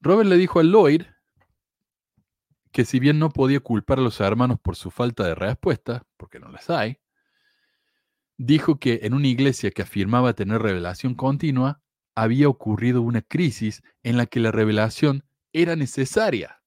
[0.00, 1.02] Robert le dijo a Lloyd
[2.72, 6.38] que si bien no podía culpar a los hermanos por su falta de respuesta, porque
[6.38, 6.98] no las hay,
[8.36, 11.80] dijo que en una iglesia que afirmaba tener revelación continua,
[12.14, 16.62] había ocurrido una crisis en la que la revelación era necesaria,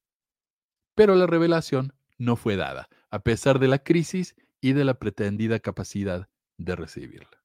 [0.95, 5.59] pero la revelación no fue dada, a pesar de la crisis y de la pretendida
[5.59, 7.43] capacidad de recibirla.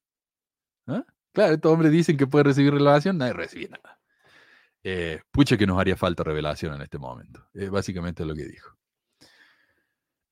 [0.87, 1.05] ¿Ah?
[1.35, 3.99] Claro, estos hombres dicen que puede recibir revelación, nadie recibe nada.
[4.83, 7.45] Eh, pucha que nos haría falta revelación en este momento.
[7.53, 8.77] Es básicamente lo que dijo.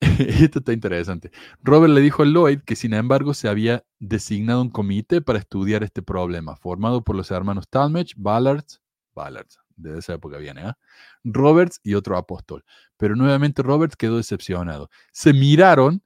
[0.00, 1.30] Esto está interesante.
[1.62, 5.82] Robert le dijo a Lloyd que sin embargo se había designado un comité para estudiar
[5.82, 8.64] este problema, formado por los hermanos Talmage, Ballard,
[9.14, 10.78] Ballard, de esa época viene, ¿ah?
[11.22, 12.64] Roberts y otro apóstol.
[12.96, 14.88] Pero nuevamente Roberts quedó decepcionado.
[15.12, 16.02] Se miraron,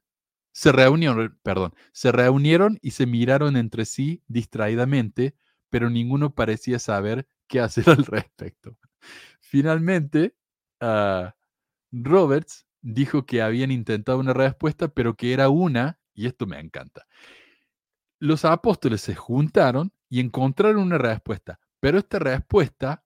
[0.51, 5.35] se reunieron, perdón, se reunieron y se miraron entre sí distraídamente,
[5.69, 8.77] pero ninguno parecía saber qué hacer al respecto.
[9.41, 10.35] Finalmente,
[10.81, 11.35] ah,
[11.91, 17.05] Roberts dijo que habían intentado una respuesta, pero que era una, y esto me encanta.
[18.19, 23.05] Los apóstoles se juntaron y encontraron una respuesta, pero esta respuesta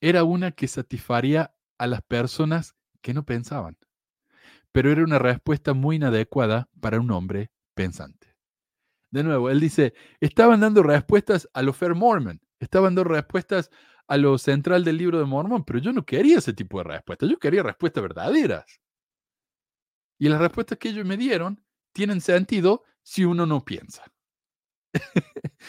[0.00, 3.76] era una que satisfaría a las personas que no pensaban,
[4.72, 8.34] pero era una respuesta muy inadecuada para un hombre pensante.
[9.10, 13.70] De nuevo, él dice, estaban dando respuestas a lo Fair Mormon, estaban dando respuestas
[14.08, 17.28] a lo central del libro de Mormón, pero yo no quería ese tipo de respuestas,
[17.28, 18.80] yo quería respuestas verdaderas.
[20.18, 24.04] Y las respuestas que ellos me dieron tienen sentido si uno no piensa.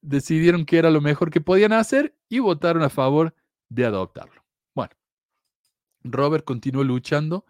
[0.00, 3.34] decidieron que era lo mejor que podían hacer y votaron a favor
[3.68, 4.44] de adoptarlo.
[4.74, 4.92] Bueno,
[6.02, 7.44] Robert continuó luchando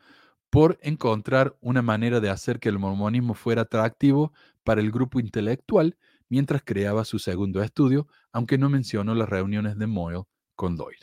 [0.51, 4.33] por encontrar una manera de hacer que el mormonismo fuera atractivo
[4.65, 5.97] para el grupo intelectual
[6.29, 10.99] mientras creaba su segundo estudio, aunque no mencionó las reuniones de Moyle con Lloyd.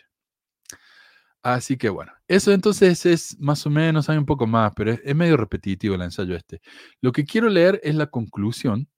[1.41, 5.01] Así que bueno, eso entonces es más o menos, hay un poco más, pero es,
[5.03, 6.61] es medio repetitivo el ensayo este.
[7.01, 8.89] Lo que quiero leer es la conclusión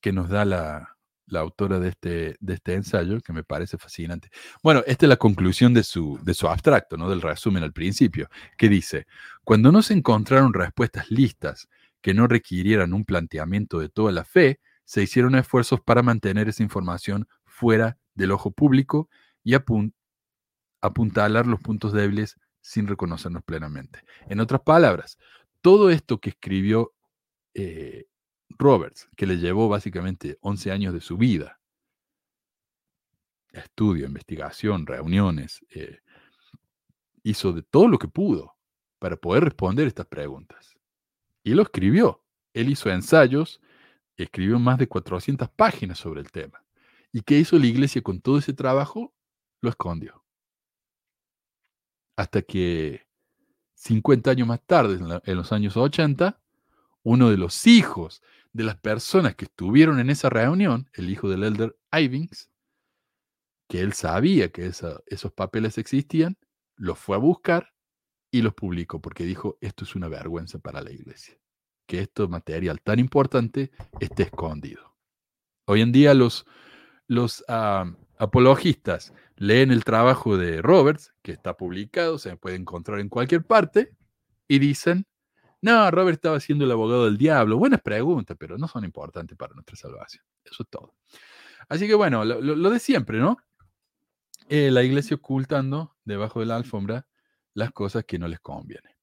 [0.00, 0.95] que nos da la,
[1.26, 4.30] la autora de este, de este ensayo, que me parece fascinante.
[4.62, 7.10] Bueno, esta es la conclusión de su, de su abstracto, ¿no?
[7.10, 9.06] del resumen al principio, que dice,
[9.44, 11.68] cuando no se encontraron respuestas listas
[12.00, 16.62] que no requirieran un planteamiento de toda la fe, se hicieron esfuerzos para mantener esa
[16.62, 19.08] información fuera del ojo público
[19.42, 19.92] y apun
[20.80, 24.00] apuntalar los puntos débiles sin reconocernos plenamente.
[24.28, 25.18] En otras palabras,
[25.60, 26.92] todo esto que escribió
[27.54, 28.04] eh,
[28.58, 31.60] Roberts, que le llevó básicamente 11 años de su vida,
[33.52, 36.00] estudio, investigación, reuniones, eh,
[37.22, 38.56] hizo de todo lo que pudo
[38.98, 40.76] para poder responder estas preguntas.
[41.42, 42.22] Y lo escribió.
[42.54, 43.60] Él hizo ensayos,
[44.16, 46.64] escribió más de 400 páginas sobre el tema.
[47.12, 49.14] ¿Y qué hizo la iglesia con todo ese trabajo?
[49.60, 50.24] Lo escondió.
[52.16, 53.06] Hasta que
[53.74, 56.40] 50 años más tarde, en, los años 80,
[57.02, 58.22] uno de los hijos
[58.56, 62.50] de las personas que estuvieron en esa reunión, el hijo del elder Ivings,
[63.68, 66.38] que él sabía que esos papeles existían,
[66.74, 67.74] los fue a buscar
[68.30, 71.38] y los publicó porque dijo, esto es una vergüenza para la iglesia,
[71.86, 74.96] que este material tan importante esté escondido.
[75.66, 76.46] Hoy en día los,
[77.08, 77.44] los
[78.16, 83.92] apologistas leen el trabajo de Roberts, que está publicado, se puede encontrar en cualquier parte,
[84.48, 85.06] y dicen,
[85.66, 87.58] no, Robert estaba siendo el abogado del diablo.
[87.58, 90.22] Buenas preguntas, pero no son importantes para nuestra salvación.
[90.44, 90.94] Eso es todo.
[91.68, 93.36] Así que bueno, lo, de siempre, ¿no?
[94.48, 97.08] Eh, la iglesia ocultando debajo de la alfombra
[97.52, 98.96] las cosas que no les conviene.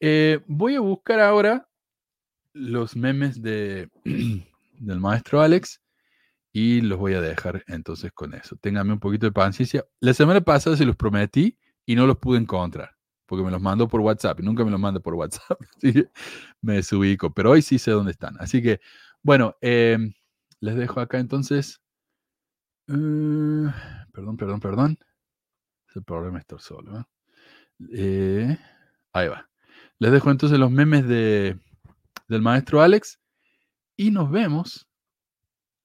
[0.00, 1.68] Eh, voy a buscar ahora
[2.54, 3.90] los memes de,
[4.78, 5.82] del maestro Alex
[6.50, 8.56] y los voy a dejar entonces con eso.
[8.56, 9.84] Ténganme un poquito de paciencia.
[10.00, 12.96] La semana pasada se los prometí y no los pude encontrar
[13.30, 15.60] porque me los mando por WhatsApp y nunca me los manda por WhatsApp.
[16.62, 18.34] Me desubico, pero hoy sí sé dónde están.
[18.40, 18.80] Así que,
[19.22, 19.96] bueno, eh,
[20.58, 21.80] les dejo acá entonces.
[22.88, 23.70] Uh,
[24.12, 24.98] perdón, perdón, perdón.
[25.88, 26.98] Ese problema estar solo.
[26.98, 27.04] ¿eh?
[27.92, 28.58] Eh,
[29.12, 29.48] ahí va.
[30.00, 31.56] Les dejo entonces los memes de,
[32.26, 33.20] del maestro Alex
[33.96, 34.88] y nos vemos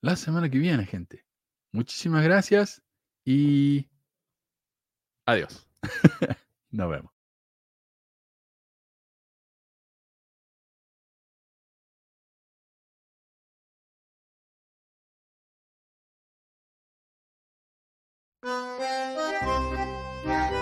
[0.00, 1.24] la semana que viene, gente.
[1.70, 2.82] Muchísimas gracias
[3.24, 3.88] y
[5.26, 5.68] adiós.
[6.72, 7.15] nos vemos.
[18.46, 18.78] Thank
[20.52, 20.55] you.